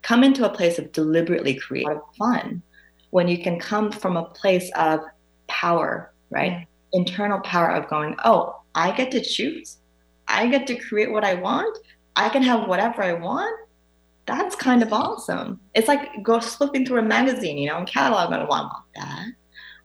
come 0.02 0.24
into 0.24 0.46
a 0.46 0.54
place 0.54 0.80
of 0.80 0.92
deliberately 0.92 1.56
creating 1.56 2.00
fun. 2.18 2.62
When 3.12 3.28
you 3.28 3.42
can 3.42 3.60
come 3.60 3.92
from 3.92 4.18
a 4.18 4.26
place 4.26 4.70
of 4.76 5.02
power, 5.48 6.14
right? 6.30 6.68
Internal 6.94 7.40
power 7.40 7.72
of 7.72 7.90
going, 7.90 8.16
oh, 8.24 8.57
I 8.78 8.92
get 8.92 9.12
to 9.12 9.22
choose. 9.22 9.78
I 10.28 10.48
get 10.48 10.68
to 10.68 10.76
create 10.76 11.12
what 11.12 11.24
I 11.24 11.34
want. 11.34 11.78
I 12.16 12.30
can 12.30 12.44
have 12.44 12.68
whatever 12.68 13.04
I 13.04 13.14
want. 13.14 13.68
That's 14.28 14.56
kind 14.56 14.84
of 14.84 14.94
awesome. 14.94 15.60
It's 15.74 15.88
like 15.88 16.24
go 16.24 16.40
flipping 16.40 16.86
through 16.86 17.00
a 17.00 17.04
magazine, 17.04 17.58
you 17.58 17.68
know, 17.68 17.78
and 17.78 17.88
catalog. 17.88 18.32
I 18.32 18.44
want, 18.46 18.72
that. 18.96 19.26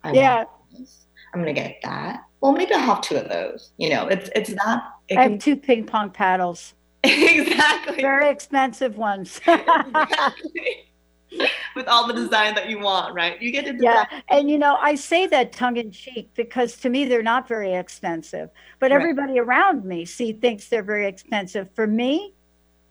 I 0.04 0.12
yeah. 0.12 0.44
Want 0.72 0.88
I'm 1.32 1.40
gonna 1.40 1.54
get 1.54 1.78
that. 1.84 2.20
Well, 2.42 2.52
maybe 2.52 2.74
I'll 2.74 2.80
have 2.80 3.00
two 3.00 3.16
of 3.16 3.30
those. 3.30 3.72
You 3.78 3.88
know, 3.90 4.08
it's 4.08 4.28
it's 4.36 4.50
not 4.50 4.98
it 5.08 5.16
I 5.16 5.22
have 5.22 5.38
two 5.38 5.56
ping 5.56 5.86
pong 5.86 6.10
paddles. 6.10 6.74
exactly. 7.04 8.02
Very 8.02 8.28
expensive 8.28 8.98
ones. 8.98 9.40
exactly. 9.46 10.91
With 11.76 11.88
all 11.88 12.06
the 12.06 12.12
design 12.12 12.54
that 12.54 12.68
you 12.68 12.78
want, 12.78 13.14
right? 13.14 13.40
You 13.40 13.50
get 13.50 13.64
to 13.64 13.72
design. 13.72 14.06
Yeah. 14.10 14.20
And 14.28 14.50
you 14.50 14.58
know, 14.58 14.76
I 14.80 14.94
say 14.94 15.26
that 15.28 15.52
tongue 15.52 15.78
in 15.78 15.90
cheek 15.90 16.30
because 16.34 16.76
to 16.78 16.90
me 16.90 17.04
they're 17.06 17.22
not 17.22 17.48
very 17.48 17.72
expensive. 17.74 18.50
But 18.78 18.90
right. 18.90 18.96
everybody 18.96 19.38
around 19.38 19.84
me 19.84 20.04
see 20.04 20.32
thinks 20.32 20.68
they're 20.68 20.82
very 20.82 21.06
expensive. 21.06 21.70
For 21.74 21.86
me, 21.86 22.34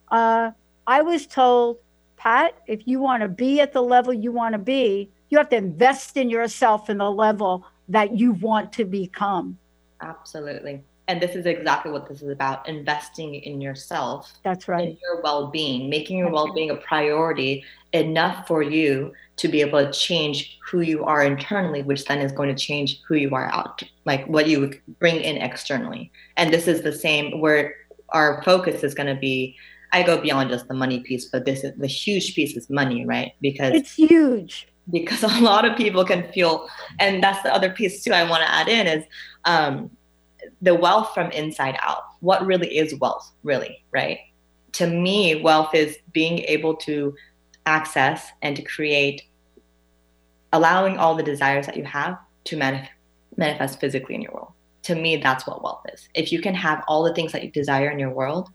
uh, 0.10 0.52
I 0.88 1.02
was 1.02 1.28
told, 1.28 1.78
Pat, 2.18 2.56
if 2.68 2.88
you 2.88 3.00
want 3.00 3.22
to 3.22 3.30
be 3.30 3.62
at 3.62 3.74
the 3.74 3.82
level 3.82 4.14
you 4.14 4.32
want 4.32 4.54
to 4.54 4.60
be, 4.60 5.10
you 5.30 5.38
have 5.38 5.50
to 5.50 5.58
invest 5.58 6.18
in 6.18 6.30
yourself 6.30 6.90
in 6.90 6.98
the 6.98 7.10
level 7.10 7.66
that 7.90 8.18
you 8.18 8.34
want 8.34 8.74
to 8.74 8.86
become. 8.86 9.58
Absolutely 10.02 10.82
and 11.12 11.20
this 11.20 11.36
is 11.36 11.46
exactly 11.46 11.92
what 11.92 12.08
this 12.08 12.22
is 12.22 12.30
about 12.30 12.68
investing 12.70 13.36
in 13.36 13.60
yourself 13.60 14.34
that's 14.46 14.70
right. 14.70 14.88
in 14.90 14.98
your 15.02 15.22
well-being 15.22 15.90
making 15.90 16.18
your 16.18 16.30
well-being 16.30 16.70
a 16.70 16.76
priority 16.76 17.64
enough 17.92 18.48
for 18.48 18.64
you 18.64 19.12
to 19.36 19.50
be 19.50 19.60
able 19.60 19.86
to 19.86 19.92
change 19.92 20.58
who 20.66 20.80
you 20.80 21.04
are 21.04 21.24
internally 21.24 21.84
which 21.84 22.06
then 22.06 22.20
is 22.20 22.32
going 22.32 22.48
to 22.48 22.56
change 22.56 23.02
who 23.08 23.16
you 23.16 23.36
are 23.36 23.52
out 23.52 23.84
like 24.06 24.26
what 24.28 24.48
you 24.48 24.72
bring 25.00 25.18
in 25.18 25.38
externally. 25.38 26.12
And 26.38 26.54
this 26.54 26.68
is 26.68 26.82
the 26.82 26.94
same 26.94 27.40
where 27.40 27.76
our 28.10 28.42
focus 28.44 28.84
is 28.84 28.94
going 28.94 29.14
to 29.14 29.20
be 29.20 29.56
i 29.92 30.02
go 30.04 30.22
beyond 30.22 30.50
just 30.50 30.68
the 30.70 30.74
money 30.74 31.02
piece 31.02 31.26
but 31.26 31.46
this 31.46 31.64
is 31.66 31.78
the 31.78 31.88
huge 31.88 32.36
piece 32.36 32.56
is 32.56 32.70
money 32.70 33.06
right? 33.06 33.34
Because 33.42 33.74
it's 33.74 33.94
huge. 33.94 34.68
because 34.90 35.24
a 35.40 35.42
lot 35.42 35.66
of 35.66 35.76
people 35.76 36.06
can 36.06 36.32
feel 36.32 36.70
and 37.00 37.22
that's 37.22 37.42
the 37.44 37.54
other 37.54 37.70
piece 37.70 38.04
too 38.04 38.14
i 38.14 38.24
want 38.30 38.42
to 38.44 38.52
add 38.52 38.70
in 38.70 38.88
is 38.88 39.04
um, 39.46 39.90
the 40.62 40.76
wealth 40.76 41.14
from 41.14 41.32
inside 41.32 41.78
out. 41.82 42.04
What 42.20 42.46
really 42.46 42.78
is 42.78 42.96
wealth, 42.96 43.32
really, 43.44 43.84
right? 43.92 44.20
To 44.74 44.88
me, 44.88 45.42
wealth 45.42 45.74
is 45.74 45.98
being 46.14 46.40
able 46.40 46.76
to 46.78 47.14
access 47.66 48.28
and 48.42 48.56
to 48.56 48.62
create, 48.62 49.24
allowing 50.54 50.98
all 50.98 51.16
the 51.16 51.24
desires 51.24 51.66
that 51.66 51.78
you 51.78 51.84
have 51.84 52.18
to 52.46 52.58
manif- 52.58 52.88
manifest 53.38 53.80
physically 53.80 54.16
in 54.16 54.22
your 54.22 54.34
world. 54.34 54.54
To 54.84 54.96
me, 54.96 55.18
that's 55.18 55.46
what 55.46 55.64
wealth 55.64 55.84
is. 55.94 56.10
If 56.16 56.32
you 56.32 56.42
can 56.42 56.56
have 56.56 56.84
all 56.88 57.04
the 57.04 57.14
things 57.14 57.32
that 57.34 57.44
you 57.44 57.52
desire 57.52 57.90
in 57.90 58.00
your 58.00 58.10
world, 58.10 58.50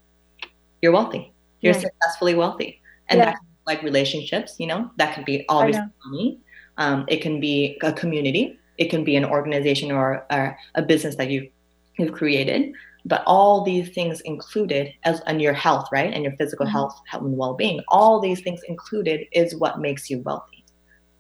you're 0.82 0.93
wealthy. 0.93 1.32
You're 1.61 1.74
yeah. 1.74 1.80
successfully 1.80 2.34
wealthy. 2.34 2.80
And 3.09 3.18
yeah. 3.18 3.24
that's 3.26 3.41
like 3.66 3.82
relationships, 3.82 4.57
you 4.59 4.66
know, 4.66 4.91
that 4.97 5.14
can 5.14 5.24
be 5.24 5.45
always 5.49 5.76
money. 6.05 6.41
Um, 6.78 7.05
it 7.09 7.22
can 7.22 7.41
be 7.41 7.78
a 7.82 7.93
community. 7.93 8.59
It 8.78 8.91
can 8.91 9.05
be 9.05 9.16
an 9.16 9.24
organization 9.24 9.91
or, 9.91 10.26
or 10.30 10.59
a 10.74 10.82
business 10.82 11.16
that 11.16 11.30
you 11.30 11.51
you've 11.99 12.13
created 12.13 12.73
but 13.07 13.23
all 13.25 13.63
these 13.63 13.91
things 13.91 14.21
included 14.23 14.93
as 15.05 15.21
and 15.27 15.41
your 15.41 15.53
health 15.53 15.89
right? 15.93 16.13
And 16.13 16.25
your 16.25 16.35
physical 16.37 16.67
mm-hmm. 16.67 16.73
health 16.73 17.01
health 17.07 17.23
and 17.23 17.37
well-being 17.37 17.81
all 17.89 18.21
these 18.21 18.41
things 18.41 18.61
included 18.69 19.27
is 19.33 19.55
what 19.55 19.81
makes 19.81 20.11
you 20.11 20.19
wealthy. 20.21 20.65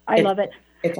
I 0.08 0.16
it's, 0.16 0.24
love 0.24 0.38
it 0.38 0.50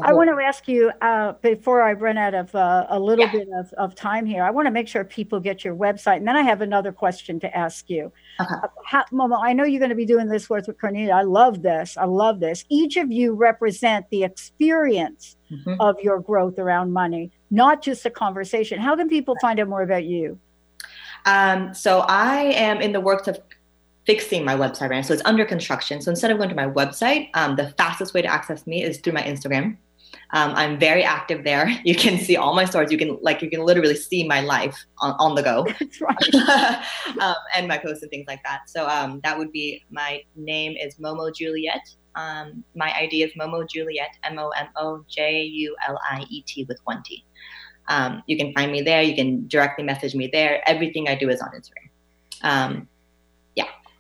I 0.03 0.13
want 0.13 0.31
to 0.31 0.45
ask 0.45 0.69
you 0.69 0.91
uh, 1.01 1.33
before 1.43 1.83
I 1.83 1.93
run 1.93 2.19
out 2.19 2.35
of 2.35 2.55
uh, 2.55 2.87
a 2.89 2.99
little 2.99 3.25
yeah. 3.25 3.33
bit 3.33 3.49
of, 3.59 3.73
of 3.75 3.95
time 3.95 4.27
here. 4.27 4.43
I 4.43 4.51
want 4.51 4.67
to 4.67 4.71
make 4.71 4.89
sure 4.89 5.05
people 5.05 5.41
get 5.41 5.65
your 5.65 5.75
website, 5.75 6.19
and 6.19 6.29
then 6.29 6.37
I 6.37 6.43
have 6.43 6.61
another 6.61 6.93
question 6.93 7.41
to 7.41 7.57
ask 7.57 7.89
you. 7.89 8.13
Uh-huh. 8.39 8.61
Uh, 8.63 8.69
how, 8.85 9.05
Momo, 9.13 9.39
I 9.43 9.53
know 9.53 9.65
you're 9.65 9.81
going 9.81 9.91
to 9.91 9.97
be 9.97 10.07
doing 10.07 10.29
this 10.29 10.49
work 10.51 10.67
with 10.67 10.79
Kornelia. 10.79 11.13
I 11.13 11.23
love 11.23 11.63
this. 11.63 11.97
I 11.97 12.05
love 12.05 12.41
this. 12.41 12.65
Each 12.69 12.97
of 12.97 13.11
you 13.11 13.35
represent 13.35 14.07
the 14.11 14.25
experience 14.25 15.37
mm-hmm. 15.51 15.81
of 15.81 15.97
your 16.03 16.21
growth 16.21 16.59
around 16.59 16.93
money, 16.93 17.31
not 17.51 17.83
just 17.83 18.07
a 18.07 18.11
conversation. 18.11 18.81
How 18.81 18.97
can 18.97 19.09
people 19.09 19.35
find 19.41 19.61
out 19.61 19.69
more 19.69 19.83
about 19.83 20.05
you? 20.05 20.39
Um, 21.25 21.75
so 21.75 22.01
I 22.09 22.43
am 22.43 22.81
in 22.81 22.93
the 22.93 23.01
works 23.01 23.27
of 23.27 23.41
fixing 24.07 24.45
my 24.45 24.55
website 24.55 24.91
right 24.91 24.97
now. 24.97 25.03
So 25.03 25.13
it's 25.13 25.23
under 25.25 25.45
construction. 25.45 26.01
So 26.01 26.11
instead 26.11 26.31
of 26.31 26.39
going 26.39 26.49
to 26.49 26.55
my 26.55 26.69
website, 26.69 27.29
um, 27.35 27.57
the 27.57 27.75
fastest 27.77 28.15
way 28.15 28.23
to 28.23 28.29
access 28.29 28.67
me 28.67 28.83
is 28.83 28.99
through 28.99 29.15
my 29.15 29.23
Instagram. 29.23 29.77
Um, 30.31 30.53
I'm 30.55 30.79
very 30.79 31.03
active 31.03 31.45
there. 31.45 31.69
You 31.85 31.95
can 31.95 32.19
see 32.19 32.37
all 32.37 32.55
my 32.55 32.65
stories. 32.65 32.91
You 32.91 32.99
can 32.99 33.19
like 33.23 33.43
you 33.43 33.51
can 33.51 33.61
literally 33.61 33.95
see 33.95 34.27
my 34.27 34.41
life 34.41 34.77
on, 34.99 35.15
on 35.19 35.35
the 35.35 35.43
go. 35.43 35.67
That's 35.79 36.01
right. 36.01 36.35
um, 37.21 37.35
and 37.55 37.69
my 37.69 37.79
posts 37.79 38.03
and 38.03 38.11
things 38.11 38.27
like 38.27 38.43
that. 38.45 38.69
So 38.69 38.89
um, 38.89 39.21
that 39.25 39.39
would 39.39 39.53
be 39.53 39.85
my 39.91 40.23
name 40.35 40.77
is 40.77 40.97
Momo 40.97 41.35
Juliet. 41.35 41.83
Um, 42.17 42.65
my 42.75 42.93
ID 42.97 43.23
is 43.23 43.33
Momo 43.35 43.69
Juliet, 43.69 44.17
M 44.25 44.39
O 44.39 44.49
M 44.51 44.69
O 44.77 45.05
J 45.09 45.43
U 45.43 45.77
L 45.87 45.99
I 46.11 46.25
E 46.29 46.43
T 46.43 46.65
with 46.69 46.79
one 46.85 47.03
T. 47.05 47.25
Um, 47.89 48.23
you 48.27 48.37
can 48.37 48.53
find 48.53 48.73
me 48.73 48.83
there. 48.83 49.03
You 49.03 49.15
can 49.15 49.47
directly 49.47 49.85
message 49.85 50.15
me 50.15 50.29
there. 50.33 50.63
Everything 50.69 51.09
I 51.09 51.15
do 51.15 51.29
is 51.29 51.41
on 51.41 51.51
Instagram. 51.51 52.87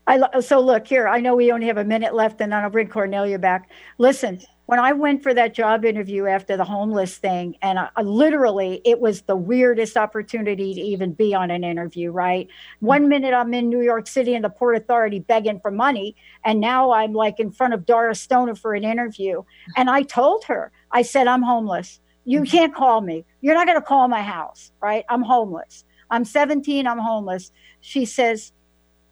I 0.06 0.40
so 0.40 0.60
look 0.60 0.86
here. 0.86 1.08
I 1.08 1.20
know 1.20 1.34
we 1.34 1.50
only 1.50 1.66
have 1.66 1.78
a 1.78 1.84
minute 1.84 2.14
left, 2.14 2.40
and 2.40 2.52
then 2.52 2.62
I'll 2.62 2.70
bring 2.70 2.88
Kornelia 2.88 3.40
back. 3.40 3.70
Listen, 3.98 4.40
when 4.66 4.78
I 4.78 4.92
went 4.92 5.22
for 5.22 5.34
that 5.34 5.52
job 5.52 5.84
interview 5.84 6.26
after 6.26 6.56
the 6.56 6.64
homeless 6.64 7.16
thing, 7.18 7.56
and 7.62 7.78
I, 7.78 7.88
I 7.96 8.02
literally, 8.02 8.80
it 8.84 9.00
was 9.00 9.22
the 9.22 9.36
weirdest 9.36 9.96
opportunity 9.96 10.74
to 10.74 10.80
even 10.80 11.12
be 11.12 11.34
on 11.34 11.50
an 11.50 11.64
interview, 11.64 12.10
right? 12.12 12.48
One 12.80 13.08
minute 13.08 13.34
I'm 13.34 13.52
in 13.52 13.68
New 13.68 13.82
York 13.82 14.06
City 14.06 14.34
in 14.34 14.42
the 14.42 14.50
Port 14.50 14.76
Authority 14.76 15.20
begging 15.20 15.58
for 15.60 15.72
money, 15.72 16.14
and 16.44 16.60
now 16.60 16.92
I'm 16.92 17.12
like 17.12 17.40
in 17.40 17.50
front 17.50 17.74
of 17.74 17.84
Doris 17.84 18.20
Stoner 18.20 18.54
for 18.54 18.74
an 18.74 18.84
interview. 18.84 19.42
And 19.76 19.90
I 19.90 20.02
told 20.02 20.44
her, 20.44 20.70
I 20.92 21.02
said, 21.02 21.26
I'm 21.26 21.42
homeless. 21.42 22.00
You 22.24 22.42
can't 22.42 22.74
call 22.74 23.00
me. 23.00 23.24
You're 23.40 23.54
not 23.54 23.66
going 23.66 23.78
to 23.78 23.86
call 23.86 24.08
my 24.08 24.22
house, 24.22 24.72
right? 24.80 25.04
I'm 25.08 25.22
homeless. 25.22 25.84
I'm 26.10 26.24
17, 26.24 26.86
I'm 26.86 26.98
homeless. 26.98 27.52
She 27.80 28.04
says, 28.04 28.52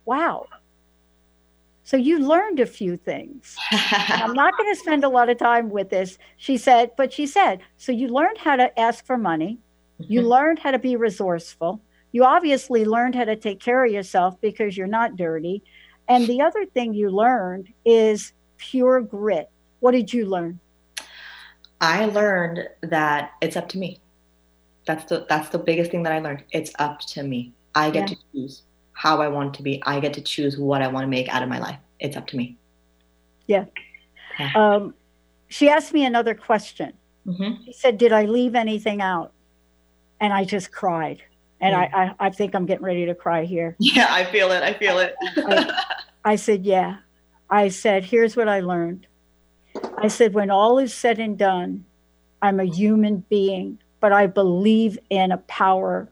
Wow, 0.05 0.47
so 1.85 1.97
you 1.97 2.18
learned 2.18 2.61
a 2.61 2.66
few 2.66 2.97
things. 2.97 3.62
I'm 4.20 4.35
not 4.35 4.57
going 4.57 4.72
to 4.72 4.78
spend 4.80 5.05
a 5.05 5.09
lot 5.09 5.30
of 5.30 5.39
time 5.39 5.70
with 5.70 5.91
this. 5.91 6.18
She 6.37 6.57
said, 6.59 6.93
but 6.97 7.12
she 7.12 7.26
said, 7.26 7.61
so 7.76 7.93
you 7.93 8.09
learned 8.09 8.39
how 8.39 8.57
to 8.57 8.78
ask 8.78 9.05
for 9.07 9.18
money. 9.18 9.61
You 10.09 10.22
Mm-hmm. 10.22 10.28
learned 10.28 10.59
how 10.61 10.72
to 10.72 10.78
be 10.78 10.97
resourceful. 10.97 11.82
You 12.12 12.24
obviously 12.24 12.85
learned 12.85 13.14
how 13.14 13.24
to 13.24 13.37
take 13.37 13.61
care 13.61 13.85
of 13.85 13.93
yourself 13.93 14.41
because 14.41 14.76
you're 14.76 14.87
not 14.87 15.16
dirty. 15.16 15.62
And 16.09 16.28
the 16.28 16.43
other 16.43 16.66
thing 16.66 16.95
you 16.95 17.11
learned 17.11 17.68
is 17.85 18.32
pure 18.59 19.01
grit. 19.01 19.51
What 19.80 19.93
did 19.93 20.12
you 20.12 20.26
learn? 20.26 20.61
I 21.80 22.07
learned 22.07 22.68
that 22.82 23.32
it's 23.41 23.57
up 23.57 23.68
to 23.70 23.78
me. 23.78 24.03
That's 24.87 25.05
the 25.07 25.26
that's 25.28 25.49
the 25.51 25.59
biggest 25.59 25.91
thing 25.91 26.03
that 26.05 26.12
I 26.12 26.18
learned. 26.20 26.45
It's 26.53 26.72
up 26.78 27.01
to 27.14 27.22
me. 27.22 27.55
I 27.74 27.91
get 27.91 28.01
Yeah. 28.01 28.07
to 28.09 28.16
choose 28.32 28.62
how 28.95 29.20
I 29.20 29.28
want 29.28 29.55
to 29.55 29.62
be. 29.62 29.82
I 29.84 30.01
get 30.01 30.14
to 30.14 30.22
choose 30.22 30.57
what 30.57 30.80
I 30.80 30.88
want 30.88 31.05
to 31.05 31.09
make 31.09 31.28
out 31.28 31.42
of 31.42 31.49
my 31.49 31.59
life. 31.59 31.78
It's 32.01 32.16
up 32.16 32.26
to 32.28 32.36
me. 32.36 32.57
Yeah. 33.47 33.66
Um, 34.55 34.95
she 35.49 35.68
asked 35.68 35.92
me 35.92 36.05
another 36.05 36.34
question. 36.34 36.95
Mm-hmm. 37.26 37.64
She 37.64 37.72
said, 37.72 37.99
Did 37.99 38.12
I 38.12 38.24
leave 38.24 38.55
anything 38.55 39.01
out? 39.01 39.32
And 40.20 40.32
I 40.32 40.45
just 40.45 40.72
cried. 40.72 41.22
And 41.61 41.74
I, 41.74 41.84
I, 41.84 42.26
I 42.26 42.30
think 42.30 42.55
I'm 42.55 42.66
getting 42.66 42.84
ready 42.84 43.07
to 43.07 43.14
cry 43.14 43.45
here. 43.45 43.76
Yeah, 43.78 44.09
I 44.11 44.24
feel 44.24 44.51
it. 44.51 44.62
I 44.62 44.72
feel 44.74 44.99
it. 44.99 45.14
I 46.24 46.36
said, 46.36 46.64
Yeah. 46.64 46.97
I 47.51 47.68
said, 47.68 48.05
Here's 48.05 48.36
what 48.36 48.49
I 48.49 48.61
learned. 48.61 49.07
I 49.99 50.09
said, 50.09 50.34
When 50.34 50.51
all 50.51 50.78
is 50.78 50.95
said 50.95 51.18
and 51.18 51.38
done, 51.38 51.84
I'm 52.42 52.61
a 52.61 52.64
human 52.64 53.24
being, 53.28 53.78
but 54.01 54.12
I 54.12 54.26
believe 54.26 54.99
in 55.11 55.32
a 55.32 55.38
power 55.38 56.11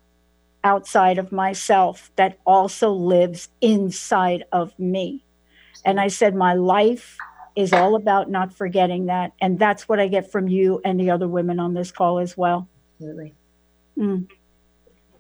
outside 0.65 1.19
of 1.19 1.33
myself 1.33 2.11
that 2.17 2.39
also 2.47 2.91
lives 2.91 3.49
inside 3.61 4.45
of 4.53 4.79
me. 4.79 5.25
And 5.85 6.01
I 6.01 6.09
said, 6.09 6.35
My 6.35 6.55
life 6.55 7.17
is 7.57 7.73
all 7.73 7.97
about 7.97 8.31
not 8.31 8.55
forgetting 8.55 9.07
that. 9.07 9.33
And 9.41 9.59
that's 9.59 9.89
what 9.89 10.01
I 10.01 10.09
get 10.09 10.31
from 10.31 10.49
you 10.49 10.81
and 10.85 10.99
the 10.99 11.11
other 11.11 11.29
women 11.29 11.59
on 11.61 11.75
this 11.75 11.91
call 11.91 12.19
as 12.19 12.37
well. 12.37 12.69
Absolutely. 12.95 13.35
Mm. 13.99 14.29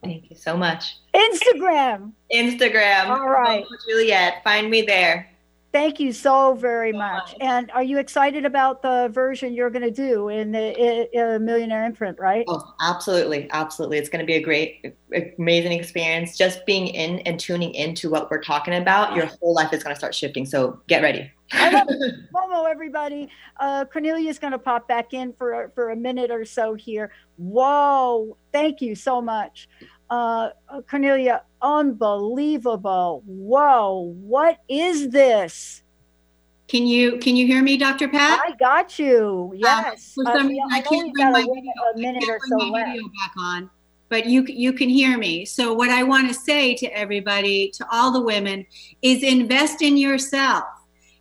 Thank 0.02 0.30
you 0.30 0.36
so 0.36 0.56
much. 0.56 0.96
Instagram. 1.14 2.12
Instagram. 2.32 3.06
All 3.08 3.28
right. 3.28 3.64
Juliet. 3.88 4.42
Find 4.42 4.70
me 4.70 4.82
there. 4.82 5.31
Thank 5.72 5.98
you 5.98 6.12
so 6.12 6.52
very 6.52 6.92
much. 6.92 7.34
And 7.40 7.70
are 7.70 7.82
you 7.82 7.98
excited 7.98 8.44
about 8.44 8.82
the 8.82 9.08
version 9.10 9.54
you're 9.54 9.70
going 9.70 9.82
to 9.82 9.90
do 9.90 10.28
in 10.28 10.52
the 10.52 11.08
uh, 11.16 11.38
Millionaire 11.38 11.86
Imprint, 11.86 12.18
right? 12.18 12.44
Oh, 12.46 12.74
absolutely. 12.82 13.48
Absolutely. 13.52 13.96
It's 13.96 14.10
going 14.10 14.20
to 14.20 14.26
be 14.26 14.34
a 14.34 14.42
great, 14.42 14.94
amazing 15.38 15.72
experience. 15.72 16.36
Just 16.36 16.66
being 16.66 16.88
in 16.88 17.20
and 17.20 17.40
tuning 17.40 17.74
into 17.74 18.10
what 18.10 18.30
we're 18.30 18.42
talking 18.42 18.74
about, 18.74 19.16
your 19.16 19.26
whole 19.26 19.54
life 19.54 19.72
is 19.72 19.82
going 19.82 19.94
to 19.94 19.98
start 19.98 20.14
shifting. 20.14 20.44
So 20.44 20.78
get 20.88 21.00
ready. 21.00 21.30
I 21.52 21.70
love 21.70 21.86
it. 21.88 22.14
Momo, 22.34 22.70
everybody. 22.70 23.30
Uh, 23.58 23.86
Kornelia's 23.86 24.38
going 24.38 24.52
to 24.52 24.58
pop 24.58 24.86
back 24.86 25.14
in 25.14 25.32
for, 25.32 25.72
for 25.74 25.90
a 25.90 25.96
minute 25.96 26.30
or 26.30 26.44
so 26.44 26.74
here. 26.74 27.12
Whoa. 27.38 28.36
Thank 28.52 28.82
you 28.82 28.94
so 28.94 29.22
much. 29.22 29.70
Uh, 30.12 30.50
Kornelia, 30.90 31.40
unbelievable. 31.62 33.22
Whoa. 33.24 34.12
What 34.20 34.58
is 34.68 35.08
this? 35.08 35.82
Can 36.68 36.86
you 36.86 37.16
can 37.18 37.34
you 37.34 37.46
hear 37.46 37.62
me, 37.62 37.78
Dr. 37.78 38.08
Pat? 38.08 38.38
I 38.46 38.52
got 38.56 38.98
you. 38.98 39.52
Yes. 39.56 40.12
for 40.14 40.28
Uh, 40.28 40.36
some 40.36 40.50
yeah, 40.50 40.64
reason, 40.64 40.78
I 40.78 40.80
can't 40.82 41.14
bring 41.14 41.32
my 41.32 41.40
minute- 41.42 41.74
a 41.94 41.98
minute 41.98 42.24
or 42.28 42.38
so 42.46 42.56
my 42.58 42.64
left. 42.70 42.90
video 42.90 43.02
back 43.20 43.32
on, 43.38 43.70
but 44.10 44.26
you 44.26 44.44
you 44.64 44.74
can 44.74 44.90
hear 44.90 45.16
me. 45.16 45.46
So 45.46 45.72
what 45.72 45.88
I 45.88 46.02
want 46.02 46.28
to 46.28 46.34
say 46.34 46.74
to 46.74 46.86
everybody, 46.88 47.70
to 47.78 47.86
all 47.90 48.10
the 48.12 48.20
women, 48.20 48.66
is 49.00 49.22
invest 49.22 49.80
in 49.80 49.96
yourself. 49.96 50.64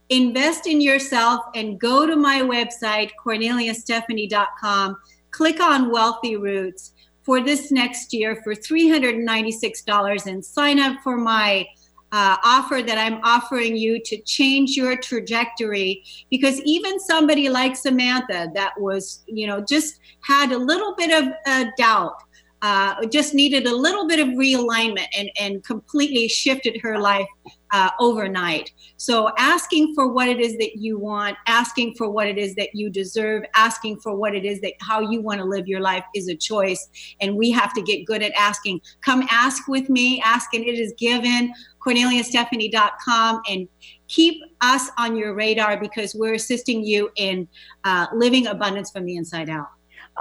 Invest 0.09 0.67
in 0.67 0.81
yourself 0.81 1.39
and 1.55 1.79
go 1.79 2.05
to 2.05 2.17
my 2.17 2.41
website 2.41 3.11
korneliastephanie.com. 3.25 4.97
Click 5.31 5.61
on 5.61 5.89
Wealthy 5.89 6.35
Roots 6.35 6.91
for 7.23 7.41
this 7.41 7.71
next 7.71 8.13
year 8.13 8.41
for 8.43 8.53
$396 8.53 10.25
and 10.25 10.43
sign 10.43 10.79
up 10.79 10.97
for 11.03 11.17
my 11.17 11.65
uh, 12.11 12.35
offer 12.43 12.81
that 12.81 12.97
I'm 12.97 13.21
offering 13.23 13.75
you 13.75 14.01
to 14.03 14.17
change 14.23 14.71
your 14.71 14.97
trajectory. 14.97 16.03
Because 16.29 16.59
even 16.61 16.99
somebody 16.99 17.49
like 17.49 17.75
Samantha, 17.75 18.51
that 18.53 18.73
was, 18.79 19.23
you 19.27 19.47
know, 19.47 19.61
just 19.61 19.99
had 20.21 20.51
a 20.51 20.57
little 20.57 20.93
bit 20.95 21.11
of 21.11 21.31
a 21.47 21.71
doubt, 21.77 22.15
uh, 22.61 23.05
just 23.07 23.33
needed 23.33 23.65
a 23.65 23.75
little 23.75 24.07
bit 24.07 24.19
of 24.19 24.27
realignment 24.29 25.07
and, 25.17 25.29
and 25.39 25.63
completely 25.63 26.27
shifted 26.27 26.79
her 26.81 26.99
life 26.99 27.27
uh, 27.71 27.89
overnight. 27.99 28.71
So, 28.97 29.31
asking 29.37 29.95
for 29.95 30.11
what 30.11 30.27
it 30.27 30.39
is 30.39 30.57
that 30.57 30.75
you 30.75 30.99
want, 30.99 31.37
asking 31.47 31.95
for 31.95 32.09
what 32.09 32.27
it 32.27 32.37
is 32.37 32.53
that 32.55 32.69
you 32.73 32.89
deserve, 32.89 33.43
asking 33.55 33.99
for 34.01 34.15
what 34.15 34.35
it 34.35 34.45
is 34.45 34.59
that 34.61 34.73
how 34.81 34.99
you 34.99 35.21
want 35.21 35.39
to 35.39 35.45
live 35.45 35.67
your 35.67 35.79
life 35.79 36.03
is 36.13 36.27
a 36.27 36.35
choice. 36.35 36.87
And 37.19 37.35
we 37.35 37.49
have 37.51 37.73
to 37.73 37.81
get 37.81 38.05
good 38.05 38.21
at 38.21 38.33
asking. 38.33 38.81
Come 39.03 39.27
ask 39.31 39.67
with 39.67 39.89
me, 39.89 40.21
ask 40.23 40.53
and 40.53 40.63
it 40.63 40.77
is 40.77 40.93
given. 40.97 41.53
KorneliaStephanie.com 41.85 43.41
and 43.49 43.67
keep 44.07 44.39
us 44.61 44.91
on 44.99 45.15
your 45.15 45.33
radar 45.33 45.79
because 45.79 46.13
we're 46.13 46.35
assisting 46.35 46.83
you 46.83 47.09
in 47.15 47.47
uh, 47.85 48.05
living 48.13 48.45
abundance 48.45 48.91
from 48.91 49.05
the 49.05 49.15
inside 49.15 49.49
out. 49.49 49.69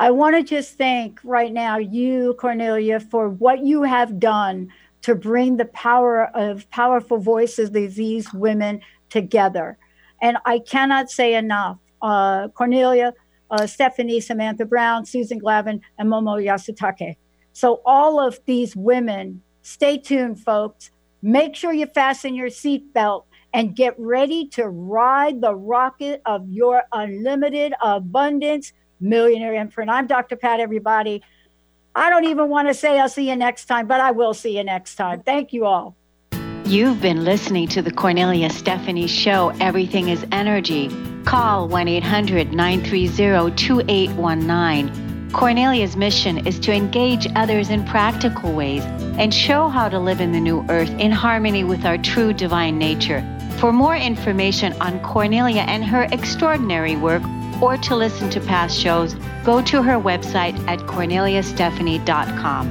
I 0.00 0.10
want 0.12 0.34
to 0.34 0.42
just 0.42 0.78
thank 0.78 1.20
right 1.22 1.52
now 1.52 1.76
you, 1.76 2.34
Kornelia, 2.38 3.02
for 3.10 3.28
what 3.28 3.66
you 3.66 3.82
have 3.82 4.18
done 4.18 4.72
to 5.02 5.14
bring 5.14 5.58
the 5.58 5.66
power 5.66 6.34
of 6.34 6.68
powerful 6.70 7.18
voices 7.18 7.70
these 7.70 8.32
women 8.32 8.80
together. 9.10 9.76
And 10.22 10.38
I 10.46 10.60
cannot 10.60 11.10
say 11.10 11.34
enough. 11.34 11.76
Uh, 12.00 12.48
Kornelia, 12.48 13.12
uh, 13.50 13.66
Stephanie, 13.66 14.22
Samantha 14.22 14.64
Brown, 14.64 15.04
Susan 15.04 15.38
Glavin, 15.38 15.82
and 15.98 16.08
Momo 16.08 16.42
Yasutake. 16.42 17.16
So, 17.52 17.82
all 17.84 18.18
of 18.18 18.40
these 18.46 18.74
women, 18.74 19.42
stay 19.60 19.98
tuned, 19.98 20.40
folks. 20.40 20.90
Make 21.20 21.54
sure 21.54 21.74
you 21.74 21.84
fasten 21.84 22.34
your 22.34 22.48
seatbelt 22.48 23.24
and 23.52 23.76
get 23.76 23.94
ready 23.98 24.48
to 24.48 24.66
ride 24.66 25.42
the 25.42 25.54
rocket 25.54 26.22
of 26.24 26.48
your 26.48 26.84
unlimited 26.90 27.74
abundance 27.82 28.72
millionaire 29.00 29.54
imprint. 29.54 29.90
I'm 29.90 30.06
Dr. 30.06 30.36
Pat, 30.36 30.60
everybody. 30.60 31.22
I 31.94 32.10
don't 32.10 32.24
even 32.24 32.48
want 32.48 32.68
to 32.68 32.74
say 32.74 33.00
I'll 33.00 33.08
see 33.08 33.28
you 33.28 33.36
next 33.36 33.64
time, 33.64 33.86
but 33.86 34.00
I 34.00 34.12
will 34.12 34.34
see 34.34 34.56
you 34.56 34.64
next 34.64 34.94
time. 34.94 35.22
Thank 35.22 35.52
you 35.52 35.66
all. 35.66 35.96
You've 36.64 37.00
been 37.00 37.24
listening 37.24 37.66
to 37.68 37.82
the 37.82 37.90
Kornelia 37.90 38.52
Stephanie 38.52 39.08
Show, 39.08 39.52
Everything 39.60 40.08
is 40.08 40.24
Energy. 40.30 40.88
Call 41.24 41.66
1 41.66 41.88
800 41.88 42.52
930 42.52 43.56
2819. 43.56 45.10
Kornelia's 45.30 45.96
mission 45.96 46.46
is 46.46 46.58
to 46.60 46.72
engage 46.72 47.26
others 47.36 47.70
in 47.70 47.84
practical 47.84 48.52
ways 48.52 48.84
and 49.18 49.32
show 49.32 49.68
how 49.68 49.88
to 49.88 49.98
live 49.98 50.20
in 50.20 50.32
the 50.32 50.40
new 50.40 50.64
earth 50.68 50.90
in 50.90 51.10
harmony 51.10 51.64
with 51.64 51.84
our 51.84 51.98
true 51.98 52.32
divine 52.32 52.78
nature. 52.78 53.24
For 53.58 53.72
more 53.72 53.96
information 53.96 54.72
on 54.80 55.00
Kornelia 55.00 55.66
and 55.66 55.84
her 55.84 56.04
extraordinary 56.10 56.96
work, 56.96 57.22
or 57.62 57.76
to 57.76 57.96
listen 57.96 58.30
to 58.30 58.40
past 58.40 58.78
shows, 58.78 59.14
go 59.44 59.62
to 59.62 59.82
her 59.82 59.98
website 59.98 60.58
at 60.66 60.78
korneliastephanie.com. 60.80 62.70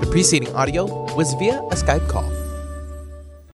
The 0.00 0.08
preceding 0.10 0.54
audio 0.54 0.84
was 1.14 1.34
via 1.34 1.58
a 1.58 1.74
Skype 1.74 2.08
call. 2.08 2.41